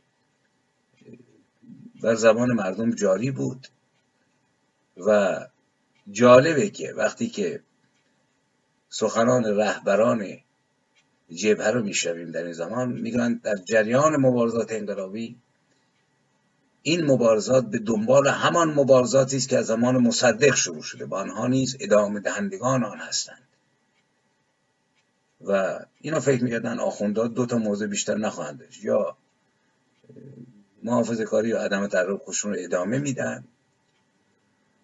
بر 2.02 2.16
زبان 2.16 2.54
مردم 2.54 2.92
جاری 2.92 3.32
بود. 3.32 3.68
و 5.08 5.39
جالبه 6.12 6.70
که 6.70 6.93
وقتی 6.93 7.30
که 7.30 7.62
سخنان 8.89 9.43
رهبران 9.45 10.38
جبهه 11.32 11.68
رو 11.68 11.84
میشنویم 11.84 12.32
در 12.32 12.43
این 12.43 12.54
زمان 12.54 12.91
میگن 12.91 13.34
در 13.43 13.56
جریان 13.56 14.16
مبارزات 14.16 14.72
انقلابی 14.72 15.36
این 16.84 17.06
مبارزات 17.06 17.66
به 17.66 17.80
دنبال 17.80 18.28
همان 18.28 18.74
مبارزاتی 18.74 19.38
است 19.38 19.50
که 19.50 19.58
از 19.58 19.66
زمان 19.66 19.97
مصدق 19.97 20.56
شروع 20.56 20.82
شده. 20.82 21.06
و 21.06 21.16
آنها 21.16 21.47
نیز 21.47 21.78
ادامه 21.80 22.20
دهندگان 22.20 22.84
آن 22.84 22.97
هستند. 22.97 23.47
و 25.45 25.80
اینا 26.02 26.20
فکر 26.20 26.43
می‌کردن 26.43 26.80
آخوندها 26.80 27.28
دو 27.28 27.45
تا 27.45 27.58
موضوع 27.58 27.88
بیشتر 27.88 28.16
نخواهند 28.16 28.60
داشت. 28.60 28.84
یا 28.84 29.18
محافظه 30.84 31.24
کاری 31.24 31.50
یا 31.50 31.62
عدم 31.62 31.88
تعرق 31.88 32.24
خودشون 32.24 32.54
رو 32.54 32.58
ادامه 32.60 33.00
میدن 33.00 33.43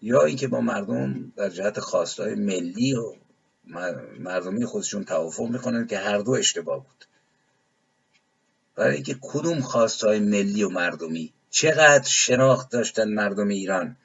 یا 0.06 0.24
اینکه 0.24 0.48
با 0.48 0.60
مردم 0.60 1.32
در 1.36 1.50
جهت 1.50 1.80
خواستهای 1.80 2.34
ملی 2.34 2.94
و 2.94 3.14
مردمی 4.18 4.66
خودشون 4.66 5.04
توافق 5.04 5.48
می‌کنن 5.48 5.86
که 5.86 5.98
هر 5.98 6.18
دو 6.18 6.30
اشتباه 6.30 6.84
بود. 6.84 7.04
برای 8.74 8.94
اینکه 8.94 9.16
کدوم 9.22 9.60
خواستهای 9.60 10.18
ملی 10.18 10.62
و 10.62 10.68
مردمی 10.68 11.32
چقدر 11.50 12.08
شناخت 12.08 12.70
داشتن 12.70 13.08
مردم 13.08 13.48
ایران؟ 13.48 13.96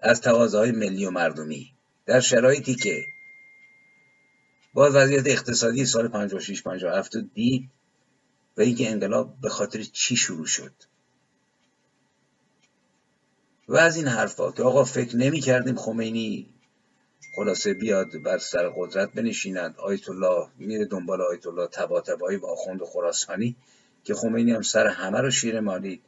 از 0.00 0.20
تقاضاهای 0.20 0.72
ملی 0.72 1.06
و 1.06 1.10
مردمی. 1.10 1.72
در 2.06 2.20
شرایطی 2.20 2.74
که 2.74 3.04
با 4.74 4.90
وضعیت 4.94 5.26
اقتصادی 5.26 5.86
سال 5.86 6.08
56 6.08 6.62
57 6.62 7.16
دید 7.16 7.70
و 8.56 8.60
اینکه 8.60 8.90
انقلاب 8.90 9.40
به 9.40 9.48
خاطر 9.48 9.82
چی 9.82 10.16
شروع 10.16 10.46
شد. 10.46 10.72
و 13.68 13.76
از 13.76 13.96
این 13.96 14.06
حرفا 14.06 14.52
که 14.52 14.62
آقا 14.62 14.84
فکر 14.84 15.16
نمی 15.16 15.40
کردیم 15.40 15.76
خمینی 15.76 16.54
خلاصه 17.36 17.74
بیاد 17.74 18.22
بر 18.22 18.38
سر 18.38 18.68
قدرت 18.76 19.12
بنشیند. 19.12 19.76
آیت 19.78 20.08
الله 20.08 20.48
میره 20.58 20.84
دنبال 20.84 21.22
آیت 21.22 21.46
الله 21.46 21.66
تبا 21.66 22.00
تبایی 22.00 22.38
با 22.38 22.52
آخوند 22.52 22.82
خراسانی 22.82 23.56
که 24.04 24.14
خمینی 24.14 24.52
هم 24.52 24.62
سر 24.62 24.86
همه 24.86 25.20
رو 25.20 25.30
شیر 25.30 25.60
مالید. 25.60 26.02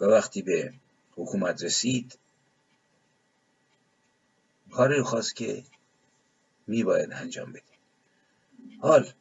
و 0.00 0.04
وقتی 0.04 0.42
به 0.42 0.72
حکومت 1.16 1.64
رسید 1.64 2.18
کاری 4.70 4.96
رو 4.96 5.04
خواست 5.04 5.36
که 5.36 5.64
می 6.66 6.84
باید 6.84 7.12
انجام 7.12 7.52
بده. 7.52 7.62
حال 8.80 9.12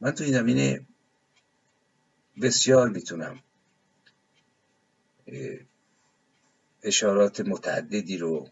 من 0.00 0.10
تو 0.10 0.24
این 0.24 0.32
زمینه 0.32 0.86
بسیار 2.42 2.88
می‌تونم 2.88 3.42
اشارات 6.82 7.40
متعددی 7.40 8.18
رو 8.18 8.48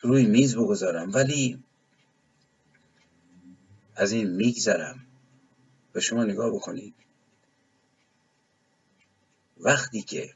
روی 0.00 0.26
میز 0.26 0.56
بگذارم 0.56 1.12
ولی 1.12 1.62
از 3.96 4.12
این 4.12 4.30
میگذرم. 4.30 5.06
به 5.92 6.00
شما 6.00 6.24
نگاه 6.24 6.50
بکنید. 6.50 6.94
وقتی 9.56 10.02
که 10.02 10.34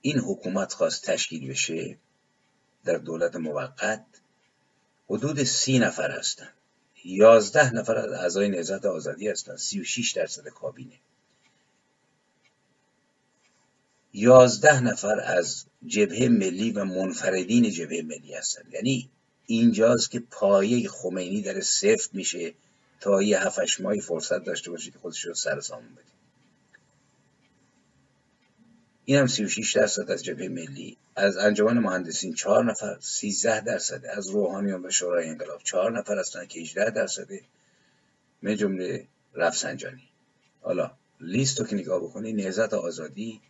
این 0.00 0.18
حکومت 0.18 0.72
خواست 0.72 1.04
تشکیل 1.04 1.50
بشه 1.50 1.98
در 2.84 2.98
دولت 2.98 3.36
موقت 3.36 4.04
حدود 5.10 5.42
سی 5.42 5.78
نفر 5.78 6.10
هستند 6.10 6.54
یازده 7.04 7.74
نفر 7.74 7.96
از 7.96 8.12
اعضای 8.12 8.48
نهضت 8.48 8.84
آزادی 8.84 9.28
هستند 9.28 9.56
سی 9.56 9.80
و 9.80 9.84
شیش 9.84 10.12
درصد 10.12 10.48
کابینه. 10.48 11.00
یازده 14.18 14.80
نفر 14.80 15.20
از 15.20 15.64
جبهه 15.86 16.28
ملی 16.28 16.70
و 16.70 16.84
منفردین 16.84 17.70
جبهه 17.70 18.02
ملی 18.02 18.34
هستند. 18.34 18.74
یعنی 18.74 19.10
اینجاست 19.46 20.10
که 20.10 20.20
پایه 20.20 20.88
خمینی 20.88 21.42
در 21.42 21.60
سفت 21.60 22.14
میشه 22.14 22.54
تا 23.00 23.22
یه 23.22 23.46
هفتش 23.46 23.80
ماهی 23.80 24.00
فرصت 24.00 24.44
داشته 24.44 24.70
باشه 24.70 24.90
که 24.90 24.98
خودش 24.98 25.24
رو 25.24 25.34
سر 25.34 25.60
سامون 25.60 25.92
بده 25.92 26.04
این 29.04 29.18
هم 29.18 29.26
36 29.26 29.76
درصد 29.76 30.10
از 30.10 30.24
جبهه 30.24 30.48
ملی. 30.48 30.96
از 31.16 31.36
انجمن 31.36 31.78
مهندسین 31.78 32.34
4 32.34 32.64
نفر 32.64 32.96
13 33.00 33.60
درصد. 33.60 34.04
از 34.06 34.28
روحانیان 34.28 34.86
و 34.86 34.90
شورای 34.90 35.28
انقلاب 35.28 35.62
4 35.62 35.98
نفر 35.98 36.18
هستن 36.18 36.46
که 36.46 36.60
18 36.60 36.90
درصد. 36.90 37.28
من 38.42 38.56
جمله 38.56 39.06
رفسنجانی. 39.34 40.08
حالا 40.60 40.90
لیست 41.20 41.60
رو 41.60 41.66
که 41.66 41.76
نگاه 41.76 42.00
بکنی 42.00 42.32
نهزت 42.32 42.74
آزادی 42.74 43.40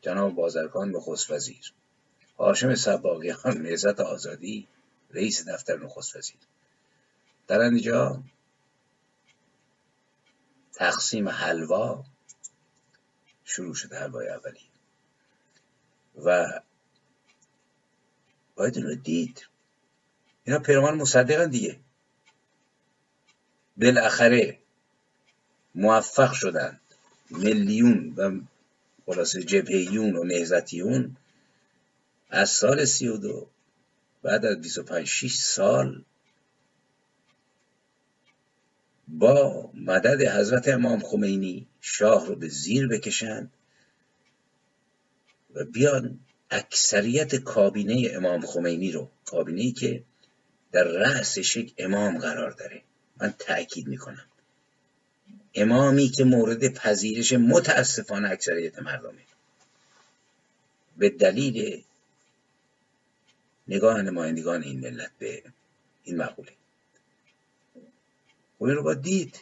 جناب 0.00 0.34
بازرگان 0.34 0.90
نخست 0.90 1.30
وزیر. 1.30 1.72
هاشم 2.38 2.74
سباقیان 2.74 3.62
نهزت 3.62 4.00
آزادی 4.00 4.68
رئیس 5.10 5.48
دفتر 5.48 5.76
نخست 5.76 6.16
وزیر. 6.16 6.36
در 7.46 7.60
اینجا 7.60 8.22
تقسیم 10.72 11.28
حلوا 11.28 12.04
شروع 13.44 13.74
شد 13.74 13.92
حلوای 13.92 14.28
اولی. 14.28 14.60
و 16.24 16.60
باید 18.54 18.76
این 18.76 18.86
رو 18.86 18.94
دید. 18.94 19.46
اینا 20.44 20.58
پیروان 20.58 20.94
مصدقن 20.94 21.50
دیگه. 21.50 21.80
بالاخره 23.76 24.58
موفق 25.74 26.32
شدند. 26.32 26.80
میلیون 27.30 28.14
و 28.16 28.40
خلاصه 29.10 29.42
جبهیون 29.42 30.16
و 30.16 30.24
نهزتیون 30.24 31.16
از 32.30 32.50
سال 32.50 32.84
سی 32.84 33.08
و 33.08 33.16
دو 33.16 33.50
بعد 34.22 34.44
از 34.46 34.60
25 34.60 35.06
6 35.06 35.34
سال 35.34 36.04
با 39.08 39.70
مدد 39.74 40.22
حضرت 40.22 40.68
امام 40.68 41.00
خمینی 41.00 41.66
شاه 41.80 42.26
رو 42.26 42.36
به 42.36 42.48
زیر 42.48 42.88
بکشند 42.88 43.52
و 45.54 45.64
بیان 45.64 46.20
اکثریت 46.50 47.34
کابینه 47.34 48.10
امام 48.14 48.40
خمینی 48.46 48.92
رو 48.92 49.10
کابینه 49.24 49.60
ای 49.60 49.72
که 49.72 50.04
در 50.72 50.84
رأسش 50.84 51.56
یک 51.56 51.74
امام 51.78 52.18
قرار 52.18 52.50
داره. 52.50 52.82
من 53.20 53.34
تأکید 53.38 53.86
می‌کنم. 53.86 54.29
امامی 55.54 56.08
که 56.08 56.24
مورد 56.24 56.74
پذیرش 56.74 57.32
متاسفانه 57.32 58.30
اکثریت 58.30 58.78
مردمه. 58.78 59.22
به 60.96 61.10
دلیل 61.10 61.82
نگاه 63.68 64.02
نمایندگان 64.02 64.62
این 64.62 64.80
ملت 64.80 65.10
به 65.18 65.42
این 66.04 66.16
مقوله. 66.16 66.52
و 68.60 68.64
این 68.64 68.74
رو 68.76 68.82
با 68.82 68.94
دید. 68.94 69.40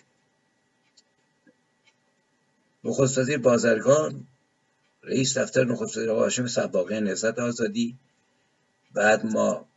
نخست 2.84 3.18
وزیر 3.18 3.38
بازرگان 3.38 4.26
رئیس 5.02 5.38
دفتر 5.38 5.64
نخست 5.64 5.96
وزیر 5.96 6.10
آقا 6.10 6.20
هاشم 6.20 6.46
سباقی 6.46 7.00
نهضت 7.00 7.38
آزادی. 7.38 7.98
بعد 8.94 9.26
ما 9.26 9.68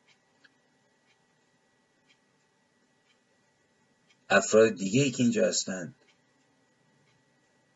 افراد 4.29 4.75
دیگه 4.75 5.03
ای 5.03 5.11
که 5.11 5.23
اینجا 5.23 5.47
هستند 5.47 5.95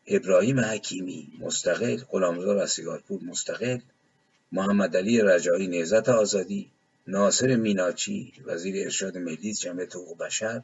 ابراهیم 0.06 0.60
حکیمی 0.60 1.28
مستقل 1.38 1.96
غلامرضا 1.96 2.52
رستگارپور 2.62 3.22
مستقل 3.22 3.78
محمد 4.52 4.96
علی 4.96 5.20
رجایی 5.20 5.66
نهضت 5.66 6.08
آزادی 6.08 6.70
ناصر 7.06 7.56
میناچی 7.56 8.32
وزیر 8.44 8.84
ارشاد 8.84 9.18
ملی 9.18 9.52
جمعیت 9.54 9.96
حقوق 9.96 10.18
بشر 10.18 10.62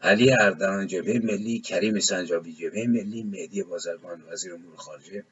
علی 0.00 0.32
اردلان 0.32 0.86
جبهه 0.86 1.18
ملی 1.18 1.58
کریم 1.58 1.98
سنجابی 1.98 2.52
جبهه 2.52 2.86
ملی 2.86 3.22
مهدی 3.22 3.62
بازرگان 3.62 4.22
وزیر 4.28 4.54
امور 4.54 4.76
خارجه 4.76 5.24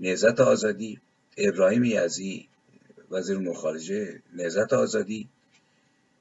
نهضت 0.00 0.40
آزادی 0.40 1.00
ابراهیم 1.36 1.84
یزی 1.84 2.48
وزیر 3.10 3.36
امور 3.36 3.54
خارجه 3.54 4.22
نهضت 4.34 4.72
آزادی 4.72 5.28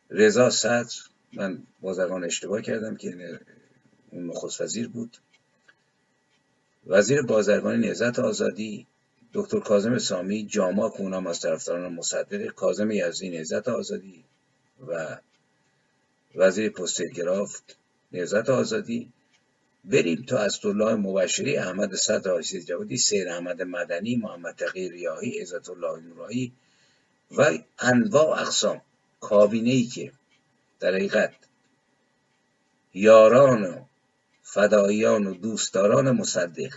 رضا 0.10 0.49
صدر 0.49 0.95
من 1.34 1.64
بازرگان 1.82 2.24
اشتباه 2.24 2.62
کردم 2.62 2.95
که 2.95 3.39
اون 4.16 4.28
نخست 4.28 4.61
وزیر 4.61 4.88
بود. 4.88 5.18
وزیر 6.88 7.22
بازرگانی 7.22 7.88
نهضت 7.88 8.20
آزادی 8.20 8.88
دکتر 9.34 9.59
کاظم 9.59 9.97
سامی 9.97 10.45
جاما 10.45 10.89
کونام 10.89 11.28
از 11.28 11.39
طرفداران 11.39 11.93
مصدق 11.93 12.45
کاظم 12.45 12.91
یزدی 12.91 13.30
نهضت 13.30 13.68
آزادی 13.68 14.24
و 14.88 15.18
وزیر 16.36 16.70
پست 16.70 17.01
گرافت 17.01 17.78
نهضت 18.11 18.49
آزادی. 18.49 19.11
بریم 19.86 20.24
تا 20.28 20.38
اسدالله 20.38 20.95
مبشری 20.95 21.57
احمد 21.57 21.95
صدر 21.95 22.32
آیسی 22.32 22.63
جوادی 22.63 22.97
سیر 22.97 23.30
احمد 23.30 23.61
مدنی 23.61 24.16
محمد 24.16 24.55
تقی 24.55 24.89
ریاهی 24.89 25.39
عزت 25.39 25.70
الله 25.70 26.01
نورایی 26.01 26.53
و 27.38 27.57
انواع 27.80 28.41
اقسام 28.41 28.82
کابینه 29.20 29.70
ای 29.70 29.84
که 29.84 30.11
در 30.80 30.95
حقیقت 30.95 31.34
یاران 32.93 33.86
فداییان 34.45 35.27
و 35.27 35.33
دوستداران 35.33 36.11
مصدق 36.11 36.73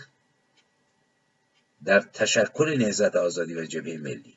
در 1.85 1.99
تشکل 1.99 2.77
نهضت 2.77 3.15
آزادی 3.15 3.55
و 3.55 3.65
جبهه 3.65 3.97
ملی. 3.97 4.33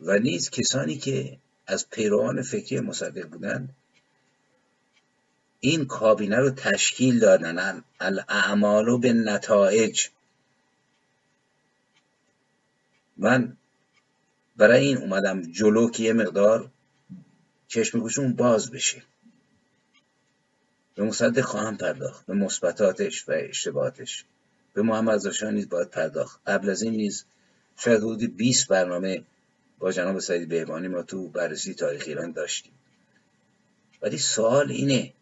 و 0.00 0.18
نیز 0.18 0.50
کسانی 0.50 0.96
که 0.98 1.38
از 1.66 1.90
پیروان 1.90 2.42
فکری 2.42 2.80
مصدق 2.80 3.26
بودند 3.28 3.76
این 5.60 5.86
کابینه 5.86 6.36
رو 6.36 6.50
تشکیل 6.50 7.18
دادن. 7.18 7.84
الاعمال 8.00 9.00
به 9.00 9.12
نتایج 9.12 10.08
من 13.16 13.56
برای 14.56 14.86
این 14.86 14.98
اومدم 14.98 15.42
جلو 15.42 15.90
که 15.90 16.02
یه 16.02 16.12
مقدار 16.12 16.70
چشم 17.68 18.00
گوشون 18.00 18.32
باز 18.32 18.70
بشه. 18.70 19.02
به 20.98 21.04
مصدق 21.04 21.40
خواهم 21.40 21.76
پرداخت. 21.76 22.26
به 22.26 22.34
مثبتاتش 22.34 23.28
و 23.28 23.32
اشتباهاتش. 23.36 24.24
به 24.74 24.82
محمد 24.82 25.44
نیز 25.44 25.68
باید 25.68 25.90
پرداخت. 25.90 26.40
قبل 26.46 26.70
از 26.70 26.82
این 26.82 26.94
نیز 26.94 27.24
شاید 27.76 27.98
حدود 27.98 28.36
20 28.36 28.68
برنامه 28.68 29.22
با 29.78 29.92
جناب 29.92 30.18
سعید 30.18 30.48
بهبانی 30.48 30.88
ما 30.88 31.02
تو 31.02 31.28
بررسی 31.28 31.74
تاریخ 31.74 32.04
ایران 32.06 32.32
داشتیم. 32.32 32.72
ولی 34.02 34.18
سوال 34.18 34.70
اینه 34.70 35.12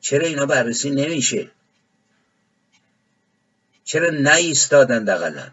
چرا 0.00 0.26
اینا 0.26 0.46
بررسی 0.46 0.90
نمیشه؟ 0.90 1.50
چرا 3.84 4.10
نایستادن 4.10 5.04
دقلا 5.04 5.50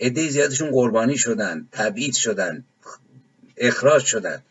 عده 0.00 0.28
زیادشون 0.28 0.70
قربانی 0.70 1.18
شدن 1.18 1.68
تبعید 1.72 2.14
شدن 2.14 2.64
اخراج 3.56 4.04
شدن. 4.04 4.42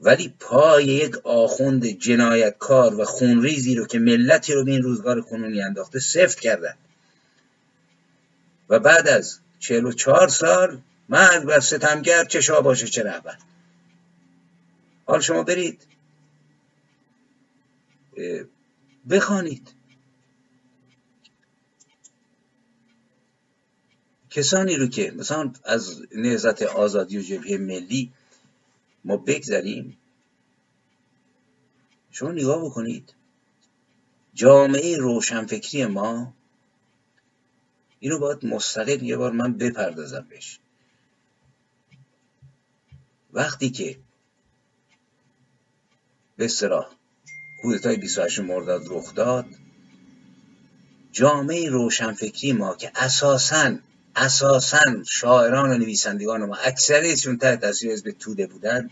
ولی 0.00 0.34
پای 0.40 0.84
یک 0.84 1.16
آخوند 1.24 1.86
جنایتکار 1.86 3.00
و 3.00 3.04
خونریزی 3.04 3.74
رو 3.74 3.86
که 3.86 3.98
ملتی 3.98 4.52
رو 4.52 4.64
به 4.64 4.70
این 4.70 4.82
روزگار 4.82 5.20
کنونی 5.20 5.62
انداخته 5.62 5.98
سفت 5.98 6.40
کردن. 6.40 6.74
و 8.68 8.78
بعد 8.78 9.08
از 9.08 9.38
چهل 9.58 9.84
و 9.84 9.92
چهار 9.92 10.28
سال 10.28 10.80
مرد 11.08 11.44
بر 11.44 11.60
ستمگر 11.60 12.24
چه 12.24 12.60
باشه 12.60 12.86
چه 12.86 13.02
رهبر. 13.02 13.38
حال 15.04 15.20
شما 15.20 15.42
برید. 15.42 15.86
بخوانید. 19.10 19.72
کسانی 24.30 24.76
رو 24.76 24.86
که 24.86 25.12
مثلا 25.16 25.52
از 25.64 26.02
نهزت 26.16 26.62
آزادی 26.62 27.18
و 27.18 27.22
جبهه 27.22 27.56
ملی 27.58 28.12
ما 29.06 29.16
بگذریم. 29.16 29.98
شما 32.10 32.32
نگاه 32.32 32.64
بکنید. 32.64 33.14
جامعه 34.34 34.96
روشنفکری 34.96 35.86
ما 35.86 36.34
اینو 38.00 38.18
باید 38.18 38.46
مستقل 38.46 39.02
یه 39.02 39.16
بار 39.16 39.32
من 39.32 39.52
بپردازم 39.52 40.26
بهش. 40.30 40.58
وقتی 43.32 43.70
که 43.70 43.98
به 46.36 46.48
صلاح 46.48 46.88
کودتای 47.62 47.96
28 47.96 48.40
مرداد 48.40 48.82
رخ 48.86 49.14
داد 49.14 49.46
جامعه 51.12 51.68
روشنفکری 51.68 52.52
ما 52.52 52.74
که 52.74 52.92
اساساً 52.94 53.78
اساسا 54.16 55.02
شاعران 55.08 55.70
و 55.70 55.78
نویسندگان 55.78 56.44
ما 56.44 56.56
اکثریتشون 56.56 57.38
تحت 57.38 57.60
تاثیر 57.60 57.92
حزب 57.92 58.10
توده 58.10 58.46
بودند 58.46 58.90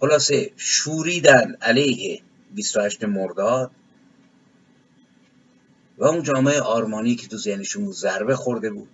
خلاصه 0.00 0.50
شوریدن 0.56 1.56
علیه 1.62 2.20
28 2.54 3.04
مرداد 3.04 3.70
و 5.98 6.04
اون 6.04 6.22
جامعه 6.22 6.60
آرمانی 6.60 7.14
که 7.14 7.28
تو 7.28 7.36
ذهنشون 7.36 7.92
ضربه 7.92 8.36
خورده 8.36 8.70
بود. 8.70 8.88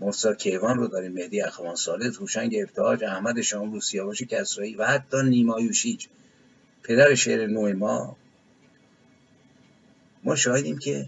مرسا 0.00 0.34
کیوان 0.34 0.78
رو 0.78 0.86
داریم 0.86 1.12
مهدی 1.12 1.42
اخوان 1.42 1.74
ساله 1.74 2.10
توشنگ 2.10 2.56
ابتهاج 2.62 3.04
احمد 3.04 3.40
شاملو 3.40 3.80
سیاوش 3.80 4.22
کسرایی 4.22 4.74
و 4.74 4.86
حتی 4.86 5.16
نیما 5.22 5.60
یوشیج 5.60 6.06
پدر 6.82 7.14
شعر 7.14 7.46
نوع 7.46 7.72
ما. 7.72 8.16
ما 10.24 10.36
شاهدیم 10.36 10.78
که 10.78 11.06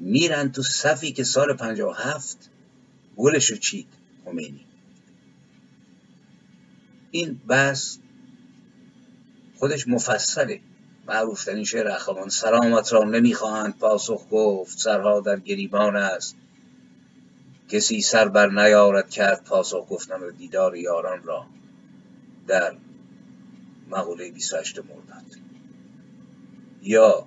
میرن 0.00 0.52
تو 0.52 0.62
صفی 0.62 1.12
که 1.12 1.24
سال 1.24 1.56
57 1.56 2.50
گلشو 3.16 3.56
چید 3.56 3.86
خمینی. 4.24 4.66
این 7.10 7.40
بس 7.48 7.98
خودش 9.58 9.88
مفصله. 9.88 10.60
معروف 11.08 11.44
ترین 11.44 11.64
شعر 11.64 11.88
اخوان 11.88 12.28
سلامت 12.28 12.92
را 12.92 13.04
نمی‌خواهند 13.04 13.78
پاسخ 13.78 14.26
گفت. 14.30 14.78
سرها 14.78 15.20
در 15.20 15.40
گریبان 15.40 15.96
است. 15.96 16.36
کسی 17.68 18.00
سر 18.00 18.28
بر 18.28 18.48
نیارد 18.48 19.10
کرد 19.10 19.44
پاسخ 19.44 19.86
گفتن 19.90 20.20
و 20.20 20.30
دیدار 20.30 20.76
یاران 20.76 21.22
را 21.22 21.46
در 22.46 22.76
مقوله 23.90 24.30
28 24.30 24.78
مرداد. 24.78 25.24
یا 26.82 27.26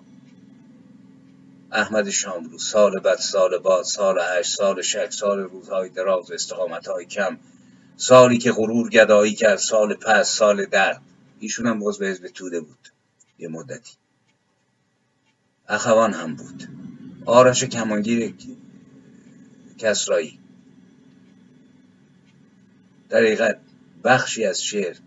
احمد 1.73 2.09
شاملو 2.09 2.57
سال 2.57 2.99
بعد 2.99 3.17
سال 3.17 3.57
بعد 3.57 3.83
سال 3.83 4.19
هشت 4.21 4.55
سال 4.55 4.81
شک 4.81 5.11
سال 5.11 5.39
روزهای 5.39 5.89
دراز 5.89 6.31
استقامت 6.31 6.87
های 6.87 7.05
کم. 7.05 7.37
سالی 7.97 8.37
که 8.37 8.51
غرور 8.51 8.89
گدایی 8.89 9.33
کرد 9.33 9.55
سال 9.55 9.93
پس 9.93 10.29
سال 10.29 10.65
درد. 10.65 11.01
ایشون 11.39 11.67
هم 11.67 11.79
باز 11.79 11.99
به 11.99 12.07
حزب 12.07 12.27
توده 12.27 12.61
بود. 12.61 12.89
یه 13.39 13.47
مدتی. 13.47 13.93
اخوان 15.67 16.13
هم 16.13 16.35
بود. 16.35 16.67
آرش 17.25 17.63
کمانگیر 17.63 18.35
کسرایی. 19.77 20.39
در 23.09 23.19
حقیقت 23.19 23.59
بخشی 24.03 24.45
از 24.45 24.63
شعر 24.63 24.97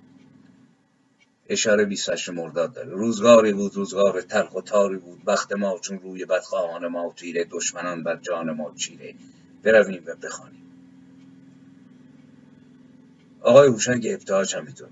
اشاره 1.49 1.85
28 1.85 2.29
مرداد 2.29 2.73
داره. 2.73 2.91
روزگاری 2.91 3.53
بود 3.53 3.77
روزگار 3.77 4.21
تلخ 4.21 4.55
و 4.55 4.61
تاری 4.61 4.97
بود. 4.97 5.23
وقت 5.27 5.53
ما 5.53 5.79
چون 5.79 5.99
روی 5.99 6.25
بدخواهان 6.25 6.87
ما 6.87 7.13
تیره 7.17 7.47
دشمنان 7.51 8.03
بر 8.03 8.17
جان 8.17 8.51
ما 8.51 8.75
چیره. 8.77 9.15
برویم 9.63 10.03
و 10.07 10.15
بخوانیم. 10.15 10.63
آقای 13.41 13.69
هوشنگ 13.69 14.07
ابتهاج 14.07 14.57
همینطور. 14.57 14.89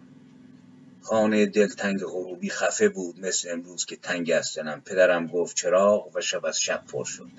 خانه 1.03 1.47
دلتنگ 1.47 2.01
غروبی 2.01 2.51
خفه 2.51 2.89
بود 2.89 3.21
مثل 3.21 3.51
امروز 3.53 3.85
که 3.85 3.97
تنگ 3.97 4.31
است 4.31 4.59
پدرم 4.59 5.27
گفت 5.27 5.57
چراغ 5.57 6.17
و 6.17 6.21
شب 6.21 6.47
از 6.47 6.61
شب 6.61 6.85
پر 6.93 7.05
شد. 7.05 7.31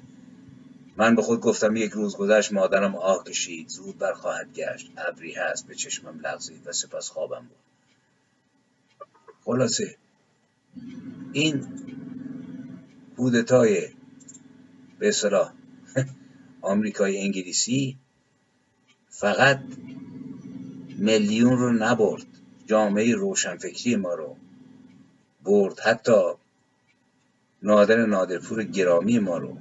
من 0.97 1.15
به 1.15 1.21
خود 1.21 1.39
گفتم 1.41 1.75
یک 1.75 1.91
روز 1.91 2.17
گذشت 2.17 2.53
مادرم 2.53 2.95
آه 2.95 3.23
کشید. 3.23 3.69
زود 3.69 3.97
برخواهد 3.97 4.53
گشت. 4.53 4.91
ابری 4.97 5.33
هست 5.33 5.67
به 5.67 5.75
چشمم 5.75 6.19
لغزید 6.19 6.67
و 6.67 6.71
سپس 6.71 7.09
خوابم 7.09 7.41
بود 7.41 7.64
خلاصه. 9.45 9.97
این 11.33 11.67
کودتای 13.15 13.89
به 14.99 15.07
اصطلاح 15.07 15.53
آمریکای 16.61 17.21
انگلیسی 17.21 17.97
فقط 19.09 19.63
میلیون 20.97 21.57
رو 21.57 21.73
نبرد. 21.73 22.25
جامعه 22.67 23.15
روشنفکری 23.15 23.95
ما 23.95 24.13
رو 24.13 24.37
برد. 25.43 25.79
حتی 25.79 26.21
نادر 27.63 28.05
نادرپور 28.05 28.63
گرامی 28.63 29.19
ما 29.19 29.37
رو 29.37 29.57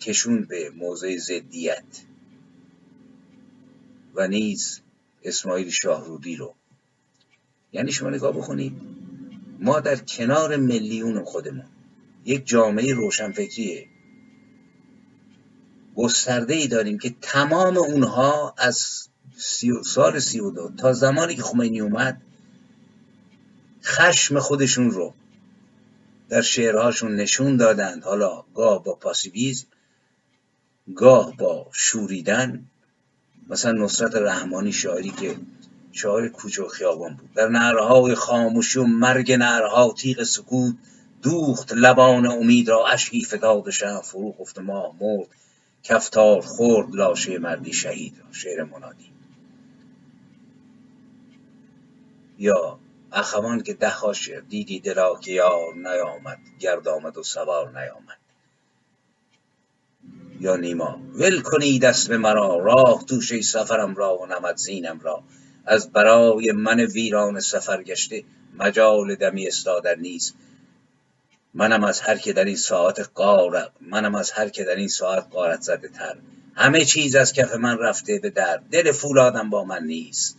کشون 0.00 0.44
به 0.44 0.70
موضع 0.70 1.16
زدیت. 1.16 2.04
و 4.14 4.28
نیز 4.28 4.80
اسماعیل 5.22 5.70
شاهرودی 5.70 6.36
رو. 6.36 6.54
یعنی 7.72 7.92
شما 7.92 8.10
نگاه 8.10 8.32
بکنید 8.32 8.72
ما 9.60 9.80
در 9.80 9.96
کنار 9.96 10.56
میلیون 10.56 11.24
خودمون. 11.24 11.66
یک 12.24 12.46
جامعه 12.46 12.94
روشنفکری 12.94 13.88
گسترده 15.96 16.54
ای 16.54 16.66
داریم 16.66 16.98
که 16.98 17.14
تمام 17.20 17.76
اونها 17.76 18.54
از 18.58 19.08
سال 19.84 20.18
سی 20.18 20.40
و 20.40 20.50
دو 20.50 20.70
تا 20.76 20.92
زمانی 20.92 21.34
که 21.34 21.42
خمینی 21.42 21.80
اومد 21.80 22.22
خشم 23.84 24.38
خودشون 24.38 24.90
رو 24.90 25.14
در 26.28 26.42
شعرهاشون 26.42 27.16
نشون 27.16 27.56
دادند. 27.56 28.02
حالا 28.02 28.44
گاه 28.54 28.84
با 28.84 28.94
پاسیویزم 28.94 29.66
گاه 30.94 31.36
با 31.36 31.66
شوریدن 31.72 32.64
مثلا 33.48 33.72
نصرت 33.72 34.14
رحمانی 34.14 34.72
شاعری 34.72 35.10
که 35.10 35.36
شاعر 35.92 36.28
کوچه 36.28 36.62
و 36.62 36.68
خیابان 36.68 37.14
بود. 37.14 37.34
در 37.34 37.48
نهرهای 37.48 38.14
خاموشی 38.14 38.78
و 38.78 38.84
مرگ 38.84 39.32
نهرها 39.32 39.94
تیغ 39.98 40.22
سکوت 40.22 40.74
دوخت 41.22 41.72
لبان 41.72 42.26
امید 42.26 42.68
را 42.68 42.86
اشکی 42.86 43.24
فتاد 43.24 43.70
شب 43.70 44.00
فرو 44.00 44.32
گفت 44.32 44.58
ماه 44.58 44.94
مرد. 45.00 45.28
کفتار 45.82 46.40
خورد 46.40 46.94
لاشه 46.94 47.38
مردی 47.38 47.72
شهید 47.72 48.14
را 48.18 48.32
شعر 48.32 48.64
منادی. 48.64 49.12
یا 52.38 52.78
اخوان 53.12 53.62
که 53.62 53.74
ده 53.74 53.94
دیدی 54.48 54.80
دلا 54.80 55.16
که 55.16 55.32
یار 55.32 55.74
نیامد 55.74 56.38
گرد 56.58 56.88
آمد 56.88 57.18
و 57.18 57.22
سوار 57.22 57.80
نیامد. 57.80 58.18
یا 60.40 60.56
نیما 60.56 61.00
ول 61.14 61.40
کنی 61.40 61.78
دست 61.78 62.08
به 62.08 62.18
مرا 62.18 62.56
راه 62.56 63.04
توشه 63.04 63.40
سفرم 63.40 63.94
را 63.94 64.18
و 64.18 64.26
نمد 64.26 64.56
زینم 64.56 65.00
را. 65.00 65.22
از 65.68 65.92
برای 65.92 66.52
من 66.52 66.80
ویران 66.80 67.40
سفر 67.40 67.82
گشته 67.82 68.24
مجال 68.58 69.14
دمی 69.14 69.46
استادر 69.46 69.94
نیست. 69.94 70.34
منم 71.54 71.84
از 71.84 72.00
هر 72.00 72.16
که 72.16 72.32
در 72.32 72.44
این 72.44 72.56
ساعت 72.56 73.10
قار 73.14 73.72
منم 73.80 74.14
از 74.14 74.30
هر 74.30 74.48
که 74.48 74.64
در 74.64 74.76
این 74.76 74.88
ساعت 74.88 75.26
قارت 75.30 75.60
زده 75.60 75.88
تر. 75.88 76.18
همه 76.54 76.84
چیز 76.84 77.16
از 77.16 77.32
کف 77.32 77.54
من 77.54 77.78
رفته 77.78 78.18
به 78.18 78.30
در 78.30 78.60
دل 78.70 78.92
فولادم 78.92 79.50
با 79.50 79.64
من 79.64 79.84
نیست. 79.84 80.38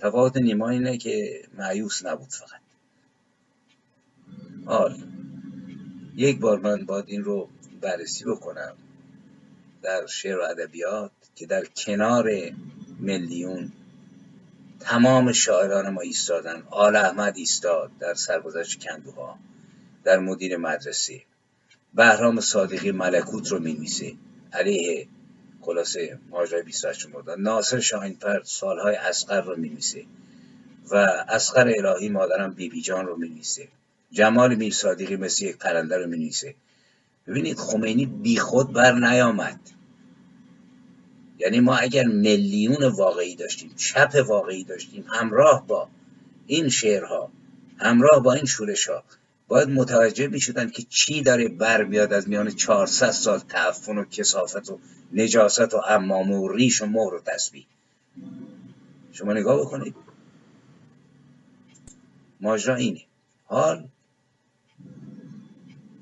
تفاوت 0.00 0.36
نیما 0.36 0.68
اینه 0.68 0.98
که 0.98 1.42
معیوس 1.58 2.06
نبود 2.06 2.28
فقط. 2.28 2.60
حال 4.66 5.02
یک 6.16 6.40
بار 6.40 6.58
من 6.58 6.86
باید 6.86 7.04
این 7.08 7.24
رو 7.24 7.48
بررسی 7.80 8.24
بکنم. 8.24 8.76
در 9.82 10.06
شعر 10.06 10.38
و 10.38 10.42
ادبیات 10.42 11.10
که 11.34 11.46
در 11.46 11.64
کنار 11.64 12.30
میلیون 12.98 13.72
تمام 14.80 15.32
شاعران 15.32 15.88
ما 15.88 16.00
ایستادن. 16.00 16.62
آل 16.70 16.96
احمد 16.96 17.36
ایستاد 17.36 17.90
در 18.00 18.14
سرگذشت 18.14 18.80
کندوها 18.80 19.38
در 20.04 20.18
مدیر 20.18 20.56
مدرسه. 20.56 21.22
بهرام 21.94 22.40
صادقی 22.40 22.90
ملکوت 22.90 23.48
رو 23.48 23.58
می‌نویسه. 23.58 24.12
علیه 24.52 25.08
خلاصه 25.60 26.18
ماجرای 26.30 26.62
28 26.62 27.08
مرداد 27.08 27.38
ناصر 27.40 27.80
شاهینفر 27.80 28.42
سالهای 28.44 28.96
اسقر 28.96 29.40
رو 29.40 29.56
می‌نویسه. 29.56 30.04
و 30.90 30.96
اسقر 31.28 31.72
الهی 31.78 32.08
مادرم 32.08 32.50
بیبی 32.50 32.68
بی 32.68 32.82
جان 32.82 33.06
رو 33.06 33.16
می‌نویسه. 33.16 33.68
جمال 34.12 34.54
میر 34.54 34.72
صادقی 34.72 35.16
مثل 35.16 35.44
یک 35.44 35.56
پرنده 35.56 35.98
رو 35.98 36.06
می‌نویسه. 36.06 36.54
ببینید 37.26 37.58
خمینی 37.58 38.06
بیخود 38.06 38.72
بر 38.72 38.92
نیامد 38.92 39.60
یعنی 41.46 41.60
ما 41.60 41.76
اگر 41.76 42.04
میلیون 42.04 42.84
واقعی 42.84 43.36
داشتیم 43.36 43.70
چپ 43.76 44.24
واقعی 44.28 44.64
داشتیم 44.64 45.04
همراه 45.08 45.66
با 45.66 45.88
این 46.46 46.68
شعرها 46.68 47.30
همراه 47.78 48.22
با 48.22 48.32
این 48.32 48.44
شورش 48.44 48.88
ها 48.88 49.04
باید 49.48 49.68
متوجه 49.68 50.28
می 50.28 50.40
شدن 50.40 50.70
که 50.70 50.82
چی 50.82 51.22
داره 51.22 51.48
بر 51.48 51.84
بیاد 51.84 52.12
از 52.12 52.28
میان 52.28 52.50
400 52.50 53.10
سال 53.10 53.38
تعفن 53.38 53.98
و 53.98 54.04
کسافت 54.04 54.70
و 54.70 54.78
نجاست 55.12 55.74
و 55.74 55.76
امامه 55.88 56.36
و 56.36 56.48
ریش 56.48 56.82
و 56.82 56.86
مهر 56.86 57.14
و 57.14 57.20
تسبیح. 57.20 57.66
شما 59.12 59.32
نگاه 59.32 59.60
بکنید. 59.60 59.94
ماجرا 62.40 62.74
اینه. 62.74 63.00
حال 63.44 63.88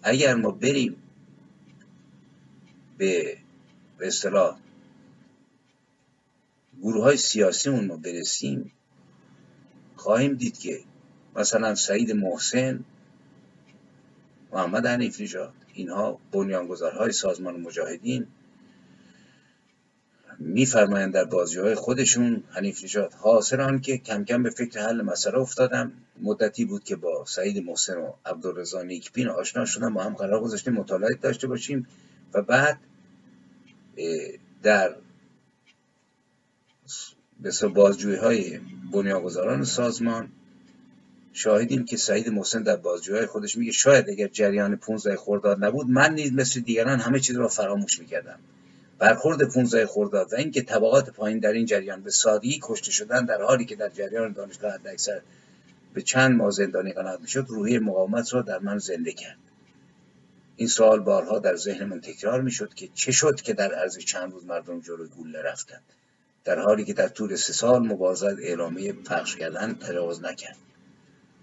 اگر 0.03 0.35
ما 0.35 0.51
بریم 0.51 0.97
به 2.99 3.37
به 3.99 4.07
اصطلاح 4.07 4.64
گروه 6.85 7.05
های 7.05 7.17
سیاسیمون 7.17 7.87
ما 7.87 7.97
برسیم 7.97 8.73
خواهیم 9.97 10.35
دید 10.35 10.59
که 10.59 10.81
مثلا 11.37 11.75
سعید 11.75 12.13
محسن 12.13 12.85
محمد 14.53 14.87
حنیف 14.87 15.21
نژاد 15.21 15.53
اینها 15.75 16.19
بنیانگذارهای 16.33 17.13
سازمان 17.13 17.61
مجاهدین 17.61 18.27
میفرمایند 20.39 21.15
در 21.15 21.25
بازی 21.25 21.59
های 21.59 21.75
خودشون 21.75 22.43
حنیف 22.51 22.85
نژاد 22.85 23.13
حاصل 23.13 23.61
آن 23.61 23.81
که 23.81 23.99
کم 23.99 24.25
کم 24.25 24.43
به 24.43 24.51
فکر 24.51 24.81
حل 24.81 25.03
مسئله 25.03 25.39
افتادم. 25.39 25.93
مدتی 26.23 26.65
بود 26.65 26.85
که 26.85 26.97
با 26.97 27.25
سعید 27.27 27.65
محسن 27.65 27.97
و 27.97 28.13
عبدالرضا 28.27 28.83
نیکبین 28.83 29.29
آشنا 29.29 29.65
شدم 29.65 29.95
با 29.95 30.03
هم 30.03 30.15
قرار 30.15 30.41
گذاشتیم 30.41 30.73
مطالعه 30.73 31.15
داشته 31.15 31.47
باشیم 31.47 31.87
و 32.35 32.43
بعد 32.43 32.79
در 34.63 34.97
به 37.41 37.69
بازجویی 37.75 38.17
های 38.17 38.61
بنیانگذاران 38.93 39.65
سازمان 39.65 40.29
شاهدیم 41.33 41.85
که 41.85 41.97
سعید 41.97 42.29
محسن 42.29 42.63
در 42.63 42.77
بازجویی 42.77 43.27
خودش 43.27 43.57
میگه 43.57 43.73
شاید 43.73 44.11
اگر 44.11 44.29
جریان 44.29 44.77
15 44.77 45.17
خرداد 45.17 45.65
نبود 45.65 45.87
من 45.91 46.15
نیز 46.15 46.33
مثل 46.33 46.61
دیگران 46.61 47.01
همه 47.01 47.21
چیز 47.21 47.37
را 47.37 47.49
فراموش 47.49 47.99
می‌کردم. 47.99 48.39
برخورد 48.99 49.43
15 49.43 49.87
خرداد 49.87 50.33
و 50.33 50.37
اینکه 50.37 50.63
طبقات 50.63 51.11
پایین 51.11 51.39
در 51.39 51.53
این 51.53 51.67
جریان 51.67 52.03
به 52.03 52.11
سادگی 52.11 52.61
کشته 52.63 52.91
شدن 52.91 53.25
در 53.25 53.43
حالی 53.43 53.65
که 53.65 53.77
در 53.77 53.89
جریان 53.89 54.33
دانشگاه 54.33 54.75
اکثر 54.87 55.21
به 55.95 56.03
چند 56.03 56.37
ماه 56.37 56.51
زندانی 56.51 56.93
قناعت 56.93 57.21
می‌شد 57.21 57.47
روحی 57.49 57.79
مقاومت 57.79 58.35
را 58.35 58.43
در 58.43 58.59
من 58.59 58.79
زنده 58.79 59.13
کرد. 59.13 59.39
این 60.57 60.69
سوال 60.69 61.01
بارها 61.01 61.39
در 61.39 61.57
ذهن 61.57 61.85
من 61.85 62.01
تکرار 62.01 62.43
می‌شد 62.43 62.75
که 62.75 62.89
چه 62.95 63.13
شد 63.13 63.41
که 63.41 63.53
در 63.53 63.75
عرض 63.75 63.99
چند 63.99 64.33
روز 64.33 64.45
مردم 64.47 64.81
جلوی 64.81 65.09
گوله 65.09 65.43
رفتند. 65.43 65.83
در 66.45 66.59
حالی 66.59 66.85
که 66.85 66.93
در 66.93 67.09
طول 67.09 67.37
سه 67.37 67.53
سال 67.53 67.87
مبارزت 67.87 68.39
اعلامیه 68.39 68.93
پخش 68.93 69.37
کردن 69.37 69.75
تجاوز 69.75 70.23
نکرد. 70.23 70.57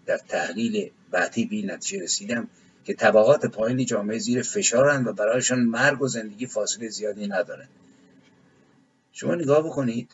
در 0.05 0.17
تحلیل 0.17 0.91
بعدی 1.11 1.45
به 1.45 1.73
نتیجه 1.73 2.03
رسیدم 2.03 2.47
که 2.85 2.93
طبقات 2.93 3.45
پایین 3.45 3.85
جامعه 3.85 4.19
زیر 4.19 4.41
فشارند 4.41 5.07
و 5.07 5.13
برایشان 5.13 5.59
مرگ 5.59 6.01
و 6.01 6.07
زندگی 6.07 6.47
فاصله 6.47 6.89
زیادی 6.89 7.27
ندارد. 7.27 7.69
شما 9.11 9.35
نگاه 9.35 9.63
بکنید 9.63 10.11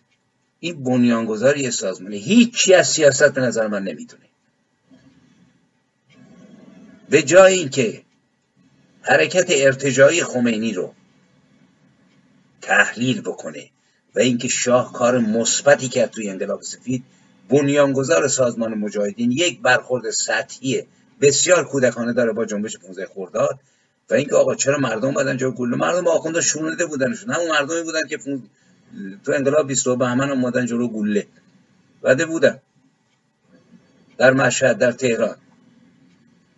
این 0.60 0.84
بنیانگذاری 0.84 1.72
سازمانی 1.72 2.18
هیچی 2.18 2.74
از 2.74 2.88
سیاست 2.88 3.34
به 3.34 3.42
نظر 3.42 3.68
من 3.68 3.84
نمی‌تونه. 3.84 4.24
به 7.10 7.24
جای 7.24 7.54
اینکه 7.54 8.04
حرکت 9.02 9.46
ارتجایی 9.50 10.24
خمینی 10.24 10.74
رو 10.74 10.94
تحلیل 12.62 13.22
بکنه 13.22 13.70
و 14.18 14.20
اینکه 14.20 14.48
شاه 14.48 14.94
کار 14.94 15.20
مثبتی 15.20 15.90
کرد 15.90 16.10
توی 16.10 16.30
انقلاب 16.30 16.62
سفید 16.62 17.04
بنیانگذار 17.50 18.28
سازمان 18.28 18.74
مجاهدین 18.74 19.32
یک 19.32 19.62
برخورد 19.62 20.10
سطحی 20.10 20.84
بسیار 21.22 21.66
کودکانه 21.66 22.14
داره 22.14 22.32
با 22.32 22.46
جنبش 22.46 22.78
15 22.78 23.08
خرداد 23.16 23.60
و 24.10 24.14
اینکه 24.14 24.36
آقا 24.36 24.56
چرا 24.56 24.78
مردم 24.78 25.14
بدن 25.14 25.38
جا 25.38 25.52
گله 25.52 25.78
مردم 25.78 26.08
آخونده 26.08 26.42
شونده 26.42 26.86
بودنشون. 26.86 27.34
همون 27.34 27.48
مردمی 27.48 27.82
بودن 27.82 28.08
که 28.10 28.18
تو 29.26 29.32
انقلاب 29.32 29.68
22 29.68 29.96
بهمن 29.96 30.30
اومدن 30.30 30.66
جلو 30.66 30.88
گله. 30.88 31.28
وده 32.04 32.26
بودن. 32.26 32.60
در 34.18 34.34
مشهد 34.34 34.78
در 34.78 34.92
تهران. 34.92 35.36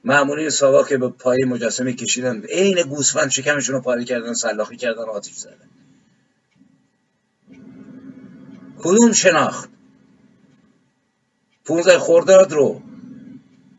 معمولی 0.04 0.50
ساواک 0.50 0.94
به 0.94 1.10
پای 1.10 1.44
مجسمه 1.48 1.94
کشیدن. 1.94 2.42
عین 2.42 2.82
گوسفند 2.82 3.30
شکمشون 3.30 3.76
رو 3.76 3.82
پاره 3.82 4.04
کردن 4.04 4.34
سلاخی 4.34 4.78
کردن 4.78 5.04
آتیش 5.04 5.36
زدن. 5.36 5.70
کدوم 8.80 9.12
شناخت. 9.12 9.70
15 11.66 12.00
خرداد 12.00 12.52
رو 12.52 12.82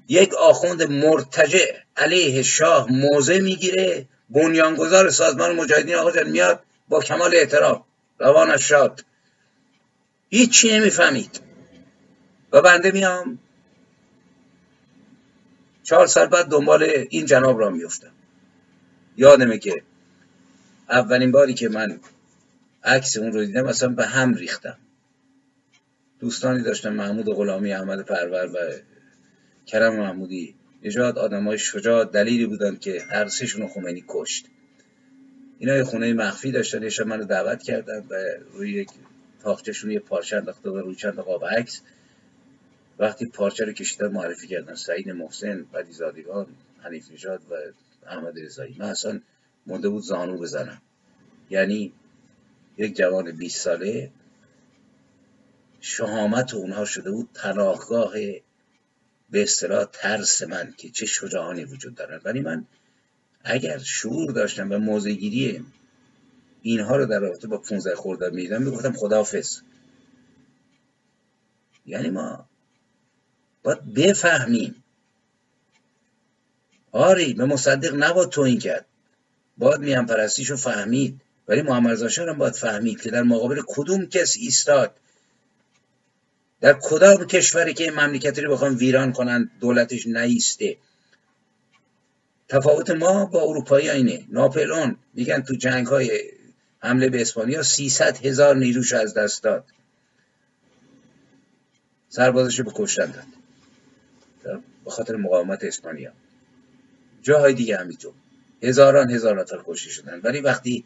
یک 0.09 0.35
آخوند 0.35 0.83
مرتجع 0.83 1.77
علیه 1.97 2.43
شاه 2.43 2.93
موضع 2.93 3.41
می‌گیره 3.41 4.09
بنیانگذار 4.31 5.11
سازمان 5.11 5.57
مجاهدین 5.57 5.95
آقا 5.95 6.11
جان 6.11 6.31
میاد 6.31 6.63
با 6.89 7.01
کمال 7.01 7.35
احترام. 7.35 7.85
روانش 8.19 8.69
شاد 8.69 9.05
هیچی 10.31 10.79
نمی‌فهمید. 10.79 11.41
و 12.53 12.63
بنده 12.63 12.91
میام. 12.91 13.39
چهار 15.83 16.07
سال 16.07 16.27
بعد 16.27 16.47
دنبال 16.47 16.83
این 17.11 17.27
جناب 17.27 17.61
را 17.61 17.71
میفتم 17.71 18.13
یادمه 19.17 19.59
که 19.59 19.83
اولین 20.91 21.33
باری 21.33 21.55
که 21.55 21.69
من 21.69 22.01
عکس 22.85 23.17
اون 23.17 23.33
رو 23.33 23.45
دیدم 23.45 23.67
اصلا 23.67 23.89
به 23.89 24.07
هم 24.07 24.35
ریختم. 24.35 24.79
دوستانی 26.21 26.63
داشتم 26.63 26.93
محمود 26.93 27.27
غلامی 27.27 27.73
احمد 27.73 28.01
پرور 28.01 28.47
و 28.47 28.73
کرم 29.67 29.97
محمودی. 29.97 30.55
نجات 30.85 31.19
آدم 31.19 31.45
های 31.45 31.59
شجاع 31.59 32.05
دلیلی 32.05 32.47
بودن 32.47 32.77
که 32.77 33.03
هر 33.11 33.29
سهشون 33.29 33.69
خمینی 33.69 34.05
کشت. 34.09 34.47
اینا 35.59 35.77
یه 35.77 35.85
خونه 35.85 36.13
مخفی 36.13 36.53
داشتن 36.53 36.83
یه 36.83 36.91
منو 37.07 37.25
دعوت 37.25 37.63
کردن 37.63 38.07
و 38.11 38.15
روی 38.53 38.73
یک 38.73 38.89
تاختشون 39.43 39.91
یه 39.91 39.99
پارچه 39.99 40.37
انداخته 40.37 40.71
و 40.71 40.79
روی 40.79 40.95
چند 40.95 41.17
قاب 41.17 41.45
عکس. 41.45 41.81
وقتی 42.99 43.27
پارچه 43.27 43.65
رو 43.65 43.73
کشیدن 43.73 44.09
معرفی 44.09 44.47
کردن. 44.47 44.75
سعید 44.75 45.11
محسن 45.11 45.67
بدی 45.75 45.93
زادگان 45.93 46.47
حنیف 46.83 47.13
نژاد 47.13 47.41
و 47.51 47.55
احمد 48.07 48.41
رضایی. 48.41 48.77
من 48.79 48.87
اصلا 48.87 49.21
مونده 49.67 49.89
بود 49.89 50.03
زانو 50.03 50.39
بزنم. 50.39 50.83
یعنی 51.51 51.93
یک 52.79 52.97
جوان 52.97 53.33
20 53.33 53.61
ساله 53.61 54.11
شهامت 55.81 56.55
اونها 56.55 56.85
شده 56.85 57.11
بود. 57.11 57.29
پناهگاه 57.35 58.13
به 59.31 59.43
اصطلاح 59.43 59.85
ترس 59.85 60.43
من 60.43 60.75
که 60.77 60.91
چه 60.91 61.07
شجاعانی 61.07 61.65
وجود 61.65 61.95
دارن. 61.95 62.21
ولی 62.25 62.41
من 62.41 62.67
اگر 63.45 63.79
شعور 63.79 64.33
داشتم 64.33 64.73
و 64.73 64.79
موزگیری 64.79 65.65
اینها 66.63 66.97
رو 66.97 67.07
در 67.07 67.19
رابطه 67.19 67.49
با 67.49 67.59
15 67.59 67.97
خرداد 67.97 68.35
می‌دیدم 68.35 68.63
می‌گفتم 68.63 68.93
خداحافظ. 68.93 69.61
یعنی 71.87 72.11
ما 72.11 72.49
باید 73.63 73.95
بفهمیم. 73.95 74.85
آری 76.93 77.35
به 77.35 77.45
مصدق 77.45 77.95
نباید 77.95 78.39
این 78.39 78.59
کرد. 78.59 78.87
باید 79.59 79.81
میان 79.81 80.07
پرستیشو 80.07 80.57
فهمید. 80.57 81.21
ولی 81.49 81.63
محمد 81.63 82.19
هم 82.19 82.39
باید 82.39 82.55
فهمید 82.55 83.03
که 83.03 83.11
در 83.11 83.23
مقابل 83.23 83.63
کدوم 83.67 84.07
کس 84.07 84.37
ایستاد. 84.37 85.01
در 86.61 86.79
کدام 86.83 87.25
کشوری 87.25 87.75
که 87.75 87.91
مملکتی 87.91 88.41
رو 88.41 88.53
بخوام 88.53 88.77
ویران 88.77 89.13
کنن 89.13 89.51
دولتش 89.61 90.07
نیسته؟ 90.07 90.77
تفاوت 92.49 92.91
ما 92.91 93.25
با 93.25 93.43
اروپایی 93.43 93.91
اینه. 93.91 94.25
ناپلون 94.29 94.97
میگن 95.15 95.41
تو 95.41 95.55
جنگ 95.55 95.87
های 95.87 96.21
حمله 96.79 97.09
به 97.09 97.21
اسپانیا 97.21 97.63
300 97.63 98.27
هزار 98.27 98.57
نیروش 98.57 98.93
از 98.93 99.15
دست 99.15 99.43
داد. 99.43 99.65
سربازش 102.09 102.61
به 102.61 102.71
کشتن 102.75 103.07
داد. 103.07 104.61
به 104.85 104.91
خاطر 104.91 105.17
مقاومت 105.17 105.65
اسپانیا. 105.65 106.13
جاهای 107.23 107.55
دیگه 107.55 107.77
همینطور. 107.77 108.13
هزاران 108.63 109.11
هزار 109.11 109.41
نفر 109.41 109.63
کشته 109.67 109.91
شدن. 109.91 110.21
ولی 110.21 110.41
وقتی 110.41 110.85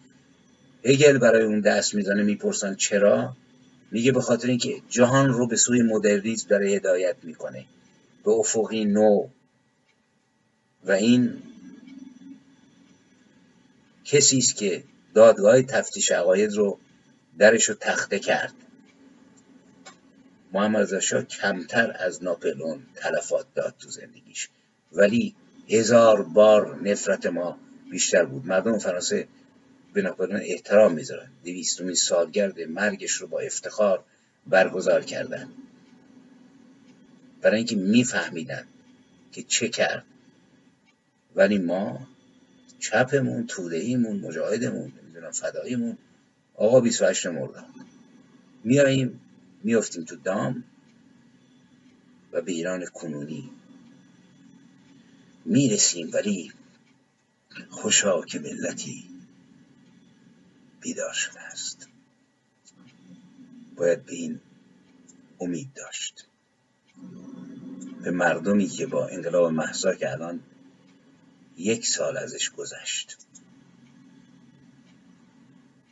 هگل 0.85 1.19
برای 1.19 1.45
اون 1.45 1.61
دست 1.61 1.95
می‌زنه 1.95 2.23
می‌پرسن 2.23 2.75
چرا؟ 2.75 3.37
میگه 3.95 4.13
به 4.13 4.21
خاطر 4.21 4.49
اینکه 4.49 4.83
جهان 4.89 5.29
رو 5.29 5.47
به 5.47 5.57
سوی 5.57 5.83
مدرنیسم 5.83 6.49
داره 6.49 6.71
هدایت 6.71 7.17
می‌کنه. 7.23 7.65
به 8.25 8.31
افقی 8.31 8.85
نو. 8.85 9.29
و 10.85 10.93
این 10.93 11.43
کسی 14.05 14.39
است 14.39 14.57
که 14.57 14.85
دادگاه 15.15 15.63
تفتیش 15.63 16.13
عقاید 16.13 16.53
رو 16.53 16.79
درش 17.39 17.69
رو 17.69 17.75
تخته 17.75 18.19
کرد. 18.19 18.55
محمد 20.53 20.95
رضا 20.95 21.23
کمتر 21.23 21.97
از 21.99 22.25
ناپلون 22.25 22.83
تلفات 22.95 23.47
داد 23.55 23.75
تو 23.79 23.91
زندگیش. 23.91 24.49
ولی 24.93 25.35
هزار 25.69 26.23
بار 26.23 26.81
نفرت 26.83 27.27
ما 27.27 27.59
بیشتر 27.91 28.25
بود. 28.25 28.47
مردم 28.47 28.79
فرانسه 28.79 29.29
ناپلون 30.03 30.41
احترام 30.43 30.95
می‌ذارن. 30.95 31.31
دویستمین 31.45 31.95
سالگرد 31.95 32.61
مرگش 32.61 33.13
رو 33.13 33.27
با 33.27 33.41
افتخار 33.41 34.05
برگزار 34.47 35.05
کردن. 35.05 35.49
برای 37.43 37.57
اینکه 37.57 37.77
میفهمیدن 37.77 38.67
که 39.33 39.43
چه 39.43 39.69
کرد. 39.69 40.05
ولی 41.37 41.59
ما 41.59 42.09
چپمون 42.79 43.49
ایمون 43.73 44.17
مجاهدمون 44.17 44.93
نمی‌دونم 45.03 45.31
فداییمون 45.31 45.99
آقا 46.55 46.81
28 46.81 47.27
مرداد 47.27 47.67
میاییم 48.65 49.21
میافتیم 49.63 50.05
تو 50.05 50.17
دام 50.17 50.65
و 52.33 52.41
به 52.41 52.53
ایران 52.53 52.87
کنونی. 52.87 53.51
می‌رسیم 55.45 56.11
ولی 56.13 56.53
خوشا 57.71 58.23
که 58.23 58.39
ملتی 58.39 59.14
بیدار 60.85 61.13
شده 61.13 61.41
است. 61.41 61.89
باید 63.77 64.05
به 64.05 64.15
این 64.15 64.41
امید 65.41 65.73
داشت. 65.75 66.27
به 68.03 68.11
مردمی 68.11 68.69
که 68.69 68.87
با 68.87 69.09
انقلاب 69.09 69.53
محضا 69.53 69.95
که 69.95 70.13
الان 70.13 70.41
یک 71.57 71.87
سال 71.87 72.17
ازش 72.17 72.51
گذشت. 72.51 73.17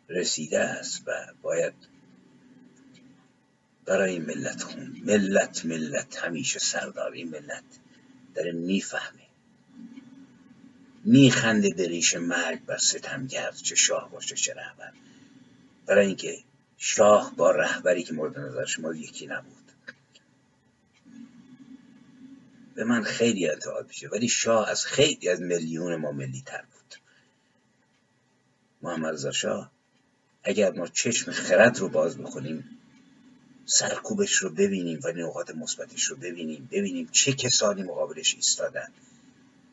رسیده 0.08 0.60
است 0.60 1.02
و 1.06 1.12
باید 1.42 1.74
برای 3.84 4.18
ملت 4.18 4.62
خون 4.62 5.02
ملت 5.04 5.64
ملت 5.64 6.16
همیشه 6.16 6.58
سرداری 6.58 7.24
ملت 7.24 7.64
داره 8.34 8.52
می‌فهمه 8.52 9.21
میخنده 11.04 11.70
دریش 11.70 12.16
مرگ 12.16 12.64
بر 12.64 12.78
ستمگر 12.78 13.50
چه 13.50 13.74
شاه 13.74 14.10
باشه 14.10 14.36
چه 14.36 14.54
رهبر. 14.54 14.92
برای 15.86 16.06
اینکه 16.06 16.38
شاه 16.78 17.32
با 17.36 17.50
رهبری 17.50 18.02
که 18.02 18.12
مورد 18.12 18.38
نظر 18.38 18.64
شما 18.64 18.94
یکی 18.94 19.26
نبود. 19.26 19.72
به 22.74 22.84
من 22.84 23.02
خیلی 23.02 23.48
انتقاد 23.50 23.88
میشه 23.88 24.08
ولی 24.08 24.28
شاه 24.28 24.68
از 24.68 24.86
خیلی 24.86 25.28
از 25.28 25.40
میلیون 25.40 25.96
ما 25.96 26.12
ملی 26.12 26.42
تر 26.46 26.62
بود. 26.72 26.94
محمد 28.82 29.14
رضا 29.14 29.32
شاه 29.32 29.70
اگر 30.44 30.72
ما 30.72 30.86
چشم 30.86 31.32
خرد 31.32 31.78
رو 31.78 31.88
باز 31.88 32.18
بکنیم 32.18 32.78
سرکوبش 33.66 34.34
رو 34.34 34.50
ببینیم 34.50 35.00
و 35.04 35.12
نقاط 35.12 35.50
مثبتش 35.50 36.04
رو 36.04 36.16
ببینیم 36.16 36.68
ببینیم 36.72 37.08
چه 37.12 37.32
کسانی 37.32 37.82
مقابلش 37.82 38.34
ایستادن. 38.34 38.88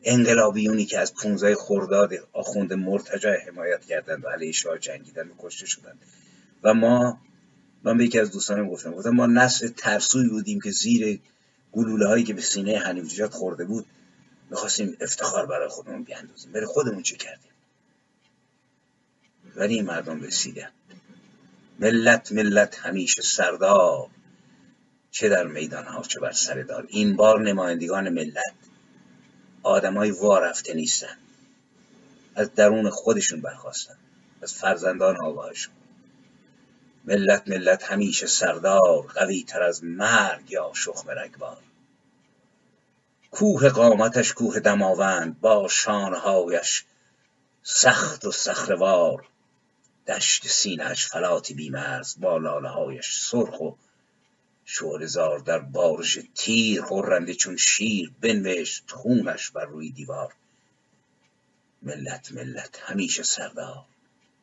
انقلابیونی 0.02 0.84
که 0.84 0.98
از 0.98 1.14
15 1.14 1.54
خرداد 1.54 2.12
آخوند 2.32 2.72
مرتجع 2.72 3.36
حمایت 3.46 3.84
کردند 3.84 4.24
و 4.24 4.28
علیه 4.28 4.52
شاه 4.52 4.78
جنگیدن 4.78 5.28
و 5.28 5.32
کشته 5.38 5.66
شدند. 5.66 5.98
و 6.62 6.74
ما 6.74 7.20
من 7.82 7.98
به 7.98 8.04
یکی 8.04 8.18
از 8.18 8.30
دوستانم 8.30 8.68
گفتم 8.68 8.90
گفتم 8.90 9.10
ما 9.10 9.26
نسل 9.26 9.68
ترسوی 9.68 10.28
بودیم 10.28 10.60
که 10.60 10.70
زیر 10.70 11.20
گلوله 11.72 12.06
هایی 12.06 12.24
که 12.24 12.34
به 12.34 12.42
سینه 12.42 12.78
حنیف 12.78 13.20
خورده 13.20 13.64
بود 13.64 13.86
می‌خواستیم 14.50 14.96
افتخار 15.00 15.46
برای 15.46 15.68
خودمون 15.68 16.02
بیاندازیم. 16.02 16.52
برای 16.52 16.66
خودمون 16.66 17.02
چه 17.02 17.16
کردیم؟ 17.16 17.50
ولی 19.56 19.74
این 19.74 19.84
مردم 19.84 20.22
رسیدن. 20.22 20.70
ملت 21.78 22.32
ملت 22.32 22.78
همیشه 22.78 23.22
سردار 23.22 24.08
چه 25.10 25.28
در 25.28 25.46
میدان 25.46 25.84
ها 25.84 26.02
چه 26.02 26.20
بر 26.20 26.32
سر 26.32 26.62
دار. 26.62 26.86
این 26.88 27.16
بار 27.16 27.42
نمایندگان 27.42 28.08
ملت 28.08 28.54
آدمای 29.62 30.10
وارفته 30.10 30.74
نیستن. 30.74 31.16
از 32.34 32.54
درون 32.54 32.90
خودشون 32.90 33.40
برخواستن. 33.40 33.96
از 34.42 34.54
فرزندان 34.54 35.16
آگاهشون 35.24 35.74
ملت 37.04 37.48
ملت 37.48 37.82
همیشه 37.82 38.26
سردار 38.26 39.06
قوی 39.14 39.44
تر 39.44 39.62
از 39.62 39.84
مرگ 39.84 40.50
یا 40.50 40.70
شخم 40.74 41.10
رگبار. 41.10 41.58
کوه 43.30 43.68
قامتش 43.68 44.32
کوه 44.32 44.60
دماوند 44.60 45.40
با 45.40 45.68
شانهایش 45.68 46.84
سخت 47.62 48.24
و 48.24 48.32
سخروار. 48.32 49.28
دشت 50.06 50.46
سینهش 50.46 51.06
فلاتی 51.06 51.54
بیمرز 51.54 52.20
با 52.20 52.36
لاله 52.38 52.68
هایش 52.68 53.18
سرخ 53.18 53.60
و 53.60 53.70
زار 55.06 55.38
در 55.38 55.58
بارش 55.58 56.18
تیر 56.34 56.82
خورنده 56.82 57.34
چون 57.34 57.56
شیر 57.56 58.12
بنوشت 58.20 58.90
خونش 58.90 59.50
بر 59.50 59.64
روی 59.64 59.90
دیوار. 59.90 60.34
ملت 61.82 62.32
ملت 62.32 62.80
همیشه 62.82 63.22
سردار 63.22 63.84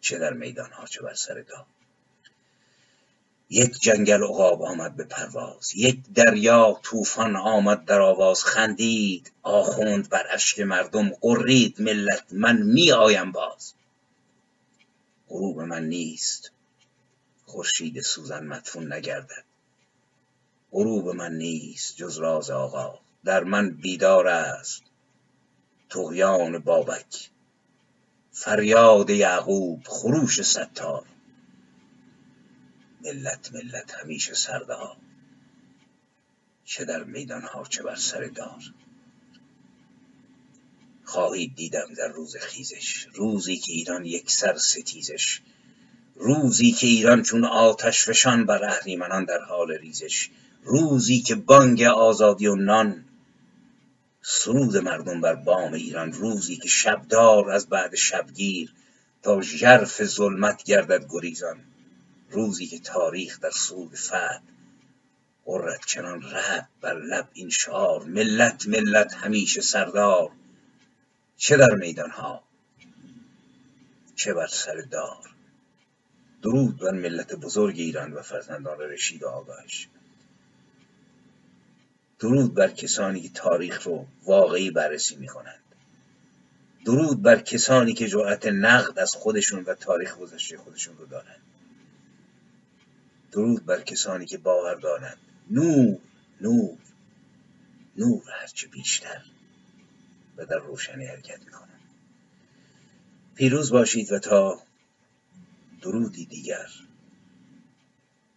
چه 0.01 0.17
در 0.17 0.33
میدان 0.33 0.71
ها 0.71 0.85
چه 0.85 1.01
بر 1.01 1.13
سر 1.13 1.41
دار. 1.41 1.65
یک 3.49 3.79
جنگل 3.79 4.23
عقاب 4.23 4.61
آمد 4.61 4.95
به 4.95 5.03
پرواز 5.03 5.75
یک 5.75 5.99
دریا 6.15 6.79
طوفان 6.83 7.35
آمد 7.35 7.85
در 7.85 8.01
آواز 8.01 8.43
خندید 8.43 9.31
آخوند 9.43 10.09
بر 10.09 10.27
اشک 10.31 10.59
مردم 10.59 11.09
قرید 11.09 11.81
ملت 11.81 12.23
من 12.31 12.61
می 12.61 12.91
آیم 12.91 13.31
باز. 13.31 13.73
غروب 15.29 15.61
من 15.61 15.83
نیست 15.83 16.51
خورشید 17.45 18.01
سوزن 18.01 18.47
مدفون 18.47 18.93
نگردد. 18.93 19.46
غروب 20.71 21.09
من 21.09 21.33
نیست 21.33 21.95
جز 21.95 22.17
راز 22.17 22.49
آقا. 22.49 22.99
در 23.25 23.43
من 23.43 23.69
بیدار 23.69 24.27
است 24.27 24.83
تغیان 25.89 26.59
بابک. 26.59 27.29
فریاد 28.31 29.09
یعقوب 29.09 29.83
خروش 29.85 30.41
ستار. 30.41 31.05
ملت 33.01 33.53
ملت 33.53 33.93
همیشه 33.93 34.33
سردار. 34.33 34.97
چه 36.65 36.85
در 36.85 37.03
میدان 37.03 37.41
ها 37.41 37.63
چه 37.63 37.83
بر 37.83 37.95
سر 37.95 38.23
دار. 38.23 38.63
خواهید 41.03 41.55
دیدم 41.55 41.93
در 41.97 42.07
روز 42.07 42.35
خیزش 42.37 43.07
روزی 43.13 43.57
که 43.57 43.73
ایران 43.73 44.05
یک 44.05 44.31
سر 44.31 44.57
ستیزش. 44.57 45.41
روزی 46.15 46.71
که 46.71 46.87
ایران 46.87 47.23
چون 47.23 47.45
آتش 47.45 48.09
فشان 48.09 48.45
بر 48.45 48.65
اهریمنان 48.65 49.25
در 49.25 49.39
حال 49.39 49.71
ریزش. 49.71 50.29
روزی 50.67 51.21
که 51.21 51.35
بانگ 51.35 51.81
آزادی 51.81 52.47
و 52.47 52.55
نان 52.55 53.05
سرود 54.21 54.77
مردم 54.77 55.21
بر 55.21 55.35
بام 55.35 55.73
ایران 55.73 56.13
روزی 56.13 56.57
که 56.57 56.67
شبدار 56.67 57.51
از 57.51 57.69
بعد 57.69 57.95
شبگیر 57.95 58.73
تا 59.21 59.41
ژرف 59.41 60.03
ظلمت 60.03 60.63
گردد 60.63 61.05
گریزان 61.09 61.59
روزی 62.31 62.67
که 62.67 62.79
تاریخ 62.79 63.39
در 63.39 63.49
سود 63.49 63.95
فد 63.95 64.41
قرت 65.45 65.85
چنان 65.85 66.23
رد 66.23 66.69
بر 66.81 66.99
لب 66.99 67.29
این 67.33 67.49
شعار 67.49 68.03
ملت 68.03 68.67
ملت 68.67 69.13
همیشه 69.13 69.61
سردار 69.61 70.31
چه 71.37 71.57
در 71.57 71.75
میدان 71.75 72.09
ها 72.09 72.43
چه 74.15 74.33
بر 74.33 74.47
سر 74.47 74.81
دار؟ 74.91 75.29
درود 76.41 76.77
بر 76.77 76.91
ملت 76.91 77.35
بزرگ 77.35 77.79
ایران 77.79 78.13
و 78.13 78.21
فرزندان 78.21 78.79
رشید 78.79 79.23
و 79.23 79.27
آگاهش 79.27 79.87
درود 82.19 82.53
بر 82.53 82.71
کسانی 82.71 83.21
که 83.21 83.29
تاریخ 83.29 83.83
رو 83.83 84.07
واقعی 84.23 84.71
بررسی 84.71 85.15
می‌کنند. 85.15 85.59
درود 86.85 87.21
بر 87.21 87.39
کسانی 87.39 87.93
که 87.93 88.07
جرأت 88.07 88.45
نقد 88.47 88.99
از 88.99 89.15
خودشون 89.15 89.63
و 89.63 89.73
تاریخ 89.73 90.17
گذشته 90.17 90.57
خودشون 90.57 90.97
رو 90.97 91.05
دارند. 91.05 91.41
درود 93.31 93.65
بر 93.65 93.81
کسانی 93.81 94.25
که 94.25 94.37
باور 94.37 94.75
دارند. 94.75 95.17
نور 95.51 95.97
نور 96.41 96.77
نور 97.97 98.23
هرچه 98.31 98.67
بیشتر 98.67 99.21
و 100.37 100.45
در 100.45 100.57
روشنی 100.57 101.05
حرکت 101.05 101.39
می‌کنند. 101.45 101.81
پیروز 103.35 103.71
باشید 103.71 104.11
و 104.11 104.19
تا 104.19 104.61
درودی 105.81 106.25
دیگر 106.25 106.67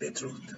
بدرود. 0.00 0.56